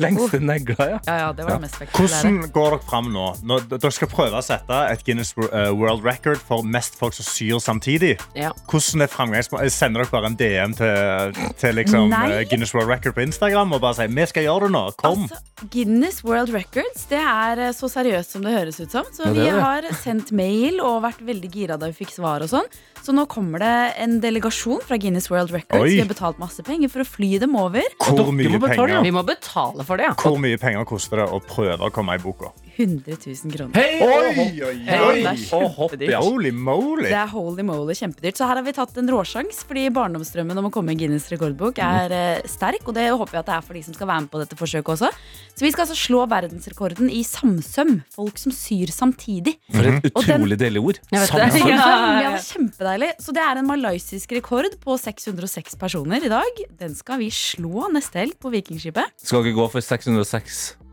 Lengste 0.00 0.40
negler, 0.40 0.94
ja. 0.94 0.98
Ja, 1.06 1.16
ja, 1.24 1.28
det 1.36 1.44
var 1.46 1.58
det 1.58 1.66
mest 1.66 1.76
spektakulære. 1.78 2.22
Hvordan 2.22 2.52
går 2.54 2.70
dere 2.76 2.80
fram 2.88 3.10
nå? 3.14 3.26
Når 3.44 3.66
dere 3.74 3.92
skal 3.94 4.10
prøve 4.12 4.40
å 4.40 4.44
sette 4.44 4.80
et 4.92 5.04
Guinness 5.06 5.34
eh, 5.50 5.70
World 5.74 6.04
Record 6.06 6.40
for 6.48 6.64
mest 6.66 6.98
folk 7.00 7.14
som 7.16 7.26
syr 7.26 7.60
samtidig. 7.62 8.14
Ja. 8.36 8.52
Hvordan 8.70 9.04
er 9.04 9.10
framgangsmåten? 9.12 9.72
Sender 9.74 10.04
dere 10.04 10.12
bare 10.12 10.30
en 10.30 10.38
DM 10.38 10.76
til, 10.78 11.42
til 11.60 11.78
liksom, 11.80 12.12
eh, 12.12 12.44
Guinness 12.50 12.74
World 12.76 12.90
Record 12.92 13.16
på 13.16 13.24
Instagram 13.24 13.74
og 13.76 13.82
bare 13.84 13.98
sier 13.98 14.12
vi 14.14 14.26
skal 14.30 14.46
gjøre 14.46 14.68
det 14.68 14.74
nå? 14.76 14.84
Kom! 15.02 15.26
Altså, 15.28 15.68
Guinness 15.72 16.22
World 16.26 16.52
Records 16.54 17.06
det 17.10 17.20
er 17.20 17.66
eh, 17.68 17.74
så 17.76 17.90
seriøst 17.92 18.36
som 18.36 18.44
det 18.44 18.54
høres 18.56 18.80
ut 18.80 18.92
som. 18.94 19.08
Så 19.14 19.28
Ja, 19.28 19.36
vi 19.36 19.48
har 19.50 19.88
sendt 20.02 20.32
mail 20.36 20.80
og 20.84 21.02
vært 21.06 21.22
veldig 21.24 21.52
gira 21.52 21.78
da 21.80 21.90
vi 21.92 22.04
fikk 22.04 22.14
svar 22.16 22.44
og 22.44 22.52
sånn. 22.52 22.68
Så 23.04 23.12
nå 23.12 23.26
kommer 23.28 23.60
det 23.60 23.72
en 24.00 24.16
delegasjon 24.22 24.80
fra 24.84 24.96
Guinness 25.00 25.28
World 25.32 25.52
Records. 25.52 25.82
Oi. 25.82 25.96
Vi 25.98 26.00
har 26.00 26.08
betalt 26.08 26.38
masse 26.40 26.64
penger 26.64 26.88
for 26.92 27.04
å 27.04 27.08
fly 27.08 27.34
dem 27.42 27.56
over. 27.60 27.84
Hvor 28.00 28.30
mye, 28.32 28.48
penger, 28.62 29.02
Vi 29.04 29.12
må 29.12 29.24
betale 29.28 29.84
for 29.84 30.00
det, 30.00 30.08
ja. 30.08 30.14
hvor 30.20 30.38
mye 30.40 30.60
penger 30.60 30.86
koster 30.88 31.20
det 31.20 31.28
å 31.28 31.42
prøve 31.44 31.84
å 31.84 31.92
komme 31.92 32.16
i 32.16 32.22
boka? 32.22 32.54
100 32.76 33.16
000 33.22 33.52
kroner. 33.54 33.74
Hei! 33.78 34.00
Oi, 34.02 34.30
oi, 34.34 34.68
oi. 34.68 35.20
det 35.22 35.30
er 35.30 35.42
Og 35.56 35.66
hopp, 35.76 35.94
ja. 36.02 36.18
Holy 36.22 36.50
moly. 36.50 37.06
Det 37.06 37.16
er 37.16 37.30
holy 37.30 37.62
moly 37.66 37.94
kjempedyrt. 37.96 38.38
Så 38.40 38.48
her 38.48 38.58
har 38.58 38.66
vi 38.66 38.74
tatt 38.74 38.98
en 39.00 39.10
råsjans, 39.14 39.62
fordi 39.68 39.86
barndomsdrømmen 39.94 40.58
om 40.60 40.68
å 40.68 40.72
komme 40.74 40.94
i 40.94 40.98
Guinness 40.98 41.28
rekordbok 41.32 41.78
er 41.84 42.14
mm. 42.14 42.50
sterk. 42.50 42.82
Og 42.90 42.96
det 42.96 43.06
håper 43.12 43.38
jeg 43.38 43.44
at 43.44 43.50
det 43.52 43.56
er 43.58 43.66
for 43.68 43.78
de 43.78 43.84
som 43.86 43.96
skal 43.96 44.10
være 44.10 44.26
med 44.26 44.32
på 44.34 44.42
dette 44.42 44.58
forsøket 44.58 44.94
også. 44.96 45.10
Så 45.54 45.66
vi 45.66 45.72
skal 45.74 45.86
altså 45.86 45.98
slå 45.98 46.24
verdensrekorden 46.34 47.10
i 47.14 47.22
samsøm. 47.28 47.96
Folk 48.14 48.40
som 48.42 48.54
syr 48.54 48.92
samtidig. 48.94 49.56
For 49.70 49.90
et 49.90 50.02
den- 50.02 50.12
utrolig 50.12 50.58
deilig 50.60 50.82
ord. 50.82 51.02
Samsøm. 51.14 51.68
Ja, 51.70 51.90
Ja, 52.24 52.36
kjempedeilig. 52.38 53.14
Så 53.22 53.34
det 53.34 53.42
er 53.42 53.58
en 53.60 53.68
malaysisk 53.68 54.32
rekord 54.34 54.74
på 54.82 54.98
606 54.98 55.78
personer 55.80 56.24
i 56.24 56.32
dag. 56.32 56.64
Den 56.80 56.94
skal 56.94 57.22
vi 57.22 57.30
slå 57.30 57.88
neste 57.94 58.22
helg 58.22 58.38
på 58.42 58.50
Vikingskipet. 58.54 59.14
Skal 59.22 59.44
ikke 59.44 59.60
gå 59.62 59.70
for 59.76 59.84
606. 59.84 60.83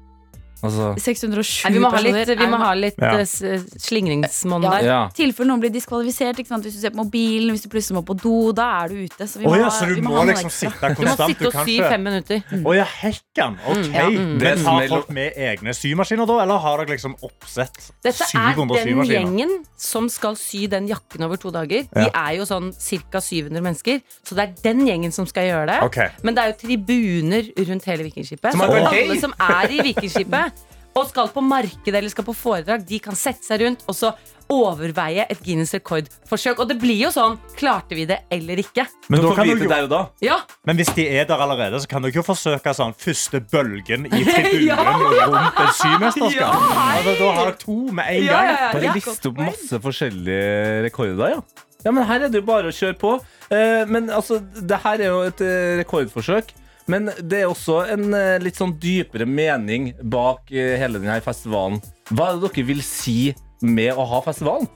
Altså 0.64 0.94
607 1.02 1.64
Nei, 1.66 1.72
vi 1.74 1.80
må 1.82 1.90
ha 1.92 2.00
litt, 2.06 2.28
vi 2.38 2.48
må 2.52 2.58
ha 2.62 2.74
litt 2.78 3.00
Ja. 3.02 3.14
eh, 3.18 3.22
s- 3.26 3.42
slingringsmonn 3.82 4.62
der. 4.62 4.84
Ja. 4.86 5.00
tilfelle 5.14 5.48
noen 5.50 5.60
blir 5.64 5.72
diskvalifisert. 5.74 6.38
Ikke 6.40 6.48
sant? 6.54 6.64
Hvis 6.64 6.76
du 6.78 6.82
ser 6.82 6.92
på 6.94 7.02
mobilen, 7.04 7.50
hvis 7.56 7.64
du 7.66 7.70
plutselig 7.70 7.98
må 7.98 8.04
på 8.06 8.16
do, 8.22 8.52
da 8.54 8.84
er 8.84 8.90
du 8.90 8.96
ute. 9.06 9.26
Så 9.28 9.40
vi 9.40 9.46
må, 9.46 9.52
oh, 9.54 9.58
ja, 9.58 9.70
så 9.70 9.88
du 9.90 9.96
vi 9.96 10.02
må 10.06 10.16
ha 10.16 10.24
liksom 10.30 10.52
ekstra. 10.52 10.72
sitte 10.72 10.96
Du 10.96 11.02
må 11.08 11.16
sitte 11.28 11.48
og 11.48 11.54
sy 11.66 11.78
fem 11.82 12.04
minutter. 12.04 12.44
Å 12.62 12.76
ja, 12.76 12.86
hekken! 12.86 13.58
Ok. 13.68 13.90
ja, 13.94 14.06
mm. 14.10 14.40
Det 14.40 14.58
Men 14.58 14.66
har 14.66 14.82
er 14.84 14.88
folk 14.94 15.10
med 15.10 15.34
egne 15.36 15.74
symaskiner 15.74 16.28
da, 16.28 16.40
eller 16.44 16.58
har 16.60 16.78
dere 16.86 16.96
liksom 16.96 17.16
oppsett 17.24 17.92
Dette 18.04 18.22
er 18.22 18.54
den 18.56 18.70
symaskiner? 18.70 19.06
gjengen 19.10 19.66
som 19.78 20.10
skal 20.10 20.36
sy 20.36 20.68
den 20.68 20.88
jakken 20.88 21.24
over 21.26 21.38
to 21.38 21.50
dager. 21.52 21.88
De 21.94 22.06
er 22.14 22.36
jo 22.38 22.44
sånn 22.46 22.72
ca. 23.12 23.20
700 23.22 23.62
mennesker, 23.62 24.02
så 24.24 24.36
det 24.36 24.44
er 24.46 24.54
den 24.74 24.86
gjengen 24.88 25.12
som 25.12 25.26
skal 25.26 25.44
gjøre 25.50 25.68
det. 25.68 25.80
Okay. 25.84 26.10
Men 26.24 26.36
det 26.36 26.44
er 26.44 26.52
jo 26.54 26.58
tribuner 26.68 27.50
rundt 27.68 27.86
hele 27.86 28.04
Vikingskipet. 28.04 28.54
Så 28.54 28.62
alle 28.62 29.20
som 29.20 29.34
er 29.40 29.72
i 29.72 29.80
Vikingskipet 29.90 30.51
og 30.98 31.08
skal 31.10 31.30
på 31.32 31.42
markedet 31.46 31.96
eller 31.96 32.12
skal 32.12 32.26
på 32.28 32.36
foredrag, 32.36 32.84
de 32.88 33.00
kan 33.00 33.16
sette 33.16 33.46
seg 33.48 33.62
rundt 33.64 33.86
og 33.88 33.96
så 33.96 34.12
overveie 34.52 35.24
et 35.32 35.40
Guinness 35.46 35.72
rekordforsøk. 35.78 36.60
Og 36.60 36.68
det 36.68 36.76
blir 36.82 36.98
jo 37.06 37.12
sånn 37.16 37.38
klarte 37.56 37.96
vi 37.96 38.04
det 38.10 38.18
eller 38.36 38.60
ikke? 38.60 38.84
Men, 39.08 39.22
da 39.24 39.30
kan 39.38 39.48
vite 39.48 39.78
jo, 39.86 39.88
da. 39.92 40.02
Ja, 40.26 40.42
men 40.68 40.76
hvis 40.82 40.92
de 40.98 41.06
er 41.08 41.30
der 41.30 41.40
allerede, 41.46 41.80
så 41.80 41.88
kan 41.88 42.04
du 42.04 42.10
ikke 42.12 42.26
forsøke 42.28 42.74
sånn 42.76 42.92
første 43.00 43.40
bølgen 43.54 44.10
i 44.12 44.22
tribunen 44.28 45.08
rundt 45.32 45.62
et 45.64 45.76
symesterskap. 45.80 46.68
altså, 46.76 47.16
da 47.22 47.32
har 47.38 47.44
dere 47.54 47.58
to 47.64 47.78
med 47.96 48.12
en 48.12 48.26
Ja, 48.28 48.34
gang. 48.36 48.52
ja, 48.52 48.58
ja. 48.60 48.72
Bare 48.76 48.96
liste 49.00 49.32
opp 49.32 49.40
masse 49.48 49.82
forskjellige 49.88 50.82
rekorder, 50.90 51.38
ja. 51.38 51.68
Ja, 51.82 51.90
men 51.96 52.04
her 52.06 52.28
er 52.28 52.30
det 52.30 52.44
jo 52.44 52.46
bare 52.46 52.70
å 52.70 52.76
kjøre 52.76 52.94
på. 53.02 53.16
Eh, 53.50 53.88
men 53.90 54.12
altså, 54.14 54.38
det 54.44 54.78
her 54.84 55.00
er 55.02 55.08
jo 55.16 55.22
et 55.26 55.40
eh, 55.42 55.80
rekordforsøk. 55.80 56.52
Men 56.92 57.08
det 57.22 57.44
er 57.44 57.50
også 57.50 57.84
en 57.94 58.12
eh, 58.18 58.40
litt 58.44 58.60
sånn 58.60 58.74
dypere 58.82 59.28
mening 59.30 59.92
bak 60.12 60.52
eh, 60.52 60.76
hele 60.82 61.00
denne 61.00 61.22
festivalen. 61.24 61.80
Hva 62.12 62.32
er 62.32 62.40
det 62.42 62.50
dere 62.50 62.68
vil 62.74 62.84
si 62.86 63.20
med 63.64 63.96
å 63.96 64.08
ha 64.10 64.20
festivalen? 64.26 64.68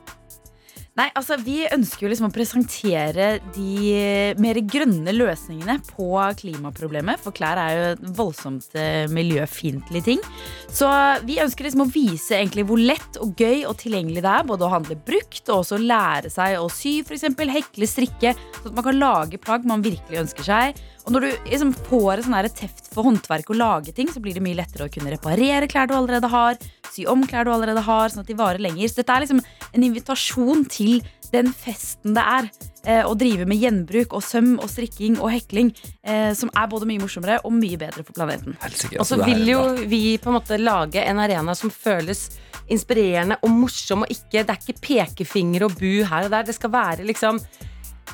Nei, 0.96 1.10
altså 1.12 1.36
Vi 1.44 1.58
ønsker 1.68 2.06
jo 2.06 2.10
liksom 2.12 2.30
å 2.30 2.34
presentere 2.34 3.26
de 3.56 4.36
mer 4.40 4.60
grønne 4.64 5.12
løsningene 5.12 5.82
på 5.90 6.08
klimaproblemet. 6.40 7.20
For 7.20 7.36
klær 7.36 7.60
er 7.60 7.74
jo 7.76 7.90
en 7.90 8.14
voldsomt 8.16 8.78
eh, 8.80 9.04
miljøfiendtlig 9.12 10.04
ting. 10.06 10.24
Så 10.72 10.88
vi 11.28 11.42
ønsker 11.44 11.68
liksom 11.68 11.84
å 11.84 11.90
vise 11.92 12.38
egentlig 12.38 12.64
hvor 12.70 12.80
lett 12.80 13.20
og 13.20 13.36
gøy 13.36 13.66
og 13.68 13.76
tilgjengelig 13.82 14.24
det 14.24 14.32
er. 14.38 14.48
Både 14.48 14.68
å 14.68 14.72
handle 14.72 14.96
brukt 14.96 15.44
og 15.50 15.66
også 15.66 15.82
lære 15.84 16.32
seg 16.32 16.62
å 16.62 16.72
sy, 16.72 17.02
f.eks. 17.04 17.28
Hekle, 17.44 17.92
strikke. 17.92 18.36
Sånn 18.62 18.72
at 18.72 18.80
man 18.80 18.88
kan 18.88 19.02
lage 19.02 19.42
plagg 19.44 19.68
man 19.68 19.84
virkelig 19.84 20.24
ønsker 20.24 20.48
seg. 20.48 20.80
Og 21.06 21.14
når 21.14 21.26
du 21.28 21.50
liksom 21.52 21.76
får 21.86 22.22
et 22.22 22.26
sånn 22.26 22.40
teft 22.56 22.88
for 22.94 23.06
håndverk 23.06 23.52
og 23.52 23.60
lage 23.60 23.92
ting, 23.94 24.08
så 24.10 24.24
blir 24.24 24.40
det 24.40 24.42
mye 24.48 24.58
lettere 24.58 24.88
å 24.88 24.94
kunne 24.96 25.12
reparere 25.14 25.68
klær 25.70 25.92
du 25.92 25.94
allerede 26.00 26.32
har, 26.32 26.56
sy 26.94 27.06
om 27.10 27.26
klær 27.28 27.48
du 27.48 27.54
allerede 27.54 27.84
har, 27.86 28.12
sånn 28.12 28.24
at 28.24 28.32
de 28.32 28.38
varer 28.40 28.64
lenger. 28.64 28.90
Så 28.92 29.02
dette 29.02 29.16
er 29.16 29.26
liksom 29.26 29.42
en 29.76 29.86
invitasjon 29.86 30.66
til 30.72 31.00
den 31.34 31.52
festen 31.56 32.16
det 32.16 32.24
er 32.24 32.48
eh, 32.86 33.04
å 33.04 33.14
drive 33.18 33.48
med 33.50 33.60
gjenbruk 33.60 34.16
og 34.16 34.24
søm 34.24 34.56
og 34.62 34.70
strikking 34.72 35.18
og 35.20 35.32
hekling, 35.34 35.72
eh, 36.06 36.32
som 36.38 36.52
er 36.56 36.70
både 36.72 36.88
mye 36.90 37.02
morsommere 37.02 37.42
og 37.44 37.56
mye 37.58 37.80
bedre 37.82 38.06
for 38.06 38.16
planeten. 38.16 38.58
Og 38.62 38.78
så 38.78 39.18
altså, 39.18 39.22
vil 39.26 39.46
jo 39.50 39.62
vi 39.90 40.04
på 40.22 40.32
en 40.32 40.38
måte 40.38 40.60
lage 40.62 41.04
en 41.04 41.22
arena 41.24 41.56
som 41.58 41.74
føles 41.74 42.28
inspirerende 42.72 43.38
og 43.46 43.54
morsom, 43.54 44.06
og 44.06 44.12
ikke, 44.14 44.42
det 44.42 44.54
er 44.54 44.62
ikke 44.62 44.82
pekefinger 44.82 45.68
og 45.68 45.78
bu 45.80 46.06
her 46.08 46.28
og 46.28 46.34
der. 46.34 46.48
Det 46.48 46.58
skal 46.58 46.74
være 46.74 47.06
liksom 47.06 47.42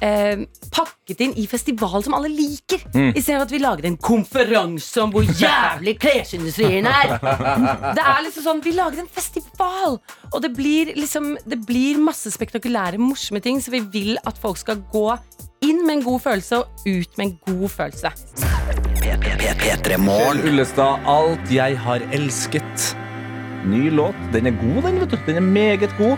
eh, 0.01 0.43
pakket 0.73 1.23
inn 1.25 1.35
i 1.39 1.47
festival 1.49 2.03
som 2.03 2.15
alle 2.17 2.31
liker. 2.31 2.83
Mm. 2.93 3.11
Istedenfor 3.13 3.47
at 3.47 3.53
vi 3.55 3.61
lager 3.61 3.89
en 3.89 3.97
konferanse 4.01 5.01
om 5.03 5.13
hvor 5.13 5.25
jævlig 5.25 5.97
klesindustrien 6.01 6.89
er. 6.89 7.17
Det 7.97 8.03
er 8.03 8.23
liksom 8.25 8.45
sånn, 8.45 8.61
Vi 8.61 8.73
lager 8.75 9.01
en 9.01 9.09
festival, 9.11 9.99
og 10.31 10.39
det 10.43 10.51
blir 10.55 10.91
liksom 10.97 11.33
Det 11.45 11.57
blir 11.65 11.99
masse 12.01 12.31
spektakulære, 12.33 12.99
morsomme 13.01 13.41
ting, 13.43 13.61
så 13.61 13.73
vi 13.73 13.81
vil 13.93 14.17
at 14.27 14.37
folk 14.41 14.59
skal 14.61 14.81
gå 14.91 15.07
inn 15.65 15.83
med 15.85 15.99
en 15.99 16.05
god 16.05 16.23
følelse 16.23 16.61
og 16.61 16.85
ut 16.87 17.17
med 17.17 17.25
en 17.27 17.35
god 17.45 17.69
følelse. 17.69 18.11
P3 19.61 19.97
Morgen. 19.97 20.41
Ullestad, 20.47 20.99
'Alt 21.05 21.51
jeg 21.51 21.77
har 21.79 21.99
elsket'. 22.13 22.95
Ny 23.65 23.89
låt. 23.91 24.15
Den 24.33 24.47
er 24.47 24.51
god, 24.57 24.81
den. 24.83 24.99
vet 24.99 25.11
du 25.11 25.17
Den 25.25 25.35
er 25.35 25.41
meget 25.41 25.93
god. 25.97 26.17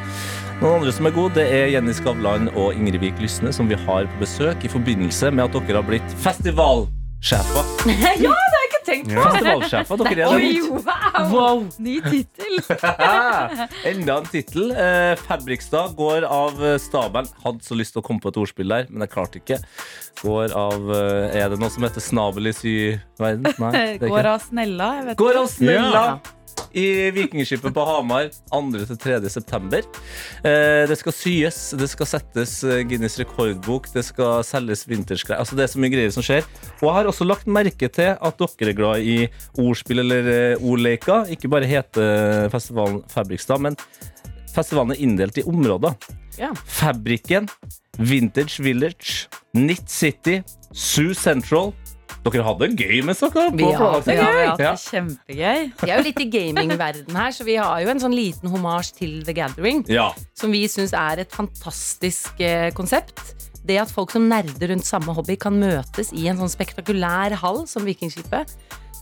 Noen 0.62 0.78
andre 0.80 0.94
som 0.96 1.08
er 1.10 1.14
gode, 1.16 1.34
det 1.36 1.44
er 1.52 1.72
Jenny 1.74 1.94
Skavlan 1.96 2.48
og 2.54 2.76
Ingrid 2.78 3.02
Vik 3.04 3.18
Lysne, 3.24 3.52
som 3.56 3.68
vi 3.68 3.76
har 3.80 4.08
på 4.14 4.20
besøk 4.22 4.64
i 4.64 4.70
forbindelse 4.72 5.32
med 5.36 5.44
at 5.50 5.56
dere 5.68 5.82
har 5.82 5.88
blitt 5.88 6.14
festivalsjefer. 6.24 7.72
ja, 7.92 8.14
det 8.22 8.30
har 8.32 8.56
jeg 8.56 8.70
ikke 8.70 8.82
tenkt 8.88 9.10
på! 9.12 9.26
Festivalsjefer, 9.26 10.04
dere 10.06 10.28
er 10.30 10.46
det. 10.46 10.52
wow! 10.70 11.34
Wow. 11.34 11.64
Ny 11.84 11.98
tittel! 12.06 12.62
Enda 13.92 14.16
en 14.22 14.30
tittel. 14.32 14.72
Eh, 14.72 15.16
Fabrikstad 15.26 15.98
går 16.00 16.28
av 16.30 16.64
eh, 16.64 16.78
stabelen. 16.84 17.28
Hadde 17.44 17.68
så 17.68 17.76
lyst 17.80 17.98
til 17.98 18.04
å 18.04 18.06
komme 18.08 18.24
på 18.24 18.32
et 18.32 18.40
ordspill 18.46 18.72
der, 18.72 18.88
men 18.94 19.04
jeg 19.04 19.14
klarte 19.18 19.42
ikke. 19.44 19.60
Går 20.24 20.56
av 20.56 20.94
eh, 20.96 21.42
Er 21.42 21.52
det 21.52 21.60
noe 21.60 21.74
som 21.74 21.84
heter 21.84 22.04
snabel 22.08 22.54
i 22.54 22.56
syverden? 22.56 23.50
Nei. 23.60 23.74
det 23.76 23.84
er 23.84 23.94
ikke 24.00 24.14
Går 24.16 24.22
det. 24.30 24.32
av 24.38 24.48
snella. 24.48 24.90
Jeg 25.02 25.10
vet 25.12 25.20
Går 25.26 25.34
ikke. 25.36 25.44
av 25.44 25.52
snella 25.58 26.06
i 26.74 27.12
Vikingskipet 27.14 27.74
på 27.74 27.86
Hamar 27.86 28.30
2.-3. 28.52 29.30
september. 29.30 29.86
Eh, 30.44 30.84
det 30.90 30.98
skal 31.00 31.16
syes, 31.16 31.60
det 31.78 31.90
skal 31.92 32.10
settes 32.10 32.56
eh, 32.66 32.82
Guinness 32.90 33.20
rekordbok, 33.22 33.92
det 33.94 34.06
skal 34.08 34.42
selges 34.48 34.86
vintersklær. 34.90 35.42
Altså, 35.44 35.58
det 35.58 35.68
er 35.68 35.74
så 35.74 35.84
mye 35.84 35.94
greier 35.94 36.14
som 36.14 36.26
skjer. 36.26 36.48
Og 36.80 36.88
jeg 36.88 36.98
har 36.98 37.12
også 37.12 37.28
lagt 37.28 37.52
merke 37.52 37.90
til 37.94 38.16
at 38.16 38.42
dere 38.42 38.74
er 38.74 38.80
glad 38.80 39.06
i 39.06 39.18
ordspill 39.62 40.04
eller 40.04 40.32
eh, 40.34 40.66
ordleker. 40.66 41.30
Ikke 41.34 41.52
bare 41.52 41.70
heter 41.70 42.50
festivalen 42.54 43.04
Fabrikstad, 43.14 43.62
men 43.62 43.78
festivalen 44.54 44.96
er 44.96 45.06
inndelt 45.06 45.38
i 45.38 45.46
områder. 45.50 45.94
Ja. 46.40 46.50
Fabrikken, 46.66 47.48
Vintage 48.02 48.64
Village, 48.66 49.30
Knit 49.54 49.90
City, 49.90 50.42
Zoo 50.74 51.14
Central. 51.14 51.74
Dere 52.24 52.44
hadde 52.46 52.68
det 52.70 52.78
gøy 52.80 53.02
med 53.04 53.18
dere 53.20 53.52
Vi 53.52 53.64
på 53.64 53.72
har- 53.76 54.02
vi 54.06 54.16
hatt 54.16 54.58
det 54.58 54.74
kjempegøy. 54.80 55.72
Vi 55.82 55.90
er 55.92 55.98
jo 55.98 56.04
litt 56.04 56.20
i 56.22 56.30
gamingverden 56.30 57.16
her, 57.16 57.32
så 57.32 57.44
vi 57.44 57.56
har 57.56 57.82
jo 57.82 57.90
en 57.90 58.00
sånn 58.00 58.16
liten 58.16 58.50
homasj 58.50 58.94
til 59.00 59.24
The 59.26 59.34
Gathering. 59.34 59.84
Ja. 59.90 60.14
Som 60.34 60.52
vi 60.52 60.64
syns 60.68 60.94
er 60.94 61.20
et 61.20 61.32
fantastisk 61.32 62.40
eh, 62.40 62.70
konsept. 62.72 63.20
Det 63.66 63.78
at 63.80 63.92
folk 63.92 64.12
som 64.12 64.28
nerder 64.28 64.70
rundt 64.70 64.84
samme 64.86 65.14
hobby, 65.16 65.38
kan 65.40 65.54
møtes 65.60 66.12
i 66.14 66.28
en 66.28 66.38
sånn 66.38 66.52
spektakulær 66.52 67.32
hall 67.40 67.66
som 67.68 67.84
Vikingskipet. 67.88 68.52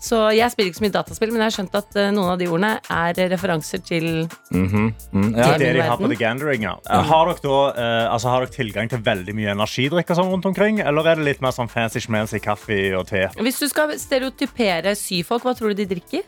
Så 0.01 0.17
jeg 0.33 0.49
spiller 0.49 0.71
ikke 0.71 0.79
så 0.79 0.85
mye 0.87 0.93
dataspill, 0.95 1.29
men 1.31 1.43
jeg 1.43 1.51
har 1.51 1.53
skjønt 1.59 1.75
at 1.77 1.95
eh, 2.01 2.07
noen 2.15 2.31
av 2.33 2.39
de 2.41 2.47
ordene 2.49 2.71
er 2.89 3.19
referanser 3.29 3.83
til 3.85 4.07
Mhm. 4.51 4.87
Mm, 5.13 5.27
ja. 5.37 5.45
Det 5.53 5.59
det 5.61 5.73
de 5.77 5.81
har 5.85 5.97
på 6.01 6.09
The 6.09 6.15
Gandering, 6.17 6.63
ja. 6.65 6.73
mm. 6.89 7.03
Har 7.05 7.25
dere, 7.29 7.41
da, 7.43 7.59
eh, 7.77 8.13
altså, 8.13 8.29
har 8.33 8.41
dere 8.45 8.55
tilgang 8.55 8.89
til 8.89 8.99
veldig 9.05 9.35
mye 9.37 9.53
energidrikker 9.53 10.17
sånn 10.17 10.31
rundt 10.33 10.45
omkring? 10.49 10.79
Eller 10.81 11.05
er 11.11 11.15
det 11.21 11.25
litt 11.29 11.41
mer 11.45 11.51
sånn 11.53 11.69
fancy 11.69 12.01
schmancy 12.01 12.39
kaffe 12.41 12.79
og 12.97 13.05
te? 13.13 13.27
Hvis 13.37 13.59
du 13.61 13.67
skal 13.69 13.93
stereotypere 14.01 14.95
syfolk, 14.97 15.43
hva 15.45 15.53
tror 15.55 15.69
du 15.75 15.83
de 15.85 15.85
drikker? 15.93 16.25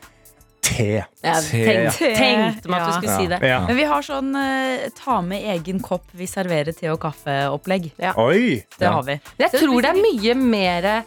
Te. 0.64 1.04
Ja, 1.24 1.34
Te, 1.44 1.60
tenkte, 1.66 2.14
tenkte 2.16 2.70
meg 2.72 2.80
at 2.82 2.88
du 2.88 2.94
skulle 3.02 3.12
Ja. 3.12 3.18
si 3.20 3.28
det. 3.28 3.40
Ja. 3.44 3.60
Men 3.68 3.76
vi 3.76 3.84
har 3.90 4.02
sånn 4.06 4.30
uh, 4.38 4.86
ta 4.96 5.18
med 5.22 5.44
egen 5.58 5.82
kopp, 5.84 6.06
vi 6.16 6.26
serverer 6.26 6.72
te 6.78 6.88
og 6.94 7.02
kaffe-opplegg. 7.04 7.92
Oi! 8.16 8.64
Det 8.78 8.86
Ja. 8.88 8.94
har 8.94 9.04
vi. 9.04 9.20
Jeg 9.40 9.52
tror 9.52 9.82
det 9.82 9.92
er 9.92 10.00
mye 10.00 10.36
mer 10.40 11.04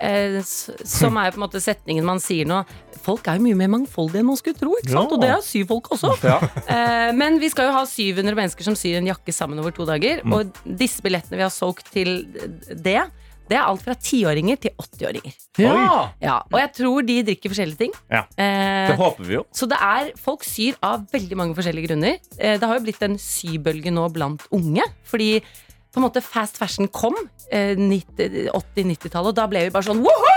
eh, 0.00 0.40
Som 0.44 1.16
er 1.20 1.30
på 1.34 1.40
en 1.40 1.44
måte 1.46 1.60
setningen 1.62 2.04
man 2.06 2.20
sier 2.22 2.48
nå. 2.48 2.62
Folk 3.00 3.28
er 3.28 3.38
jo 3.38 3.44
mye 3.46 3.56
mer 3.56 3.70
mangfoldige 3.72 4.20
enn 4.20 4.26
man 4.28 4.36
skulle 4.40 4.58
tro. 4.60 4.74
ikke 4.80 4.92
sant? 4.92 5.08
Ja. 5.10 5.16
Og 5.16 5.22
det 5.22 5.30
er 5.32 5.44
syfolk 5.46 5.88
også. 5.94 6.12
Ja. 6.26 6.38
Eh, 6.66 7.12
men 7.16 7.38
vi 7.40 7.48
skal 7.52 7.70
jo 7.70 7.76
ha 7.78 7.84
700 7.88 8.36
mennesker 8.36 8.66
som 8.66 8.76
syr 8.76 8.98
en 9.00 9.08
jakke 9.08 9.32
sammen 9.32 9.58
over 9.62 9.72
to 9.76 9.86
dager. 9.88 10.20
Mm. 10.24 10.32
Og 10.36 10.60
disse 10.78 11.00
billettene 11.04 11.38
vi 11.40 11.46
har 11.46 11.54
solgt 11.54 11.88
til 11.94 12.26
det, 12.68 13.00
det 13.50 13.56
er 13.58 13.64
alt 13.66 13.82
fra 13.82 13.96
10-åringer 13.98 14.60
til 14.62 14.70
80-åringer. 14.78 15.32
Ja, 15.58 16.10
Ja, 16.22 16.36
og 16.52 16.58
jeg 16.60 16.70
tror 16.76 17.02
de 17.08 17.16
drikker 17.26 17.50
forskjellige 17.50 17.80
ting. 17.80 17.96
Ja. 18.12 18.20
Eh, 18.38 18.92
det 18.92 18.98
håper 19.00 19.26
vi 19.26 19.34
jo. 19.40 19.42
så 19.50 19.66
det 19.66 19.80
er, 19.82 20.12
folk 20.22 20.44
syr 20.46 20.76
av 20.86 21.08
veldig 21.10 21.36
mange 21.40 21.56
forskjellige 21.58 21.88
grunner. 21.88 22.20
Eh, 22.38 22.58
Det 22.60 22.68
har 22.68 22.78
jo 22.78 22.84
blitt 22.84 23.02
en 23.02 23.16
sybølge 23.18 23.90
nå 23.90 24.06
blant 24.14 24.44
unge. 24.54 24.84
Fordi 25.08 25.40
på 25.90 25.98
en 25.98 26.04
måte 26.06 26.22
fast 26.22 26.60
fashion 26.60 26.86
kom 26.86 27.16
90 27.18 27.39
80-90-tallet, 27.50 29.32
og 29.32 29.36
da 29.36 29.46
ble 29.50 29.66
vi 29.66 29.74
bare 29.74 29.88
sånn 29.90 30.02
woho! 30.04 30.36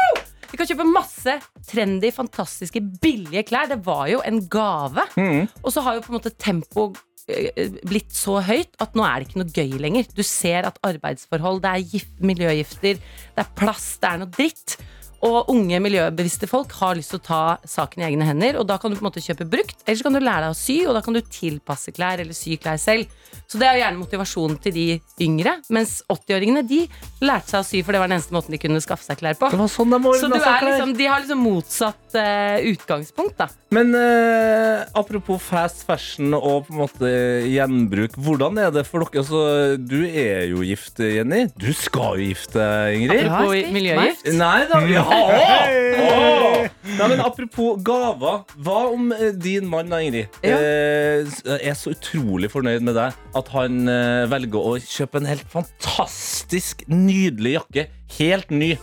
Vi 0.53 0.59
kan 0.59 0.69
kjøpe 0.69 0.85
masse 0.85 1.33
trendy, 1.65 2.11
fantastiske, 2.13 2.77
billige 3.01 3.41
klær. 3.49 3.71
Det 3.71 3.79
var 3.87 4.05
jo 4.11 4.19
en 4.21 4.37
gave. 4.53 5.07
Mm. 5.17 5.47
Og 5.63 5.73
så 5.73 5.81
har 5.81 5.97
jo 5.97 6.03
på 6.05 6.13
en 6.13 6.17
måte 6.19 6.31
tempoet 6.37 6.99
eh, 7.25 7.79
blitt 7.89 8.13
så 8.13 8.37
høyt 8.45 8.77
at 8.83 8.93
nå 8.93 9.01
er 9.07 9.15
det 9.17 9.31
ikke 9.31 9.41
noe 9.41 9.55
gøy 9.55 9.79
lenger. 9.81 10.11
Du 10.13 10.21
ser 10.21 10.69
at 10.69 10.77
arbeidsforhold, 10.85 11.63
det 11.63 11.71
er 11.71 11.95
gift, 11.95 12.13
miljøgifter, 12.21 13.01
det 13.01 13.41
er 13.41 13.55
plast, 13.57 13.97
det 14.03 14.11
er 14.11 14.21
noe 14.21 14.35
dritt. 14.37 14.77
Og 15.23 15.49
unge 15.53 15.79
miljøbevisste 15.79 16.49
folk 16.51 16.73
har 16.81 16.97
lyst 16.99 17.13
til 17.13 17.21
å 17.21 17.23
ta 17.23 17.41
saken 17.69 18.01
i 18.03 18.07
egne 18.09 18.27
hender. 18.27 18.57
Og 18.59 18.67
da 18.67 18.75
kan 18.81 18.91
du 18.91 18.97
på 18.97 19.05
en 19.05 19.07
måte 19.07 19.23
kjøpe 19.23 19.47
brukt, 19.47 19.77
eller 19.85 19.99
så 19.99 20.07
kan 20.07 20.17
du 20.17 20.19
lære 20.19 20.47
deg 20.49 20.55
å 20.55 20.57
sy, 20.59 20.77
og 20.83 20.97
da 20.97 21.03
kan 21.05 21.15
du 21.15 21.21
tilpasse 21.23 21.93
klær 21.95 22.23
eller 22.23 22.35
sy 22.35 22.57
klær 22.59 22.81
selv. 22.81 23.07
Så 23.47 23.59
det 23.61 23.69
er 23.69 23.77
jo 23.77 23.83
gjerne 23.85 24.01
motivasjonen 24.01 24.59
til 24.63 24.75
de 24.75 24.85
yngre. 25.23 25.55
Mens 25.73 26.01
80-åringene 26.11 26.65
de 26.67 26.81
lærte 27.23 27.53
seg 27.53 27.63
å 27.63 27.67
sy, 27.67 27.83
for 27.85 27.95
det 27.95 28.03
var 28.03 28.11
den 28.11 28.17
eneste 28.19 28.35
måten 28.35 28.55
de 28.55 28.59
kunne 28.61 28.83
skaffe 28.83 29.07
seg 29.07 29.21
klær 29.21 29.39
på. 29.39 29.51
Det 29.53 29.61
var 29.63 29.71
sånn 29.71 29.95
de 29.95 30.15
Så 30.19 30.31
du 30.33 30.39
er 30.41 30.67
liksom, 30.67 30.95
de 30.99 31.07
har 31.07 31.23
liksom 31.23 31.43
motsatt 31.47 32.02
eh, 32.19 32.65
utgangspunkt, 32.71 33.35
da. 33.39 33.47
Men 33.73 33.93
uh, 33.97 34.83
apropos 34.99 35.41
fast 35.41 35.83
fashion 35.87 36.33
og 36.37 36.67
på 36.67 36.73
en 36.75 36.79
måte 36.83 37.09
gjenbruk. 37.49 38.17
Hvordan 38.21 38.59
er 38.61 38.71
det 38.75 38.83
for 38.85 39.03
dere? 39.03 39.23
Altså, 39.23 39.41
du 39.81 40.03
er 40.05 40.45
jo 40.51 40.61
gift, 40.65 41.01
Jenny. 41.01 41.47
Du 41.59 41.71
skal 41.77 42.21
jo 42.21 42.29
gifte 42.29 42.67
Ingrid. 42.93 43.25
Apropos 43.25 43.73
miljøgift. 43.73 44.29
Nei 44.37 44.59
da. 44.69 44.81
Ja. 44.91 45.03
Åh! 45.13 46.69
Nei, 46.93 47.07
men 47.09 47.23
apropos 47.23 47.79
gaver. 47.85 48.43
Hva 48.61 48.79
om 48.93 49.09
eh, 49.15 49.31
din 49.33 49.67
mann, 49.71 49.89
da, 49.91 50.01
Ingrid, 50.05 50.39
Ja. 50.45 50.59
uh, 50.59 51.57
er 51.57 51.77
så 51.79 51.95
utrolig 51.95 52.51
fornøyd 52.53 52.85
med 52.85 52.97
deg 52.99 53.17
at 53.33 53.53
han 53.55 53.87
velger 54.29 54.67
å 54.73 54.75
kjøpe 54.81 55.17
en 55.21 55.29
helt 55.31 55.45
fantastisk, 55.49 56.83
nydelig 56.91 57.57
jakke. 57.57 57.87
Helt 58.19 58.51
ny. 58.53 58.75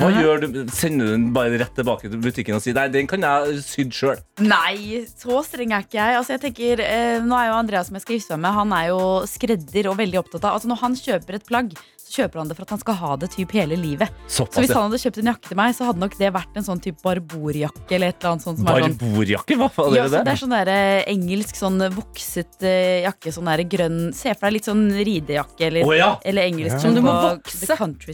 Hva 0.00 0.08
gjør 0.16 0.40
du? 0.42 0.60
Sender 0.72 1.10
du 1.10 1.12
den 1.12 1.26
bare 1.36 1.58
rett 1.60 1.74
tilbake 1.76 2.08
til 2.08 2.20
butikken 2.24 2.56
og 2.56 2.62
sier 2.64 2.76
nei, 2.78 2.86
den 2.92 3.08
kan 3.10 3.24
jeg 3.26 3.60
sydd 3.66 3.92
sjøl? 3.96 4.22
Nei, 4.40 5.04
så 5.10 5.42
streng 5.44 5.74
er 5.76 5.84
ikke 5.84 5.98
jeg. 6.00 6.16
Altså, 6.16 6.34
jeg 6.36 6.44
tenker, 6.46 6.82
eh, 6.84 7.18
nå 7.20 7.36
er 7.36 7.50
jo 7.50 7.58
Andreas 7.58 7.90
som 7.90 7.98
jeg 7.98 8.06
skal 8.06 8.16
gifte 8.16 8.38
meg 8.38 8.46
med, 8.46 8.58
han 8.62 8.76
er 8.78 8.86
jo 8.90 9.00
skredder 9.28 9.90
og 9.92 9.98
veldig 10.00 10.22
opptatt 10.22 10.46
av 10.46 10.56
Altså, 10.56 10.70
når 10.72 10.80
han 10.84 10.96
kjøper 10.98 11.36
et 11.36 11.48
plagg, 11.48 11.76
kjøper 12.10 12.42
han 12.42 12.50
det 12.50 12.56
for 12.58 12.66
at 12.66 12.74
han 12.74 12.82
skal 12.82 12.98
ha 13.00 13.12
det 13.20 13.30
typ 13.34 13.54
hele 13.56 13.78
livet. 13.78 14.10
Så 14.30 14.46
hvis 14.56 14.72
han 14.74 14.88
hadde 14.88 15.00
kjøpt 15.02 15.20
en 15.22 15.30
jakke 15.32 15.50
til 15.50 15.58
meg, 15.60 15.74
så 15.76 15.88
hadde 15.88 16.02
nok 16.02 16.16
det 16.18 16.30
vært 16.34 16.58
en 16.58 16.66
sånn 16.66 16.82
type 16.82 17.02
barborjakke 17.04 17.96
eller 17.96 18.12
et 18.12 18.18
eller 18.20 18.34
annet 18.34 18.46
sånt 18.46 18.60
sånn 18.60 18.68
Barborjakke? 18.70 19.58
Hva 19.60 19.68
faen 19.72 19.96
ja, 19.96 20.04
er 20.04 20.10
så 20.10 20.16
det 20.16 20.22
det? 20.26 20.34
er 20.34 20.40
sånn 20.42 20.54
der, 20.54 20.72
eh, 20.74 21.00
engelsk 21.12 21.58
sånn 21.58 21.84
vokset 21.94 22.58
uh, 22.64 22.96
jakke, 23.06 23.34
sånn 23.34 23.50
der 23.50 23.64
grønn 23.70 23.98
Se 24.16 24.32
for 24.34 24.48
deg 24.48 24.56
litt 24.58 24.68
sånn 24.68 24.84
ridejakke 24.96 25.66
eller, 25.68 25.86
oh, 25.86 25.94
ja. 25.96 26.10
eller 26.26 26.50
engelsk 26.50 26.76
Ja. 26.76 26.80
som 26.82 26.94
du 26.94 27.02
må 27.04 27.12
vokse. 27.12 27.66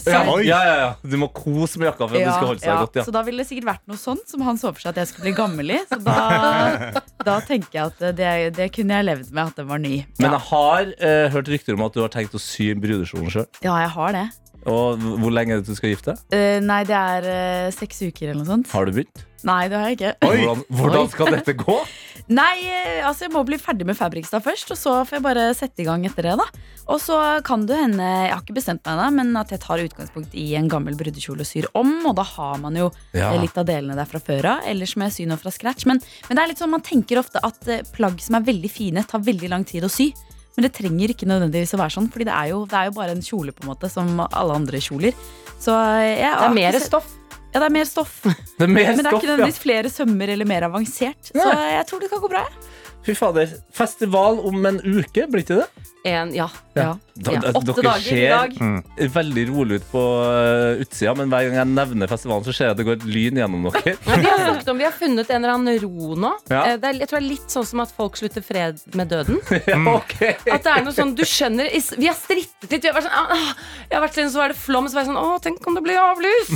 Ja, 0.06 0.22
ja, 0.40 0.60
ja, 0.66 0.76
ja. 0.80 0.90
Du 1.02 1.16
må 1.20 1.28
kose 1.34 1.80
med 1.80 1.90
jakka 1.90 2.06
for 2.08 2.16
at 2.18 2.24
du 2.24 2.32
skal 2.32 2.50
holde 2.52 2.62
seg 2.62 2.70
ja, 2.70 2.78
godt. 2.82 2.98
Ja. 3.00 3.04
Så 3.06 3.14
da 3.14 3.22
ville 3.26 3.42
det 3.42 3.48
sikkert 3.50 3.68
vært 3.72 3.84
noe 3.90 4.00
sånt 4.00 4.24
som 4.30 4.44
han 4.46 4.60
så 4.60 4.72
for 4.72 4.82
seg 4.82 4.94
at 4.94 5.02
jeg 5.02 5.10
skulle 5.10 5.28
bli 5.28 5.34
gammel 5.36 5.74
i. 5.76 5.80
Så 5.90 5.98
da, 6.04 7.02
da 7.28 7.36
tenker 7.46 7.78
jeg 7.78 7.92
at 7.92 8.04
det, 8.18 8.32
det 8.56 8.70
kunne 8.74 9.00
jeg 9.00 9.08
levd 9.10 9.32
med 9.36 9.52
at 9.52 9.60
den 9.60 9.68
var 9.70 9.82
ny. 9.82 9.94
Men 10.20 10.36
jeg 10.36 10.44
har 10.50 10.92
uh, 10.92 11.26
hørt 11.34 11.52
rykter 11.52 11.76
om 11.76 11.84
at 11.86 11.96
du 11.96 12.02
har 12.04 12.12
tenkt 12.12 12.36
å 12.36 12.42
sy 12.42 12.70
brudekjolen 12.80 13.32
sjøl. 13.32 13.48
ja 13.64 13.76
jeg 13.82 13.85
har 13.94 14.12
det. 14.16 14.26
Og 14.66 14.98
hvor 15.22 15.30
lenge 15.30 15.54
er 15.54 15.60
det 15.62 15.70
du 15.70 15.76
skal 15.78 15.92
gifte 15.92 16.16
deg? 16.16 16.22
Uh, 16.34 16.58
nei, 16.66 16.80
det 16.88 16.96
er 16.98 17.26
uh, 17.30 17.70
seks 17.70 18.00
uker 18.02 18.32
eller 18.32 18.40
noe 18.42 18.48
sånt. 18.50 18.70
Har 18.74 18.88
du 18.88 18.96
begynt? 18.96 19.22
Nei, 19.46 19.68
det 19.70 19.78
har 19.78 19.92
jeg 19.92 19.98
ikke. 20.00 20.14
Hvordan, 20.26 20.62
hvordan 20.74 21.10
skal 21.12 21.28
dette 21.36 21.54
gå? 21.60 21.76
Nei, 22.40 22.54
uh, 22.66 23.06
altså 23.06 23.28
jeg 23.28 23.32
må 23.36 23.44
bli 23.46 23.60
ferdig 23.62 23.86
med 23.86 23.94
Fabrikstad 23.94 24.42
først, 24.42 24.72
og 24.74 24.80
så 24.80 24.94
får 25.06 25.20
jeg 25.20 25.24
bare 25.28 25.44
sette 25.54 25.84
i 25.84 25.86
gang 25.86 26.02
etter 26.08 26.26
det. 26.26 26.34
da 26.40 26.46
Og 26.90 26.98
så 26.98 27.20
kan 27.46 27.62
det 27.70 27.78
hende, 27.78 28.02
jeg 28.26 28.32
har 28.34 28.42
ikke 28.42 28.56
bestemt 28.58 28.82
meg 28.82 28.96
ennå, 28.96 29.06
men 29.20 29.38
at 29.38 29.54
jeg 29.54 29.62
tar 29.62 29.84
utgangspunkt 29.86 30.34
i 30.34 30.48
en 30.58 30.66
gammel 30.72 30.98
brudekjole 30.98 31.46
og 31.46 31.50
syr 31.52 31.70
om. 31.78 31.92
Og 32.10 32.16
da 32.18 32.26
har 32.34 32.58
man 32.64 32.74
jo 32.80 32.90
Ja. 33.14 33.30
eh, 33.30 33.38
litt 33.44 33.54
av 33.62 33.70
delene 33.70 33.94
der 33.94 34.10
fra 34.10 34.18
før 34.18 34.50
av. 34.56 34.66
Ellers 34.66 34.96
må 34.98 35.06
jeg 35.06 35.14
sy 35.20 35.30
noe 35.30 35.38
fra 35.38 35.54
scratch. 35.54 35.86
Men, 35.86 36.02
men 36.26 36.34
det 36.34 36.42
er 36.42 36.50
litt 36.56 36.64
sånn, 36.64 36.74
man 36.74 36.82
tenker 36.82 37.22
ofte 37.22 37.38
at 37.46 37.70
plagg 37.94 38.18
som 38.24 38.40
er 38.40 38.50
veldig 38.50 38.72
fine, 38.72 39.06
tar 39.06 39.22
veldig 39.22 39.52
lang 39.54 39.62
tid 39.68 39.86
å 39.86 39.92
sy. 39.94 40.10
Men 40.56 40.66
det 40.66 40.72
trenger 40.78 41.12
ikke 41.12 41.28
nødvendigvis 41.28 41.74
å 41.76 41.80
være 41.82 41.94
sånn, 41.98 42.08
Fordi 42.12 42.26
det 42.28 42.34
er 42.34 42.50
jo, 42.54 42.62
det 42.70 42.78
er 42.78 42.88
jo 42.88 42.96
bare 42.96 43.16
en 43.16 43.24
kjole, 43.24 43.52
på 43.52 43.64
en 43.64 43.70
måte, 43.74 43.90
som 43.92 44.08
alle 44.24 44.56
andre 44.56 44.80
kjoler. 44.80 45.16
Så 45.60 45.74
eh, 45.76 46.16
jeg, 46.22 46.32
Det 46.32 46.48
er 46.48 46.56
mer 46.56 46.80
stoff. 46.80 47.12
Ja, 47.52 47.60
det 47.60 47.66
er 47.68 47.74
mer 47.76 47.88
stoff. 47.88 48.16
Det 48.56 48.64
er 48.64 48.72
mer 48.72 48.88
Men 48.90 48.98
det 48.98 49.04
er 49.04 49.10
stoff, 49.10 49.20
ikke 49.20 49.28
ja. 49.28 49.34
nødvendigvis 49.34 49.60
flere 49.62 49.92
sømmer 49.92 50.32
eller 50.32 50.48
mer 50.48 50.66
avansert. 50.68 51.30
Så 51.30 51.44
jeg 51.44 51.84
tror 51.88 52.02
det 52.02 52.10
kan 52.12 52.24
gå 52.24 52.32
bra. 52.32 52.44
jeg. 52.48 52.65
Fy 53.06 53.14
fader. 53.14 53.52
Festival 53.76 54.40
om 54.48 54.64
en 54.66 54.80
uke, 54.82 55.28
blir 55.30 55.44
ikke 55.44 55.60
det? 55.62 55.66
En, 56.06 56.30
ja. 56.34 56.44
Ja. 56.76 56.92
Da, 57.18 57.32
Ja, 57.34 57.40
åtte 57.50 57.72
dere 57.72 57.82
dager 57.82 57.98
i 57.98 58.10
ser 58.14 58.30
dag. 58.30 59.08
veldig 59.14 59.44
rolig 59.48 59.78
ut 59.80 59.86
på 59.90 60.02
uh, 60.22 60.82
utsida, 60.84 61.14
men 61.18 61.30
hver 61.32 61.48
gang 61.48 61.56
jeg 61.58 61.70
nevner 61.72 62.10
festivalen, 62.10 62.44
så 62.46 62.54
ser 62.54 62.68
jeg 62.68 62.74
at 62.76 62.78
det 62.78 62.86
går 62.86 62.98
et 63.00 63.06
lyn 63.10 63.40
gjennom 63.40 63.64
dere. 63.74 63.94
Ja, 64.06 64.18
vi 64.22 64.28
har 64.30 64.42
snakket 64.44 64.70
om, 64.70 64.78
vi 64.82 64.86
har 64.86 64.94
funnet 64.94 65.32
en 65.34 65.40
eller 65.40 65.54
annen 65.56 65.80
ro 65.82 66.12
nå. 66.22 66.30
Ja. 66.52 66.60
Eh, 66.72 66.76
Det 66.82 66.90
er, 66.92 67.00
jeg 67.02 67.10
tror 67.10 67.18
det 67.18 67.24
er 67.24 67.28
litt 67.32 67.56
sånn 67.56 67.66
som 67.72 67.82
at 67.82 67.94
folk 67.96 68.20
slutter 68.20 68.46
fred 68.46 68.82
med 68.98 69.10
døden. 69.10 69.40
ja, 69.72 69.80
ok. 69.96 70.14
At 70.46 70.62
det 70.68 70.74
er 70.76 70.86
noe 70.86 70.94
sånn, 70.94 71.14
du 71.18 71.24
skjønner 71.26 71.70
Vi 71.74 72.06
har 72.10 72.18
strittet 72.18 72.70
litt. 72.70 72.82
Vi 72.86 72.90
har 72.92 72.98
vært 73.00 73.08
sånn, 73.08 73.34
ah, 73.38 73.50
jeg 73.90 73.96
har 73.98 74.06
vært 74.06 74.20
sånn, 74.20 74.30
Så 74.36 74.42
var 74.44 74.54
det 74.54 74.60
flom, 74.62 74.86
så 74.90 74.98
var 75.00 75.06
jeg 75.06 75.10
sånn 75.10 75.22
Å, 75.24 75.36
tenk 75.42 75.66
om 75.70 75.78
det 75.78 75.82
blir 75.86 75.98
avlyst! 76.02 76.54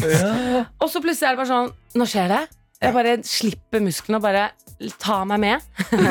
Og 0.79 0.91
så 0.91 1.03
plutselig 1.03 1.27
er 1.31 1.35
det 1.35 1.43
bare 1.43 1.51
sånn 1.51 1.73
Nå 1.99 2.07
skjer 2.07 2.31
det. 2.31 2.43
Jeg 2.81 2.95
bare 2.97 3.19
slipper 3.27 3.83
musklene 3.85 4.21
og 4.23 4.25
bare 4.25 4.47
ta 4.99 5.21
meg 5.29 5.41
med. 5.43 5.61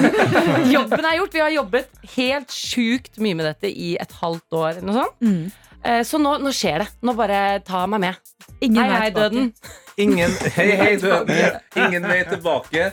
Jobben 0.73 1.05
er 1.05 1.17
gjort. 1.19 1.33
Vi 1.33 1.41
har 1.43 1.53
jobbet 1.55 1.89
helt 2.15 2.53
sjukt 2.53 3.19
mye 3.23 3.37
med 3.39 3.47
dette 3.49 3.71
i 3.71 3.95
et 4.01 4.13
halvt 4.21 4.57
år 4.59 4.69
eller 4.77 4.87
noe 4.89 4.97
sånt. 5.03 5.21
Mm. 5.25 5.43
Eh, 5.83 6.01
Så 6.07 6.19
nå, 6.21 6.37
nå 6.43 6.51
skjer 6.55 6.83
det. 6.85 6.89
Nå 7.07 7.15
bare 7.17 7.59
ta 7.67 7.85
meg 7.89 8.03
med. 8.07 8.33
Ingen 8.61 8.83
Hei, 8.83 8.97
hei, 9.05 9.11
døden. 9.15 9.53
Ingen, 9.99 10.35
hei, 10.57 10.67
hei, 10.79 10.91
døden. 10.99 11.61
Ingen 11.79 12.07
vei 12.09 12.19
tilbake. 12.27 12.91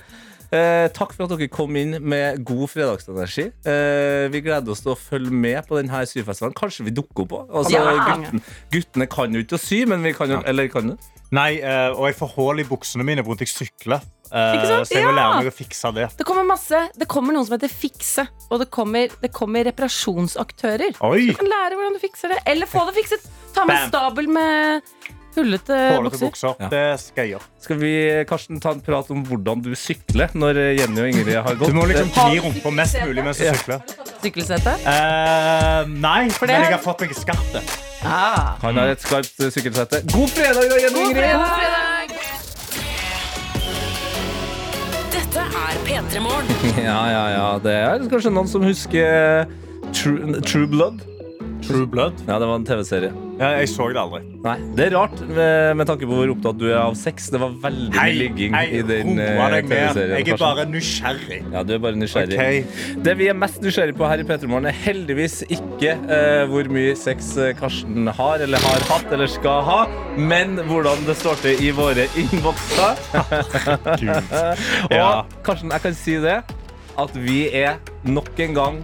Eh, 0.55 0.87
takk 0.95 1.11
for 1.17 1.27
at 1.27 1.33
dere 1.35 1.49
kom 1.51 1.75
inn 1.77 1.97
med 2.07 2.39
god 2.47 2.69
fredagsenergi. 2.71 3.49
Eh, 3.67 4.29
vi 4.31 4.41
gleder 4.47 4.71
oss 4.73 4.85
til 4.85 4.93
å 4.95 4.99
følge 4.99 5.35
med 5.35 5.59
på 5.67 5.81
denne 5.81 6.05
syfestivalen. 6.07 6.55
Kanskje 6.57 6.87
vi 6.87 6.95
dukker 6.95 7.25
opp 7.27 7.35
òg. 7.41 7.51
Altså, 7.51 7.75
Ja. 7.75 7.97
gutten, 8.23 8.43
guttene 8.73 9.09
kan 9.11 9.35
jo 9.35 9.43
ikke 9.43 9.59
å 9.59 9.63
sy, 9.65 9.83
men 9.91 10.07
vi 10.07 10.15
kan 10.15 10.31
jo 10.31 10.39
Eller 10.47 10.69
kan 10.71 10.93
du? 10.95 10.97
Nei, 11.35 11.57
eh, 11.59 11.91
og 11.91 12.07
jeg 12.07 12.15
får 12.21 12.31
hull 12.37 12.63
i 12.63 12.65
buksene 12.69 13.03
mine 13.05 13.25
at 13.27 13.43
jeg 13.43 13.51
sykler. 13.51 14.01
Eh, 14.33 14.67
sant? 14.67 14.89
Så 14.89 14.95
jeg 14.95 15.05
må 15.07 15.13
Ja. 15.15 15.17
lære 15.21 15.43
meg 15.45 15.53
å 15.53 15.57
fikse 15.57 15.95
det. 15.95 16.09
Det 16.19 16.27
kommer 16.27 16.45
masse 16.45 16.89
Det 16.99 17.07
kommer 17.09 17.33
noen 17.33 17.47
som 17.47 17.59
heter 17.59 17.69
Fikse, 17.73 18.27
og 18.51 18.59
det 18.61 18.71
kommer, 18.71 19.09
det 19.23 19.33
kommer 19.33 19.65
reparasjonsaktører. 19.65 20.97
Oi! 21.01 21.27
Du 21.31 21.35
kan 21.35 21.47
lære 21.51 21.77
hvordan 21.77 21.93
du 21.95 22.01
fikser 22.03 22.29
det. 22.35 22.39
Eller 22.47 22.67
få 22.67 22.87
det 22.89 22.95
fikset. 23.03 23.27
Ta 23.55 23.65
med 23.65 23.77
en 23.77 23.91
Bam. 23.91 23.93
stabel 23.93 24.29
med 24.29 24.83
hullete 25.37 25.77
bukser. 26.01 26.27
bukser. 26.31 26.55
Ja. 26.61 26.69
Det 26.73 27.01
skal 27.01 27.25
jeg 27.27 27.35
gjøre. 27.35 27.43
Skal 27.61 27.77
vi 27.77 27.91
Karsten, 28.29 28.61
ta 28.61 28.71
en 28.73 28.81
prat 28.81 29.11
om 29.11 29.25
hvordan 29.25 29.63
du 29.63 29.71
sykler 29.77 30.31
når 30.35 30.79
Jenny 30.79 31.01
og 31.03 31.09
Ingrid 31.13 31.35
har 31.43 31.55
gått? 31.55 31.69
Du 31.69 31.75
må 31.77 31.85
liksom 31.87 32.09
du 32.09 32.41
rumpa 32.41 32.73
mest 32.73 32.97
mulig 33.05 33.23
mens 33.25 33.37
du 33.39 33.45
Ja. 33.45 33.53
sykler. 33.53 33.83
Sykkelsete. 34.23 34.73
Uh, 34.87 35.85
nei, 35.89 36.29
det- 36.29 36.41
men 36.41 36.49
jeg 36.63 36.73
har 36.73 36.79
fått 36.79 37.01
meg 37.01 37.11
skarpt. 37.15 37.83
Ah. 38.05 38.57
Han 38.63 38.77
har 38.77 38.89
et 38.89 39.01
skarpt 39.01 39.41
eh, 39.41 39.51
sykkelsete. 39.51 40.03
God 40.13 40.29
fredag, 40.31 40.69
da, 40.71 40.77
Jenny 40.77 41.01
og 41.05 41.11
Ingrid! 41.11 41.33
God 41.33 41.49
fredag! 41.59 41.96
Dette 45.37 45.53
er 45.53 45.81
P3 45.85 46.21
Morgen. 46.25 46.49
Ja, 46.81 47.01
ja, 47.13 47.25
ja. 47.29 47.49
Det 47.61 47.73
er 47.77 48.05
kanskje 48.09 48.31
noen 48.33 48.49
som 48.49 48.63
husker 48.65 49.45
True, 49.93 50.41
True 50.41 50.69
Blood. 50.73 51.03
True 51.67 51.87
Blood. 51.91 52.21
Ja, 52.29 52.39
det 52.39 52.47
var 52.47 52.61
en 52.61 52.65
TV-serie. 52.67 53.11
Ja, 53.41 53.49
jeg 53.59 53.69
så 53.69 53.89
det 53.93 53.99
aldri. 54.01 54.21
Nei, 54.45 54.55
Det 54.79 54.85
er 54.87 54.95
rart 54.95 55.19
med, 55.27 55.75
med 55.81 55.89
tanke 55.91 56.07
på 56.09 56.15
hvor 56.15 56.31
opptatt 56.33 56.59
du 56.61 56.67
er 56.71 56.79
av 56.79 56.95
sex. 56.97 57.27
Det 57.35 57.41
var 57.43 57.53
veldig 57.65 57.91
mye 57.91 57.99
Hei, 57.99 58.13
ligging 58.21 58.55
hei, 58.57 58.65
i 58.79 58.83
den 58.87 59.19
eh. 59.21 59.57
TV-serien. 59.67 60.15
Jeg 60.21 60.35
er 60.37 60.41
bare 60.41 60.67
nysgjerrig. 60.71 61.41
Ja, 61.53 61.65
du 61.67 61.75
er 61.77 61.81
bare 61.83 61.99
nysgjerrig. 61.99 62.39
Okay. 62.39 62.99
Det 63.05 63.17
vi 63.19 63.29
er 63.33 63.39
mest 63.39 63.59
nysgjerrig 63.65 63.97
på 63.99 64.09
her 64.09 64.23
i 64.23 64.27
P3 64.29 64.51
Morgen, 64.53 64.71
er 64.71 64.79
heldigvis 64.87 65.41
ikke 65.49 65.97
uh, 66.07 66.45
hvor 66.53 66.71
mye 66.73 66.95
sex 66.99 67.33
eh, 67.43 67.51
Karsten 67.59 68.13
har, 68.15 68.45
eller 68.47 68.63
har 68.63 68.87
hatt, 68.93 69.11
eller 69.13 69.31
skal 69.31 69.65
ha, 69.67 69.81
men 70.17 70.61
hvordan 70.71 71.03
det 71.09 71.19
står 71.19 71.43
til 71.43 71.67
i 71.67 71.73
våre 71.77 72.07
innbokser. 72.23 73.03
Og 74.93 74.95
Ja. 74.95 75.11
Karsten, 75.47 75.75
jeg 75.75 75.83
kan 75.83 75.99
si 75.99 76.17
det, 76.23 76.39
at 76.97 77.19
vi 77.21 77.41
er 77.53 77.83
nok 78.07 78.39
en 78.41 78.57
gang 78.57 78.81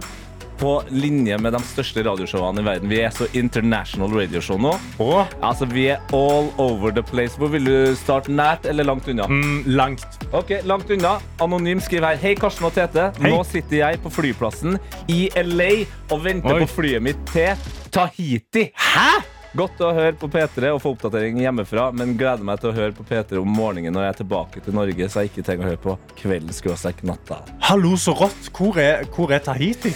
på 0.63 0.73
linje 0.95 1.37
med 1.43 1.53
de 1.57 1.59
største 1.67 2.03
radioshowene 2.07 2.63
i 2.63 2.67
verden. 2.67 2.91
Vi 2.91 3.01
er 3.03 3.11
så 3.11 3.27
international 3.35 4.13
radioshow 4.15 4.59
nå. 4.61 4.71
Oh. 5.03 5.25
Altså, 5.43 5.67
Vi 5.73 5.89
er 5.91 5.99
all 6.15 6.47
over 6.61 6.93
the 6.95 7.03
place. 7.03 7.35
Hvor 7.39 7.51
vil 7.51 7.67
du 7.67 7.95
starte? 7.99 8.31
Nært 8.31 8.67
eller 8.69 8.87
langt 8.87 9.07
unna? 9.11 9.27
mm, 9.27 9.63
langt. 9.67 10.07
Ok, 10.31 10.55
Langt 10.63 10.89
unna. 10.93 11.17
Anonym 11.43 11.81
skriver 11.83 12.13
her. 12.13 12.21
Hei, 12.21 12.35
Karsten 12.39 12.69
og 12.69 12.73
Tete. 12.77 13.11
Hei. 13.19 13.33
Nå 13.33 13.43
sitter 13.47 13.81
jeg 13.81 14.01
på 14.03 14.11
flyplassen 14.13 14.79
i 15.11 15.27
LA 15.35 15.71
og 16.13 16.23
venter 16.23 16.55
Oi. 16.55 16.63
på 16.63 16.71
flyet 16.79 17.03
mitt 17.03 17.23
til 17.33 17.59
Tahiti. 17.91 18.69
Hæ?! 18.73 19.23
Godt 19.53 19.83
å 19.85 19.91
høre 19.93 20.15
på 20.17 20.25
P3 20.33 20.71
og 20.73 20.79
få 20.81 20.95
oppdatering 20.95 21.37
hjemmefra, 21.43 21.91
men 21.93 22.15
gleder 22.17 22.41
meg 22.41 22.57
til 22.61 22.71
å 22.71 22.73
høre 22.73 22.95
på 22.97 23.05
P3 23.05 23.37
om 23.37 23.51
morgenen 23.53 23.93
når 23.93 24.07
jeg 24.07 24.13
er 24.15 24.19
tilbake 24.23 24.63
til 24.65 24.73
Norge, 24.73 25.09
så 25.13 25.21
jeg 25.21 25.29
ikke 25.29 25.45
trenger 25.45 25.67
å 25.67 25.73
høre 25.73 25.83
på 25.83 25.97
kveldens 26.23 26.63
natta. 27.05 27.43
Hallo, 27.69 27.93
så 27.93 28.15
rått. 28.17 28.49
Hvor 28.49 28.79
er, 28.81 29.05
hvor 29.13 29.29
er 29.29 29.45
Tahiti? 29.45 29.93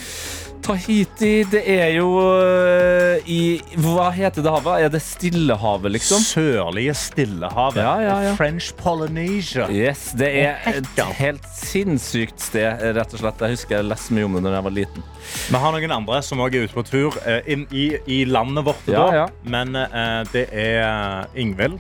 Tahiti, 0.68 1.46
det 1.48 1.62
er 1.64 1.94
jo 1.96 2.08
øh, 2.20 3.30
i 3.32 3.62
Hva 3.80 4.10
heter 4.12 4.44
det 4.44 4.52
havet? 4.52 4.82
Er 4.84 4.90
det 4.92 5.00
Stillehavet, 5.00 5.94
liksom? 5.96 6.20
Sørlige 6.20 6.92
Stillehavet. 7.00 7.80
Ja, 7.80 7.94
ja, 8.04 8.16
ja. 8.26 8.34
French 8.36 8.74
Polynesia. 8.76 9.70
Yes, 9.72 10.10
det 10.20 10.28
er 10.42 10.68
et 10.74 11.00
helt 11.22 11.48
sinnssykt 11.56 12.44
sted, 12.50 12.84
rett 13.00 13.16
og 13.16 13.24
slett. 13.24 13.46
Jeg 13.46 13.56
husker 13.56 13.78
jeg 13.78 13.88
leste 13.88 14.18
mye 14.18 14.28
om 14.28 14.36
det 14.36 14.44
da 14.50 14.58
jeg 14.58 14.68
var 14.68 14.76
liten. 14.76 15.08
Vi 15.48 15.64
har 15.64 15.78
noen 15.78 15.96
andre 16.02 16.20
som 16.28 16.44
òg 16.44 16.60
er 16.60 16.68
ute 16.68 16.76
på 16.76 16.84
tur 16.90 17.16
eh, 17.24 17.40
inn 17.48 17.64
i, 17.72 17.88
i 18.04 18.20
landet 18.28 18.68
vårt. 18.68 18.92
Ja, 18.92 19.08
da. 19.08 19.22
ja. 19.22 19.26
Men 19.48 19.72
uh, 19.72 20.28
det 20.36 20.50
er 20.52 20.84
eh, 20.84 21.42
Ingvild 21.48 21.80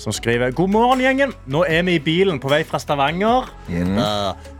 som 0.00 0.12
skriver 0.16 0.52
God 0.56 0.76
morgen, 0.76 1.00
gjengen. 1.04 1.32
Nå 1.48 1.64
er 1.68 1.84
vi 1.88 1.96
i 1.96 2.04
bilen 2.04 2.40
på 2.40 2.52
vei 2.52 2.62
fra 2.68 2.80
Stavanger 2.80 3.48
mm. 3.68 3.98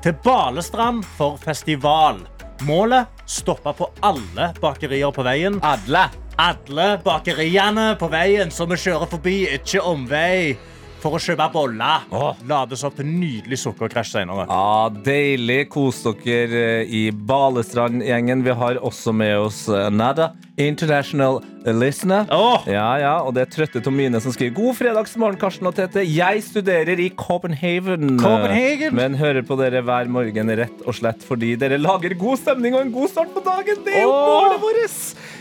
til 0.05 0.17
Balestrand 0.25 1.05
for 1.17 1.41
festival. 1.41 2.21
Målet 2.61 3.09
stoppe 3.27 3.73
på 3.73 3.87
alle 4.05 4.51
bakerier 4.61 5.13
på 5.17 5.25
veien. 5.25 5.57
Alle. 5.65 6.09
Alle 6.41 6.89
bakeriene 7.05 7.95
på 8.01 8.09
veien 8.13 8.53
som 8.53 8.69
vi 8.69 8.77
kjører 8.81 9.09
forbi, 9.09 9.37
ikke 9.57 9.81
omvei. 9.85 10.57
For 11.01 11.17
å 11.17 11.21
kjøpe 11.23 11.47
boller. 11.55 12.03
Åh. 12.13 12.43
Lades 12.49 12.85
opp 12.85 12.99
til 12.99 13.09
nydelig 13.09 13.57
sukkerkrasj 13.63 14.19
senere. 14.19 14.45
Ja, 14.51 14.91
deilig. 15.07 15.63
Kos 15.73 16.03
dere 16.05 16.65
eh, 16.83 16.93
i 16.93 17.07
Balestrand-gjengen. 17.11 18.45
Vi 18.45 18.57
har 18.63 18.81
også 18.85 19.15
med 19.17 19.39
oss 19.47 19.63
eh, 19.73 19.89
Nada, 19.95 20.35
international 20.61 21.41
listener. 21.65 22.29
Oh. 22.33 22.65
Ja, 22.69 22.87
ja, 23.01 23.15
og 23.25 23.35
det 23.37 23.47
er 23.47 23.51
trøtte 23.53 23.83
Tomine 23.85 24.21
som 24.21 24.33
skriver 24.35 24.55
God 24.57 24.79
fredagsmorgen, 24.79 25.41
Karsten 25.41 25.69
og 25.71 25.77
Tete. 25.77 26.05
Jeg 26.05 26.45
studerer 26.47 27.01
i 27.01 27.09
Copenhagen, 27.17 28.19
Copenhagen. 28.21 28.95
men 28.97 29.17
hører 29.21 29.45
på 29.47 29.57
dere 29.61 29.83
hver 29.85 30.09
morgen 30.13 30.53
rett 30.61 30.85
og 30.85 30.97
slett 31.01 31.25
fordi 31.27 31.55
dere 31.61 31.81
lager 31.81 32.17
god 32.21 32.41
stemning 32.43 32.77
og 32.77 32.85
en 32.85 32.95
god 32.95 33.13
start 33.13 33.33
på 33.37 33.45
dagen. 33.45 33.85
Det 33.87 34.01
er 34.03 34.07
jo 34.07 34.13
målet 34.13 34.61
vårt! 34.65 34.99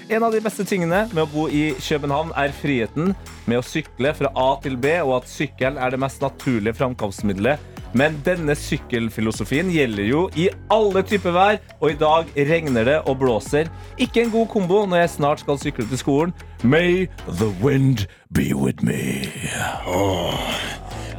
En 0.09 0.23
av 0.23 0.31
de 0.33 0.39
beste 0.41 0.63
tingene 0.65 1.03
med 1.13 1.21
å 1.21 1.29
bo 1.29 1.43
i 1.53 1.67
København 1.85 2.31
er 2.41 2.53
friheten 2.57 3.11
med 3.45 3.59
å 3.59 3.65
sykle 3.65 4.09
fra 4.17 4.31
A 4.33 4.47
til 4.63 4.73
B, 4.81 4.95
og 5.03 5.19
at 5.19 5.29
sykkelen 5.29 5.77
er 5.77 5.93
det 5.93 5.99
mest 6.01 6.23
naturlige 6.25 6.73
framkomstmiddelet. 6.79 7.61
Men 7.93 8.17
denne 8.25 8.55
sykkelfilosofien 8.57 9.69
gjelder 9.73 10.07
jo 10.09 10.23
i 10.33 10.47
alle 10.73 11.03
typer 11.05 11.35
vær, 11.35 11.59
og 11.77 11.93
i 11.93 11.99
dag 12.01 12.31
regner 12.49 12.89
det 12.89 12.97
og 13.03 13.19
blåser. 13.21 13.69
Ikke 14.01 14.23
en 14.23 14.33
god 14.33 14.49
kombo 14.49 14.81
når 14.89 15.03
jeg 15.03 15.13
snart 15.19 15.43
skal 15.45 15.61
sykle 15.61 15.85
til 15.93 16.01
skolen. 16.01 16.33
May 16.63 17.05
the 17.27 17.51
wind 17.61 18.07
be 18.33 18.49
with 18.57 18.81
me. 18.81 19.29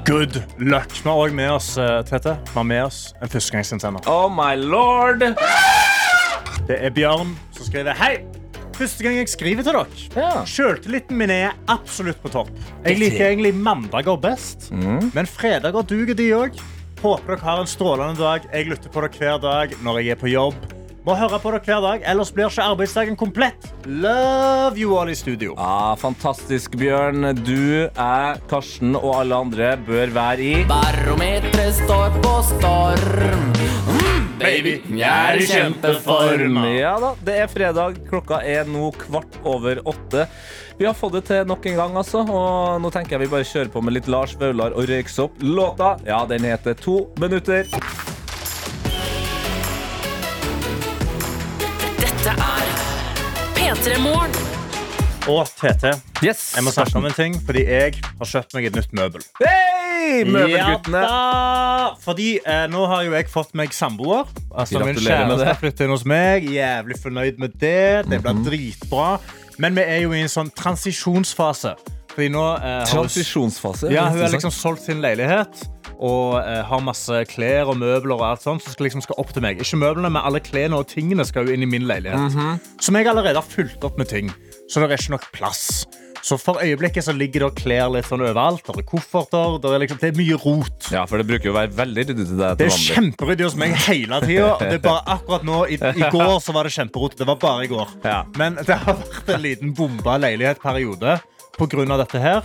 Good 0.03 0.43
luck. 0.59 0.91
Vi 0.99 1.07
har 1.07 1.15
også 1.15 1.39
med 1.39 1.51
oss 1.55 1.71
eh, 1.79 2.03
Tete. 2.11 2.35
Vi 2.43 2.59
har 2.59 2.67
med 2.67 2.83
oss 2.89 3.01
en 3.23 3.31
førstegangsinnsender. 3.31 4.11
Oh 4.11 4.27
my 4.27 4.59
lord! 4.59 5.23
Det 6.67 6.83
er 6.83 6.91
Bjørn 6.91 7.37
som 7.55 7.71
skriver 7.71 7.95
Hei! 8.03 8.40
Første 8.81 9.05
gang 9.05 9.19
jeg 9.19 9.29
skriver 9.29 9.67
til 9.67 9.77
dere. 9.77 10.05
Ja. 10.17 10.45
Sjøltilliten 10.49 11.19
min 11.21 11.29
er 11.35 11.53
absolutt 11.69 12.21
på 12.23 12.31
topp. 12.33 12.49
Jeg 12.87 12.97
liker 12.97 13.27
egentlig 13.27 13.53
mandager 13.53 14.17
best, 14.17 14.71
men 14.73 15.29
fredager 15.29 15.85
duger 15.85 16.17
de 16.17 16.31
òg. 16.33 16.57
Håper 17.03 17.35
dere 17.35 17.45
har 17.45 17.61
en 17.61 17.69
strålende 17.69 18.17
dag. 18.21 18.47
Jeg 18.49 18.71
lytter 18.73 18.93
på 18.93 19.05
dere 19.05 19.21
hver 19.21 19.43
dag 19.45 19.77
når 19.85 20.01
jeg 20.01 20.17
er 20.17 20.21
på 20.23 20.33
jobb. 20.33 20.80
Må 21.01 21.15
høre 21.17 21.39
på 21.41 21.49
dere 21.55 21.65
hver 21.65 21.81
dag, 21.81 22.03
ellers 22.13 22.29
blir 22.37 22.51
ikke 22.51 22.65
arbeidsdagen 22.75 23.17
komplett. 23.17 23.71
Love 23.89 24.77
you 24.77 24.93
all 25.01 25.09
i 25.09 25.17
studio. 25.17 25.55
Ja, 25.57 25.95
fantastisk, 25.97 26.77
Bjørn. 26.77 27.25
Du, 27.41 27.89
jeg, 27.89 28.43
Karsten 28.51 28.93
og 28.99 29.15
alle 29.23 29.39
andre 29.47 29.71
bør 29.87 30.13
være 30.13 30.45
i 30.45 30.53
Barometeret 30.69 31.79
står 31.79 32.21
på 32.21 32.35
storm. 32.51 33.49
Mm, 33.89 34.29
baby, 34.43 34.77
jeg 35.01 35.09
er 35.09 35.41
i 35.41 35.49
kjempeform. 35.49 36.61
Ja 36.77 36.93
da, 37.01 37.15
det 37.25 37.39
er 37.47 37.49
fredag. 37.49 37.97
Klokka 38.13 38.43
er 38.45 38.69
nå 38.69 38.93
kvart 39.01 39.41
over 39.49 39.81
åtte. 39.89 40.29
Vi 40.77 40.85
har 40.89 40.97
fått 40.97 41.17
det 41.17 41.27
til 41.33 41.49
nok 41.49 41.65
en 41.73 41.81
gang, 41.81 41.97
altså. 42.05 42.27
Og 42.29 42.77
nå 42.85 42.93
tenker 42.93 43.17
jeg 43.17 43.25
vi 43.25 43.33
bare 43.39 43.49
kjører 43.49 43.73
på 43.73 43.81
med 43.85 43.97
litt 43.97 44.13
Lars 44.13 44.37
Vaular 44.41 44.77
og 44.77 44.89
Røyksopp. 44.93 45.41
Låta, 45.49 45.95
ja, 46.05 46.27
den 46.29 46.45
heter 46.45 46.77
To 46.85 47.07
minutter. 47.21 47.69
Og 55.31 55.47
Tete, 55.57 55.95
Yes! 56.21 56.41
jeg 56.57 56.65
må 56.67 56.73
snakke 56.75 56.99
om 57.01 57.07
en 57.09 57.15
ting, 57.17 57.37
fordi 57.47 57.63
jeg 57.65 57.95
har 58.03 58.29
kjøpt 58.29 58.53
meg 58.57 58.67
et 58.69 58.75
nytt 58.77 58.93
møbel. 58.99 59.23
Hei, 59.41 60.21
møbelguttene! 60.29 61.01
Ja! 61.01 61.87
Fordi 62.03 62.27
eh, 62.45 62.67
nå 62.69 62.83
har 62.91 63.07
jo 63.07 63.15
jeg 63.17 63.31
fått 63.33 63.55
meg 63.57 63.73
samboer. 63.73 64.29
Altså, 64.53 64.83
min 64.85 65.01
kjæreste 65.01 65.55
flyttet 65.63 65.87
inn 65.87 65.95
hos 65.95 66.05
meg. 66.09 66.45
Jævlig 66.53 66.99
fornøyd 67.01 67.41
med 67.41 67.57
det. 67.63 68.05
Det 68.11 68.21
blir 68.21 68.45
dritbra. 68.51 69.09
Men 69.57 69.81
vi 69.81 69.87
er 69.89 70.05
jo 70.05 70.13
i 70.13 70.21
en 70.27 70.33
sånn 70.33 70.53
transisjonsfase. 70.61 71.73
Fordi 72.13 72.29
nå 72.37 72.45
eh, 72.59 72.83
Transisjonsfase. 72.91 73.89
ja, 73.97 74.11
hun 74.13 74.21
har 74.27 74.35
liksom 74.35 74.53
solgt 74.53 74.85
sin 74.91 75.01
leilighet 75.01 75.65
og 76.01 76.39
eh, 76.41 76.63
har 76.65 76.85
masse 76.85 77.23
klær 77.29 77.71
og 77.71 77.79
møbler 77.81 78.17
og 78.17 78.27
alt 78.33 78.45
sånt 78.45 78.65
som 78.65 78.73
skal 78.73 78.89
liksom 78.89 79.05
skal 79.05 79.21
opp 79.21 79.35
til 79.37 79.45
meg. 79.45 79.61
Ikke 79.61 79.81
møblene, 79.81 80.09
men 80.13 80.23
alle 80.25 80.41
klærne 80.45 80.81
og 80.81 80.89
tingene 80.91 81.27
skal 81.29 81.49
jo 81.49 81.57
inn 81.57 81.67
i 81.67 81.71
min 81.71 81.89
leilighet. 81.89 82.33
Mhm. 82.33 82.61
Som 82.81 82.97
jeg 82.97 83.11
allerede 83.11 83.41
har 83.41 83.47
fylt 83.57 83.85
opp 83.85 84.01
med 84.01 84.09
ting. 84.09 84.33
Så 84.71 84.81
det 84.81 84.91
er 84.91 84.97
ikke 85.03 85.19
nok 85.19 85.29
plass. 85.35 85.85
Så 86.23 86.37
for 86.37 86.61
øyeblikket 86.61 87.05
så 87.05 87.15
ligger 87.17 87.47
det 87.47 87.63
klær 87.63 87.89
litt 87.95 88.07
sånn 88.09 88.23
overalt. 88.23 88.63
Det 88.67 88.83
er 88.83 88.87
kofferter. 88.89 89.57
Det 89.63 89.71
er, 89.73 89.83
liksom, 89.85 90.01
det 90.03 90.11
er 90.11 90.19
mye 90.19 90.39
rot. 90.43 90.91
Ja, 90.93 91.05
for 91.09 91.21
det 91.21 91.27
bruker 91.31 91.49
jo 91.49 91.55
å 91.55 91.59
være 91.59 91.73
veldig 91.79 92.05
ryddig 92.11 92.27
til 92.29 92.41
deg 92.43 92.61
Det 92.61 92.69
er 92.69 92.77
kjemperyddig 92.77 93.49
hos 93.49 93.59
meg 93.61 93.77
hele 93.87 94.21
tida. 94.27 94.53
Det 94.61 94.79
er 94.79 94.85
bare 94.85 95.05
akkurat 95.17 95.47
nå, 95.49 95.63
i, 95.73 95.81
I 95.81 96.11
går 96.17 96.37
så 96.45 96.57
var 96.57 96.69
det 96.69 96.75
kjemperot. 96.77 97.17
Det 97.21 97.29
var 97.29 97.41
bare 97.41 97.67
i 97.67 97.71
går. 97.73 97.95
Ja. 98.05 98.23
Men 98.41 98.61
det 98.61 98.81
har 98.85 99.01
vært 99.01 99.33
en 99.37 99.45
liten 99.47 99.77
bomba 99.77 100.19
leilighetsperiode 100.21 101.21
pga. 101.57 101.97
dette 102.05 102.21
her. 102.23 102.45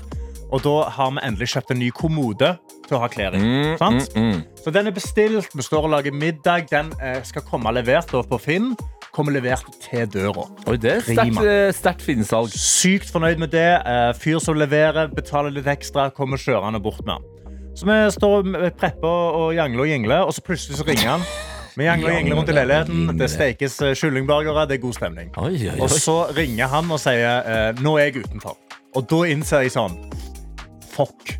Og 0.55 0.61
da 0.63 0.75
har 0.95 1.11
vi 1.11 1.23
endelig 1.27 1.49
kjøpt 1.51 1.73
en 1.73 1.81
ny 1.81 1.89
kommode 1.91 2.53
til 2.85 2.95
å 2.95 3.01
ha 3.01 3.09
klær 3.11 3.35
i. 3.35 3.41
Mm, 3.43 3.73
sant? 3.81 4.13
Så 4.63 4.71
den 4.71 4.87
er 4.87 4.95
bestilt. 4.95 5.51
Vi 5.51 5.65
står 5.65 5.89
og 5.89 5.91
lager 5.97 6.15
middag. 6.15 6.69
Den 6.71 6.93
eh, 7.03 7.19
skal 7.27 7.43
komme 7.43 7.73
levert 7.75 8.13
på 8.29 8.39
Finn. 8.39 8.71
Kommer 9.15 9.35
levert 9.35 9.67
til 9.83 10.07
døra. 10.11 10.45
Oi, 10.67 10.77
det 10.79 10.93
er 10.93 11.73
sterkt, 11.75 12.03
eh, 12.03 12.05
Finn-salg. 12.05 12.55
Sykt 12.55 13.11
fornøyd 13.11 13.41
med 13.43 13.51
det. 13.51 13.67
Eh, 13.83 14.11
Fyr 14.19 14.39
som 14.43 14.55
leverer, 14.59 15.11
betaler 15.11 15.51
litt 15.55 15.67
ekstra, 15.71 16.07
kommer 16.15 16.39
kjørende 16.39 16.79
bort 16.83 17.03
med 17.03 17.17
den. 17.17 17.31
Så 17.75 17.89
vi 17.89 17.97
står 18.15 18.37
og 18.39 18.77
prepper 18.79 19.39
og 19.41 19.49
jangler 19.57 19.83
og 19.83 19.89
jingler, 19.91 20.23
og 20.23 20.31
så 20.31 20.43
plutselig 20.43 20.79
så 20.79 20.87
ringer 20.87 21.17
han. 21.17 21.25
Vi 21.75 21.83
jangler 21.83 22.13
og 22.13 22.15
jingler 22.15 22.39
rundt 22.39 22.51
i 22.53 22.55
leiligheten. 22.55 23.17
Det 23.19 23.27
stekes 23.33 23.75
kyllingburgere. 23.99 24.63
Det 24.69 24.77
er 24.77 24.83
god 24.85 24.95
stemning. 24.95 25.33
Oi, 25.35 25.57
oi, 25.67 25.79
Og 25.83 25.91
så 25.91 26.21
ringer 26.37 26.71
han 26.71 26.87
og 26.87 27.01
sier 27.03 27.43
eh, 27.43 27.83
nå 27.83 27.97
er 27.99 28.07
jeg 28.07 28.23
utenfor. 28.23 28.55
Og 28.95 29.03
da 29.11 29.25
innser 29.27 29.65
jeg 29.65 29.75
sånn 29.75 29.97
Fuck. 30.95 31.35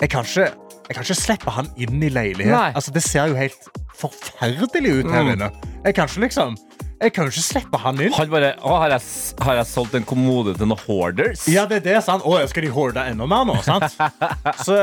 Jeg 0.00 0.10
kan 0.12 0.24
ikke, 0.28 0.48
jeg 0.88 0.96
kan 0.96 1.04
ikke 1.06 1.16
slippe 1.18 1.52
han 1.56 1.68
inn 1.80 2.02
i 2.04 2.08
leilighet. 2.12 2.52
Nei. 2.52 2.70
Altså, 2.76 2.92
det 2.94 3.02
ser 3.04 3.30
jo 3.32 3.36
helt 3.38 3.68
forferdelig 3.96 4.92
ut 5.00 5.10
her 5.12 5.22
Mm. 5.24 5.32
inne. 5.36 5.50
Jeg 5.84 5.94
kan 5.96 6.08
ikke 6.08 6.20
liksom 6.26 6.56
Jeg 7.00 7.12
kan 7.12 7.26
jo 7.26 7.30
ikke 7.30 7.42
slippe 7.44 7.76
han 7.78 7.98
inn. 8.00 8.12
Han 8.16 8.30
bare 8.32 8.54
Å, 8.64 8.76
har 8.80 8.88
jeg, 8.94 9.02
har 9.44 9.54
jeg 9.58 9.66
solgt 9.68 9.94
en 9.98 10.04
kommode 10.08 10.54
til 10.56 10.66
noen 10.66 10.80
hoarders? 10.86 11.42
Ja, 11.52 11.66
det 11.68 11.82
er 11.82 11.84
det, 11.94 11.96
sant? 12.06 12.22
Å, 12.24 12.38
skal 12.48 12.64
de 12.64 12.70
hoarde 12.72 13.02
enda 13.10 13.26
mer 13.28 13.44
nå, 13.44 13.56
sant? 13.62 13.84
så, 14.64 14.78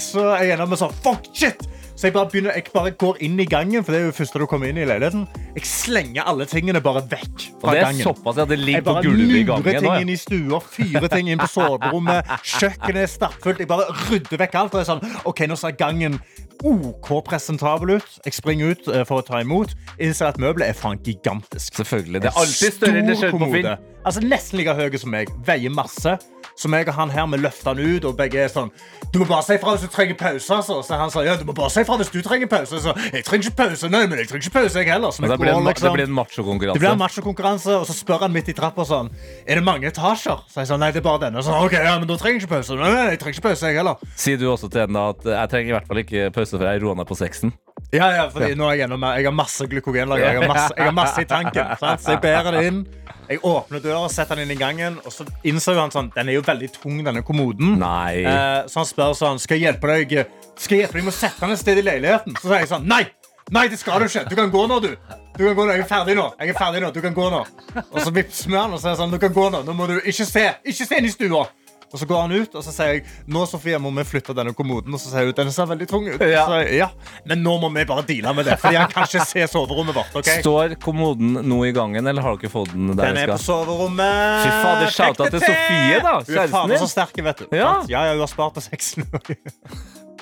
så 0.00 0.24
jeg 0.40 0.54
ender 0.54 0.64
med 0.70 0.80
sånn, 0.80 0.94
fuck, 1.04 1.28
shit! 1.36 1.60
Så 1.98 2.06
jeg 2.06 2.14
bare, 2.14 2.28
begynner, 2.30 2.54
jeg 2.54 2.70
bare 2.70 2.92
går 2.94 3.16
inn 3.26 3.40
i 3.42 3.44
gangen, 3.50 3.82
for 3.82 3.90
det 3.90 3.98
er 3.98 4.04
jo 4.06 4.12
første 4.14 4.38
du 4.38 4.44
kommer 4.46 4.70
inn 4.70 4.76
i 4.78 4.84
leiligheten. 4.86 5.24
Jeg 5.56 5.66
slenger 5.66 6.28
alle 6.30 6.44
tingene 6.46 6.78
bare 6.84 7.02
vekk 7.10 7.48
fra 7.48 7.56
Og 7.56 7.64
fra 7.64 7.72
det 7.74 7.80
er 7.80 7.86
gangen. 7.88 8.04
såpass 8.06 8.38
at 8.38 8.52
det 8.52 8.58
Jeg 8.60 8.66
ligger 8.68 8.84
på 8.86 8.94
gulvet 9.02 9.18
i 9.18 9.26
lurer 9.32 9.48
gangen. 9.48 9.80
ting 9.82 9.88
nå, 9.88 9.96
inn 10.04 10.12
i 10.14 10.16
stua, 10.16 10.60
fyrer 10.62 11.08
ting 11.10 11.32
inn 11.32 11.42
på 11.42 11.48
soverommet. 11.50 12.30
Kjøkkenet 12.52 13.02
er 13.02 13.10
stappfullt. 13.10 13.58
Jeg 13.58 13.70
bare 13.72 13.90
rydder 14.12 14.38
vekk 14.44 14.54
alt. 14.62 14.76
Og 14.76 14.78
jeg 14.78 14.86
er 14.86 14.90
sånn, 14.92 15.18
ok, 15.26 15.44
nå 15.50 15.58
ser 15.58 15.74
gangen 15.74 16.20
OK 16.62 17.10
presentabel 17.26 17.96
ut. 17.98 18.16
Jeg 18.22 18.38
springer 18.38 18.76
ut 18.78 18.88
eh, 18.94 19.02
for 19.02 19.18
å 19.18 19.26
ta 19.26 19.42
imot. 19.42 19.74
Innser 19.98 20.30
at 20.30 20.38
møbelet 20.38 20.70
er 20.70 20.78
faen 20.78 21.02
gigantisk. 21.02 21.82
Selvfølgelig. 21.82 22.22
Det 22.22 22.30
er 22.30 22.42
alltid 22.46 22.78
større 22.78 23.02
enn 23.02 23.10
det 23.10 23.18
Stor 23.18 23.34
på 23.42 23.50
Finn. 23.58 23.72
Altså 24.06 24.22
Nesten 24.22 24.62
like 24.62 24.78
høy 24.78 25.02
som 25.02 25.10
meg. 25.10 25.34
Veier 25.42 25.74
masse. 25.74 26.14
Så 26.58 26.66
meg 26.70 26.88
og 26.90 26.96
han 26.98 27.10
her, 27.14 27.26
vi 27.30 27.38
løfter 27.38 27.70
han 27.70 27.78
ut, 27.78 28.04
og 28.08 28.16
begge 28.18 28.40
er 28.42 28.48
sånn 28.50 28.72
Du 29.12 29.20
må 29.20 29.28
bare 29.30 29.44
si 29.46 29.54
fra 29.62 29.76
hvis 29.76 29.84
du 29.86 29.92
trenger 29.94 30.16
pause. 30.18 30.56
Altså. 30.56 30.80
Så 30.82 30.96
han 30.98 31.12
sa 31.14 31.22
ja, 31.22 31.36
du 31.38 31.44
må 31.46 31.54
bare 31.54 31.70
si 31.70 31.84
fra 31.86 31.96
hvis 32.00 32.10
du 32.10 32.18
trenger 32.24 32.50
pause. 32.50 32.80
Så 32.82 32.94
jeg 33.14 33.22
trenger 33.24 33.46
ikke 33.46 33.60
pause, 33.62 33.90
nei, 33.92 34.00
men 34.10 34.18
jeg 34.18 34.28
trenger 34.32 34.48
ikke 34.48 34.56
pause, 34.58 34.82
jeg 34.82 34.90
heller. 34.90 35.14
Så 35.14 35.22
vi 35.22 35.30
Det 35.30 35.38
blir 35.38 35.52
en, 35.54 35.68
liksom. 35.68 35.86
det 35.86 35.94
blir 35.94 36.08
en 36.08 36.18
Det 36.18 36.80
blir 36.82 36.90
en 36.90 36.98
machokonkurranse. 36.98 36.98
machokonkurranse, 37.04 37.76
og 37.78 37.86
så 37.86 37.94
spør 37.94 38.26
han 38.26 38.34
midt 38.34 38.50
i 38.50 38.56
trappa 38.58 38.84
sånn 38.88 39.10
Er 39.46 39.60
det 39.60 39.64
mange 39.64 39.86
etasjer? 39.86 40.42
Så 40.50 40.60
jeg 40.64 40.72
sa 40.72 40.76
nei, 40.82 40.90
det 40.90 40.98
er 41.04 41.06
bare 41.06 41.22
denne. 41.28 41.42
Så, 41.46 41.54
ok, 41.54 41.78
ja, 41.78 41.94
men 41.98 42.10
da 42.10 42.18
trenger 42.18 42.40
jeg 42.40 42.48
ikke 42.48 42.56
pause. 42.58 42.74
Nei, 42.74 42.90
nei, 42.90 43.06
jeg 43.14 43.22
trenger 43.22 43.38
ikke 43.38 43.48
pause, 43.48 43.70
jeg 43.70 43.78
heller. 43.78 43.96
Sier 44.18 44.36
du 44.42 44.48
også 44.50 44.68
til 44.68 44.82
henne 44.84 45.06
at 45.14 45.24
jeg 45.30 45.54
trenger 45.54 45.72
i 45.72 45.78
hvert 45.78 45.88
fall 45.88 46.02
ikke 46.02 46.28
pause 46.34 46.58
før 46.58 46.72
jeg 46.72 46.82
roer 46.82 46.98
ned 46.98 47.06
på 47.08 47.16
sexen? 47.22 47.54
Ja, 47.94 48.08
ja, 48.10 48.24
fordi 48.28 48.56
nå 48.58 48.66
er 48.66 48.74
jeg 48.74 48.82
gjennom 48.82 49.04
Jeg 49.16 49.24
har 49.24 49.32
masse 49.32 49.66
glykogenlager. 49.70 50.26
Jeg 50.26 50.40
har 50.42 50.48
masse, 50.50 50.72
jeg 50.76 50.84
har 50.90 50.96
masse 50.96 51.22
i 51.22 51.28
tanken. 51.30 51.76
Sant? 51.78 52.02
Så 52.02 52.16
jeg 52.16 52.20
bærer 52.20 52.50
det 52.58 52.64
inn. 52.66 52.80
Jeg 53.28 53.42
åpner 53.44 53.82
døra, 53.84 54.08
setter 54.08 54.38
den 54.38 54.48
inn 54.48 54.54
i 54.54 54.58
gangen, 54.60 54.96
og 55.04 55.12
så 55.12 55.26
innser 55.44 55.76
han 55.76 55.92
sånn 55.92 56.08
Den 56.14 56.30
er 56.30 56.38
jo 56.38 56.44
veldig 56.46 56.70
tung, 56.72 57.02
denne 57.04 57.20
kommoden. 57.26 57.74
Nei. 57.80 58.24
Eh, 58.24 58.62
så 58.70 58.80
han 58.80 58.88
spør 58.88 59.12
sånn 59.18 59.40
Skal 59.42 59.58
jeg 59.58 59.68
hjelpe 59.68 59.90
deg 59.92 60.14
Skal 60.56 60.78
jeg 60.78 60.86
hjelpe 60.86 61.00
deg 61.00 61.08
med 61.10 61.12
å 61.12 61.18
sette 61.18 61.44
den 61.44 61.52
et 61.52 61.60
sted 61.60 61.80
i 61.80 61.84
leiligheten? 61.84 62.38
Så 62.40 62.48
sier 62.48 62.64
jeg 62.64 62.72
sånn 62.72 62.88
Nei! 62.88 63.04
Nei, 63.52 63.64
det 63.72 63.78
skal 63.80 64.02
du 64.02 64.04
ikke. 64.08 64.26
Du 64.28 64.34
kan 64.36 64.50
gå 64.52 64.66
nå, 64.68 64.76
du. 64.84 64.90
du 64.92 65.40
kan 65.40 65.54
gå 65.56 65.64
nå. 65.64 65.72
Jeg 65.72 65.84
er 65.86 65.88
ferdig 65.88 66.16
nå. 66.18 66.26
Jeg 66.36 66.52
er 66.52 66.58
ferdig 66.58 66.82
nå. 66.84 66.90
Du 66.92 67.00
kan 67.00 67.14
gå 67.16 67.28
nå. 67.32 67.38
Og 67.80 68.02
så 68.04 68.12
vipser 68.12 68.50
vi 68.52 68.58
han 68.58 68.74
og 68.76 68.80
så 68.80 68.90
er 68.90 68.96
det 68.96 69.00
sånn, 69.00 69.14
du 69.14 69.20
kan 69.22 69.32
gå 69.32 69.46
nå. 69.54 69.62
Nå 69.64 69.76
må 69.76 69.86
du 69.88 69.94
ikke 70.02 70.26
se. 70.28 70.44
Ikke 70.68 70.84
se 70.84 70.98
inn 71.00 71.08
i 71.08 71.12
stua. 71.14 71.46
Og 71.88 72.00
så 72.00 72.06
går 72.08 72.20
han 72.20 72.32
ut, 72.36 72.54
og 72.58 72.64
så 72.64 72.72
sier 72.72 72.90
jeg 72.98 73.04
nå 73.32 73.44
Sofie, 73.48 73.78
må 73.80 73.92
vi 73.96 74.04
flytte 74.04 74.34
denne 74.36 74.52
kommoden. 74.56 74.92
Og 74.92 75.00
så 75.00 75.12
sier 75.12 75.28
hun 75.28 75.36
den 75.38 75.52
ser 75.54 75.68
veldig 75.70 75.88
tung 75.88 76.08
ut. 76.08 76.20
Ja. 76.20 76.44
Så, 76.48 76.60
ja. 76.76 76.88
Men 77.28 77.42
nå 77.44 77.54
må 77.62 77.70
vi 77.72 77.84
bare 77.88 78.04
deale 78.08 78.34
med 78.36 78.48
det, 78.48 78.58
Fordi 78.60 78.76
han 78.76 78.90
kan 78.92 79.08
ikke 79.08 79.24
se 79.28 79.46
soverommet 79.48 79.96
vårt. 79.96 80.18
Okay? 80.20 80.42
Står 80.44 80.76
kommoden 80.82 81.38
nå 81.48 81.62
i 81.68 81.72
gangen, 81.76 82.04
eller 82.04 82.24
har 82.24 82.36
dere 82.40 82.52
fått 82.52 82.74
den 82.74 82.92
der 82.92 83.14
Den 83.14 83.22
er 83.22 83.32
på 83.32 83.38
soverommet. 83.42 84.42
Fy 84.44 84.50
fader, 84.58 84.92
shout-out 84.98 85.32
til 85.32 85.46
Sofie, 85.46 86.02
da, 86.04 86.18
Hun 86.18 86.34
er 86.34 86.52
kjæresten 86.52 86.84
så 86.84 86.90
sterk, 86.92 87.22
vet 87.30 87.44
du. 87.44 87.48
Ja. 87.56 87.72
Ja, 87.88 88.04
ja, 88.10 88.18
hun 88.18 88.26
har 88.26 88.30
spart 88.30 88.58
på 88.58 88.64
sexen. 88.64 89.08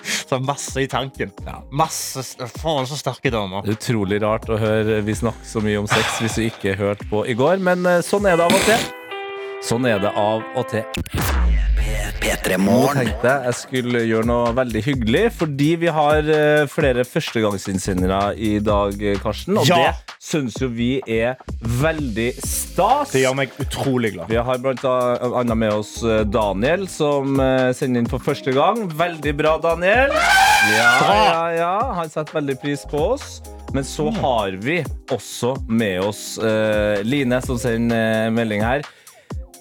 Så 0.07 0.39
masse 0.39 0.79
i 0.81 0.87
tanken. 0.87 1.33
Masse, 1.75 2.23
faen, 2.61 2.87
så 2.87 2.99
sterke 2.99 3.33
damer. 3.35 3.67
Utrolig 3.67 4.21
rart 4.23 4.47
å 4.47 4.59
høre 4.61 5.01
vi 5.07 5.17
snakke 5.19 5.49
så 5.49 5.63
mye 5.65 5.81
om 5.83 5.89
sex 5.91 6.21
hvis 6.23 6.39
du 6.39 6.45
ikke 6.47 6.77
hørte 6.79 7.09
på 7.11 7.25
i 7.27 7.35
går, 7.35 7.59
men 7.59 7.83
eh, 7.91 8.05
sånn 8.07 8.29
er 8.31 8.39
det 8.39 8.47
av 8.47 8.55
og 8.55 8.69
til. 8.69 8.87
Sånn 9.65 9.87
er 9.89 9.99
det 10.03 10.13
av 10.17 10.45
og 10.57 10.69
til. 10.71 10.85
Nå 12.57 12.77
tenkte 12.95 13.27
jeg 13.31 13.47
jeg 13.47 13.57
skulle 13.59 14.01
gjøre 14.07 14.27
noe 14.29 14.51
veldig 14.57 14.83
hyggelig, 14.87 15.23
fordi 15.39 15.69
vi 15.83 15.91
har 15.95 16.29
eh, 16.31 16.67
flere 16.71 17.05
førstegangsinnsendere 17.07 18.35
i 18.39 18.57
dag, 18.63 18.95
eh, 19.03 19.19
Karsten. 19.23 19.59
Og 19.59 19.67
Ja. 19.69 19.77
det 19.77 20.17
syns 20.23 20.59
jo 20.61 20.69
vi 20.69 21.01
er 21.07 21.37
veldig 21.61 22.29
stas. 22.43 23.13
Det 23.15 23.23
gjør 23.25 23.37
meg 23.39 23.55
utrolig 23.63 24.13
glad. 24.15 24.31
Vi 24.31 24.37
har 24.37 24.59
blant 24.63 24.85
annet 24.85 25.57
med 25.57 25.73
oss 25.73 26.03
eh, 26.05 26.25
Daniel, 26.25 26.87
som 26.91 27.39
eh, 27.41 27.73
sender 27.73 28.05
inn 28.05 28.11
for 28.11 28.23
første 28.23 28.55
gang. 28.55 28.87
Veldig 28.91 29.37
bra, 29.39 29.57
Daniel. 29.63 30.15
Ja, 30.75 30.93
ja, 31.03 31.51
ja. 31.57 31.75
Han 32.01 32.11
setter 32.11 32.41
veldig 32.41 32.59
pris 32.63 32.87
på 32.91 33.03
oss. 33.15 33.41
Men 33.75 33.85
så 33.85 34.11
har 34.23 34.55
vi 34.63 34.79
også 35.13 35.57
med 35.69 36.01
oss 36.07 36.39
uh, 36.39 37.03
Line, 37.05 37.41
som 37.45 37.59
sender 37.61 38.27
eh, 38.27 38.31
melding 38.33 38.63
her. 38.65 38.87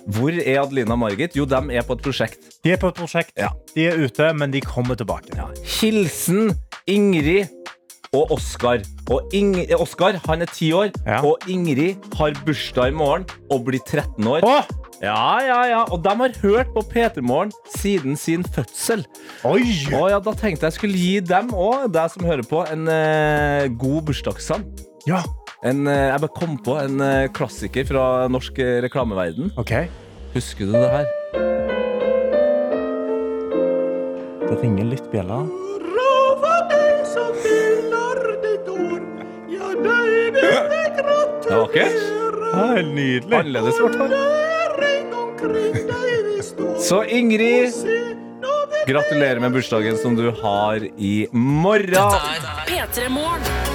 Hvor 0.08 0.30
er 0.38 0.62
Adelina 0.62 0.94
og 0.94 1.00
Margit? 1.02 1.36
Jo, 1.38 1.46
de 1.50 1.58
er 1.74 1.82
på 1.88 1.94
et 1.98 2.02
prosjekt. 2.06 2.44
De 2.64 2.72
er 2.76 2.78
på 2.78 2.92
et 2.92 2.98
prosjekt. 3.00 3.32
De 3.76 3.86
er 3.90 3.98
ute, 4.06 4.34
men 4.38 4.52
de 4.54 4.62
kommer 4.62 4.96
tilbake. 5.00 5.34
Hilsen 5.80 6.52
Ingrid 6.88 7.48
og 8.14 8.32
Oskar. 8.38 8.84
Og 9.12 9.34
Ing 9.34 9.56
Oskar 9.80 10.20
han 10.28 10.42
er 10.46 10.52
ti 10.54 10.70
år, 10.74 10.92
Ja. 11.08 11.22
og 11.26 11.38
Ingrid 11.50 11.96
har 12.16 12.34
bursdag 12.46 12.88
i 12.94 12.96
morgen 12.96 13.26
og 13.52 13.66
blir 13.66 13.80
13 13.82 14.28
år. 14.28 14.46
Ja, 15.02 15.40
ja, 15.44 15.58
ja. 15.68 15.82
Og 15.92 16.04
de 16.04 16.10
har 16.10 16.32
hørt 16.42 16.68
på 16.74 16.82
P3 16.82 17.20
Morgen 17.22 17.52
siden 17.76 18.16
sin 18.16 18.44
fødsel. 18.44 19.04
Oi! 19.44 19.62
Og 19.94 20.10
ja, 20.10 20.20
Da 20.20 20.32
tenkte 20.32 20.66
jeg 20.70 20.74
skulle 20.74 20.96
gi 20.98 21.20
dem 21.20 21.52
og 21.54 21.92
deg 21.94 22.10
som 22.14 22.24
hører 22.26 22.44
på, 22.48 22.64
en 22.72 22.88
eh, 22.88 23.68
god 23.78 24.02
bursdagssang. 24.08 24.64
Ja. 25.06 25.20
En, 25.66 25.88
eh, 25.90 26.12
jeg 26.12 26.22
bare 26.22 26.36
kom 26.36 26.58
på 26.62 26.76
en 26.78 27.02
eh, 27.02 27.28
klassiker 27.34 27.88
fra 27.90 28.04
norsk 28.30 28.60
eh, 28.62 28.82
reklameverden. 28.86 29.50
Ok. 29.58 29.72
Husker 30.36 30.70
du 30.70 30.76
det 30.76 30.90
her? 30.92 31.06
Det 34.46 34.58
ringer 34.62 34.86
litt 34.92 35.08
bjeller. 35.10 35.48
Det 41.46 41.54
var 41.54 41.62
vakkert. 41.66 41.98
Helt 42.56 42.94
nydelig. 42.94 43.38
Annerledes, 43.40 43.80
hvert 43.82 43.98
fall. 44.02 44.14
Så 46.82 47.02
Ingrid, 47.10 47.74
gratulerer 48.86 49.42
med 49.42 49.56
bursdagen 49.56 49.98
som 49.98 50.18
du 50.18 50.30
har 50.44 50.86
i 50.98 51.16
morgen. 51.34 52.20
P3 52.70 53.10
Morgen. 53.10 53.75